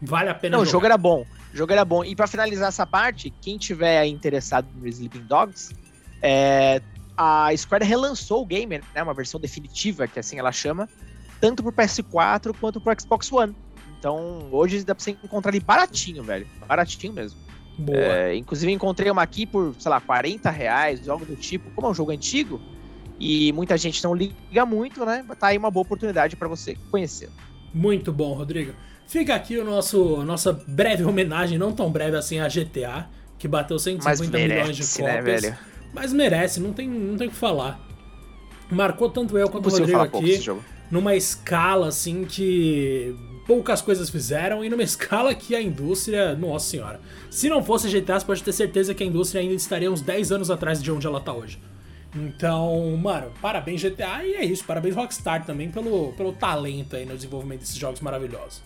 Vale 0.01 0.29
a 0.29 0.35
pena 0.35 0.57
Não, 0.57 0.65
jogar. 0.65 0.69
o 0.69 0.73
jogo 0.73 0.87
era 0.87 0.99
bom. 0.99 1.27
O 1.57 1.59
jogo 1.59 1.73
era 1.73 1.87
bom. 1.87 2.05
E 2.05 2.15
para 2.15 2.27
finalizar 2.27 2.69
essa 2.69 2.85
parte, 2.85 3.31
quem 3.41 3.57
tiver 3.57 4.05
interessado 4.05 4.69
no 4.75 4.87
Sleeping 4.87 5.23
Dogs, 5.23 5.75
é, 6.21 6.83
a 7.17 7.49
Square 7.57 7.83
relançou 7.83 8.43
o 8.43 8.47
game, 8.47 8.79
né, 8.95 9.03
uma 9.03 9.15
versão 9.15 9.41
definitiva, 9.41 10.07
que 10.07 10.19
assim 10.19 10.39
ela 10.39 10.53
chama, 10.53 10.87
tanto 11.41 11.63
pro 11.63 11.73
PS4 11.73 12.55
quanto 12.61 12.79
pro 12.79 12.95
Xbox 13.01 13.33
One. 13.33 13.57
Então, 13.99 14.51
hoje 14.53 14.85
dá 14.85 14.95
pra 14.95 15.03
você 15.03 15.13
encontrar 15.13 15.51
ele 15.51 15.65
baratinho, 15.65 16.23
velho. 16.23 16.47
Baratinho 16.69 17.15
mesmo. 17.15 17.41
Boa. 17.79 17.99
É, 17.99 18.37
inclusive, 18.37 18.71
encontrei 18.71 19.11
uma 19.11 19.23
aqui 19.23 19.47
por, 19.47 19.75
sei 19.79 19.91
lá, 19.91 19.99
40 19.99 20.51
reais, 20.51 21.09
algo 21.09 21.25
do 21.25 21.37
tipo. 21.37 21.71
Como 21.71 21.87
é 21.87 21.91
um 21.91 21.95
jogo 21.95 22.11
antigo, 22.11 22.61
e 23.19 23.51
muita 23.55 23.79
gente 23.79 24.05
não 24.05 24.15
liga 24.15 24.67
muito, 24.67 25.07
né? 25.07 25.25
Tá 25.41 25.47
aí 25.47 25.57
uma 25.57 25.71
boa 25.71 25.85
oportunidade 25.85 26.37
para 26.37 26.49
você 26.49 26.77
conhecer. 26.91 27.31
Muito 27.73 28.13
bom, 28.13 28.35
Rodrigo. 28.35 28.75
Fica 29.07 29.35
aqui 29.35 29.57
o 29.57 29.65
nosso 29.65 30.25
nossa 30.25 30.53
breve 30.67 31.05
homenagem, 31.05 31.59
não 31.59 31.73
tão 31.73 31.91
breve 31.91 32.17
assim, 32.17 32.41
a 32.41 32.49
GTA, 32.49 33.07
que 33.39 33.47
bateu 33.47 33.79
150 33.79 34.31
merece, 34.31 34.61
milhões 34.61 34.77
de 34.77 34.99
cópias. 34.99 35.43
Né, 35.43 35.59
mas 35.95 36.13
merece, 36.13 36.61
não 36.61 36.73
tem, 36.73 36.89
não 36.89 37.17
tem 37.17 37.29
o 37.29 37.31
que 37.31 37.37
falar. 37.37 37.81
Marcou 38.71 39.09
tanto 39.09 39.39
eu 39.39 39.49
quanto 39.49 39.67
o 39.67 39.71
Rodrigo 39.71 40.01
aqui 40.01 40.41
numa 40.91 41.15
escala 41.15 41.89
assim 41.89 42.25
que 42.25 43.15
poucas 43.47 43.81
coisas 43.81 44.11
fizeram 44.11 44.65
e 44.65 44.69
numa 44.69 44.83
escala 44.85 45.35
que 45.35 45.55
a 45.55 45.63
indústria, 45.63 46.35
nossa 46.35 46.71
senhora. 46.71 47.01
Se 47.31 47.49
não 47.49 47.63
fosse 47.63 47.89
GTA, 47.89 48.19
você 48.19 48.27
pode 48.27 48.43
ter 48.43 48.53
certeza 48.53 48.95
que 48.95 49.03
a 49.03 49.07
indústria 49.07 49.41
ainda 49.41 49.55
estaria 49.55 49.91
uns 49.91 50.01
10 50.01 50.33
anos 50.33 50.51
atrás 50.51 50.83
de 50.83 50.91
onde 50.91 51.07
ela 51.07 51.21
tá 51.21 51.33
hoje. 51.33 51.61
Então, 52.15 52.97
mano, 52.97 53.31
parabéns 53.43 53.83
GTA 53.83 54.25
e 54.25 54.35
é 54.35 54.45
isso. 54.45 54.65
Parabéns 54.65 54.95
Rockstar 54.95 55.45
também 55.45 55.71
pelo, 55.71 56.13
pelo 56.15 56.33
talento 56.33 56.97
aí 56.97 57.05
no 57.05 57.15
desenvolvimento 57.15 57.61
desses 57.61 57.77
jogos 57.77 58.01
maravilhosos. 58.01 58.63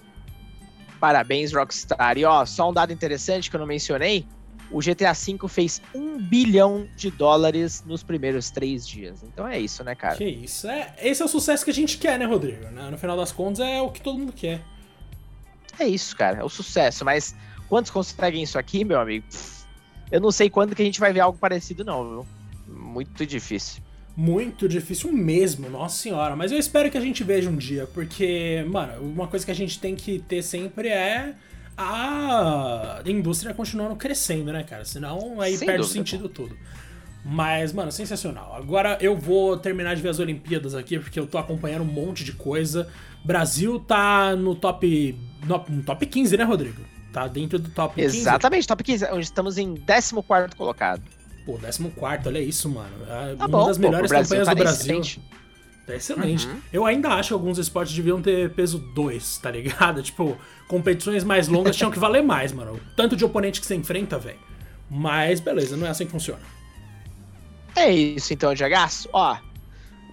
Parabéns 1.01 1.53
Rockstar. 1.53 2.19
E 2.19 2.25
ó, 2.25 2.45
só 2.45 2.71
um 2.71 2.73
dado 2.73 2.93
interessante 2.93 3.51
que 3.51 3.57
eu 3.57 3.61
não 3.61 3.67
mencionei. 3.67 4.27
O 4.71 4.79
GTA 4.79 5.13
V 5.13 5.49
fez 5.49 5.83
um 5.93 6.19
bilhão 6.19 6.87
de 6.95 7.11
dólares 7.11 7.83
nos 7.85 8.05
primeiros 8.05 8.51
três 8.51 8.87
dias. 8.87 9.23
Então 9.25 9.49
é 9.49 9.59
isso, 9.59 9.83
né, 9.83 9.97
cara? 9.97 10.15
Que 10.15 10.25
isso. 10.25 10.69
É, 10.69 10.95
esse 11.03 11.21
é 11.21 11.25
o 11.25 11.29
sucesso 11.29 11.65
que 11.65 11.73
a 11.73 11.75
gente 11.75 11.99
quer, 11.99 12.19
né, 12.19 12.25
Rodrigo? 12.25 12.71
No 12.71 12.97
final 12.97 13.17
das 13.17 13.33
contas, 13.33 13.59
é 13.61 13.81
o 13.81 13.91
que 13.91 14.01
todo 14.01 14.19
mundo 14.19 14.33
quer. 14.33 14.63
É 15.79 15.89
isso, 15.89 16.15
cara. 16.17 16.39
É 16.39 16.45
o 16.45 16.49
sucesso. 16.49 17.05
Mas 17.05 17.35
quantos 17.69 17.91
conseguem 17.91 18.45
isso 18.45 18.59
aqui, 18.59 18.85
meu 18.85 19.01
amigo? 19.01 19.27
Eu 20.13 20.21
não 20.21 20.31
sei 20.31 20.49
quando 20.49 20.77
que 20.77 20.83
a 20.83 20.85
gente 20.85 21.01
vai 21.01 21.13
ver 21.13 21.21
algo 21.21 21.39
parecido, 21.39 21.85
não, 21.85 22.09
viu? 22.09 22.27
muito 22.71 23.27
difícil. 23.27 23.83
Muito 24.17 24.69
difícil 24.69 25.13
mesmo, 25.13 25.71
nossa 25.71 25.97
senhora. 25.97 26.37
Mas 26.37 26.53
eu 26.53 26.59
espero 26.59 26.91
que 26.91 26.99
a 26.99 27.01
gente 27.01 27.25
veja 27.25 27.49
um 27.49 27.57
dia, 27.57 27.87
porque, 27.95 28.65
mano, 28.69 29.03
uma 29.03 29.27
coisa 29.27 29.45
que 29.45 29.51
a 29.53 29.55
gente 29.55 29.79
tem 29.79 29.95
que 29.95 30.19
ter 30.19 30.43
sempre 30.43 30.89
é 30.89 31.35
a 31.77 33.01
indústria 33.07 33.55
continuando 33.55 33.97
crescendo, 33.97 34.53
né, 34.53 34.63
cara? 34.63 34.85
Senão 34.85 35.41
aí 35.41 35.57
Sem 35.57 35.67
perde 35.67 35.83
o 35.83 35.87
sentido 35.87 36.29
tudo. 36.29 36.55
Mas, 37.25 37.73
mano, 37.73 37.93
sensacional. 37.93 38.55
Agora 38.55 38.99
eu 39.01 39.17
vou 39.17 39.57
terminar 39.57 39.95
de 39.95 40.03
ver 40.03 40.09
as 40.09 40.19
Olimpíadas 40.19 40.75
aqui, 40.75 40.99
porque 40.99 41.19
eu 41.19 41.27
tô 41.27 41.39
acompanhando 41.39 41.83
um 41.83 41.93
monte 41.93 42.25
de 42.25 42.33
coisa. 42.33 42.89
Brasil 43.25 43.79
tá 43.81 44.35
no 44.35 44.55
top. 44.55 45.19
No, 45.47 45.83
top 45.83 46.07
15, 46.07 46.37
né, 46.37 46.45
Rodrigo? 46.45 46.83
Tá 47.13 47.27
dentro 47.27 47.59
do 47.59 47.71
top 47.71 47.95
15. 47.95 48.19
Exatamente, 48.19 48.67
top 48.67 48.83
15. 48.83 49.07
Estamos 49.19 49.59
em 49.59 49.75
14 49.75 50.57
colocado. 50.57 51.03
Pô, 51.45 51.59
14, 51.59 52.29
olha 52.29 52.41
isso, 52.41 52.69
mano. 52.69 52.91
É 53.09 53.35
tá 53.35 53.47
uma 53.47 53.49
bom, 53.49 53.67
das 53.67 53.79
melhores 53.79 54.11
pô, 54.11 54.19
campanhas 54.19 54.47
tá 54.47 54.55
do 54.55 54.59
Brasil. 54.59 55.01
Excelente. 55.01 55.21
Tá 55.87 55.97
excelente. 55.97 56.47
Uhum. 56.47 56.61
Eu 56.73 56.87
ainda 56.87 57.09
acho 57.11 57.29
que 57.29 57.35
alguns 57.35 57.59
esportes 57.59 57.95
deviam 57.95 58.23
ter 58.23 58.51
peso 58.51 58.79
2, 58.79 59.39
tá 59.39 59.51
ligado? 59.51 60.03
Tipo, 60.05 60.39
competições 60.69 61.25
mais 61.25 61.49
longas 61.49 61.77
tinham 61.77 61.91
que 61.91 61.99
valer 61.99 62.23
mais, 62.23 62.53
mano. 62.53 62.79
Tanto 62.97 63.17
de 63.17 63.25
oponente 63.25 63.61
que 63.61 63.67
você 63.67 63.75
enfrenta, 63.75 64.19
velho. 64.19 64.39
Mas 64.89 65.41
beleza, 65.41 65.77
não 65.77 65.87
é 65.87 65.91
assim 65.91 66.05
que 66.05 66.13
funciona. 66.13 66.41
É 67.75 67.91
isso 67.91 68.33
então, 68.33 68.55
Jagaço. 68.55 69.09
Ó, 69.13 69.37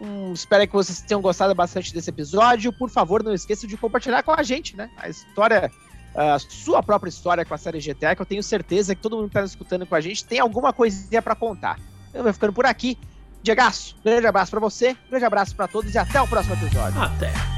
hum, 0.02 0.34
espero 0.34 0.68
que 0.68 0.74
vocês 0.74 1.02
tenham 1.02 1.22
gostado 1.22 1.54
bastante 1.54 1.94
desse 1.94 2.10
episódio. 2.10 2.72
Por 2.72 2.90
favor, 2.90 3.24
não 3.24 3.34
esqueçam 3.34 3.68
de 3.68 3.76
compartilhar 3.76 4.24
com 4.24 4.32
a 4.32 4.44
gente, 4.44 4.76
né? 4.76 4.90
A 4.98 5.10
história 5.10 5.72
a 6.18 6.40
sua 6.40 6.82
própria 6.82 7.10
história 7.10 7.46
com 7.46 7.54
a 7.54 7.58
série 7.58 7.80
GTA, 7.80 8.16
que 8.16 8.22
eu 8.22 8.26
tenho 8.26 8.42
certeza 8.42 8.96
que 8.96 9.02
todo 9.02 9.16
mundo 9.16 9.30
que 9.30 9.38
está 9.38 9.46
escutando 9.46 9.86
com 9.86 9.94
a 9.94 10.02
gente 10.02 10.26
tem 10.26 10.40
alguma 10.40 10.74
coisinha 10.74 11.22
para 11.22 11.36
contar. 11.36 11.80
Eu 12.14 12.24
vou 12.24 12.34
ficando 12.34 12.54
por 12.54 12.66
aqui. 12.66 12.98
Diegaço, 13.44 13.96
grande 14.04 14.26
abraço 14.26 14.50
para 14.50 14.60
você, 14.60 14.98
grande 15.10 15.26
abraço 15.26 15.56
para 15.56 15.68
todos 15.68 15.94
e 15.94 15.98
até 15.98 16.20
o 16.20 16.28
próximo 16.28 16.56
episódio. 16.56 17.00
Até. 17.00 17.57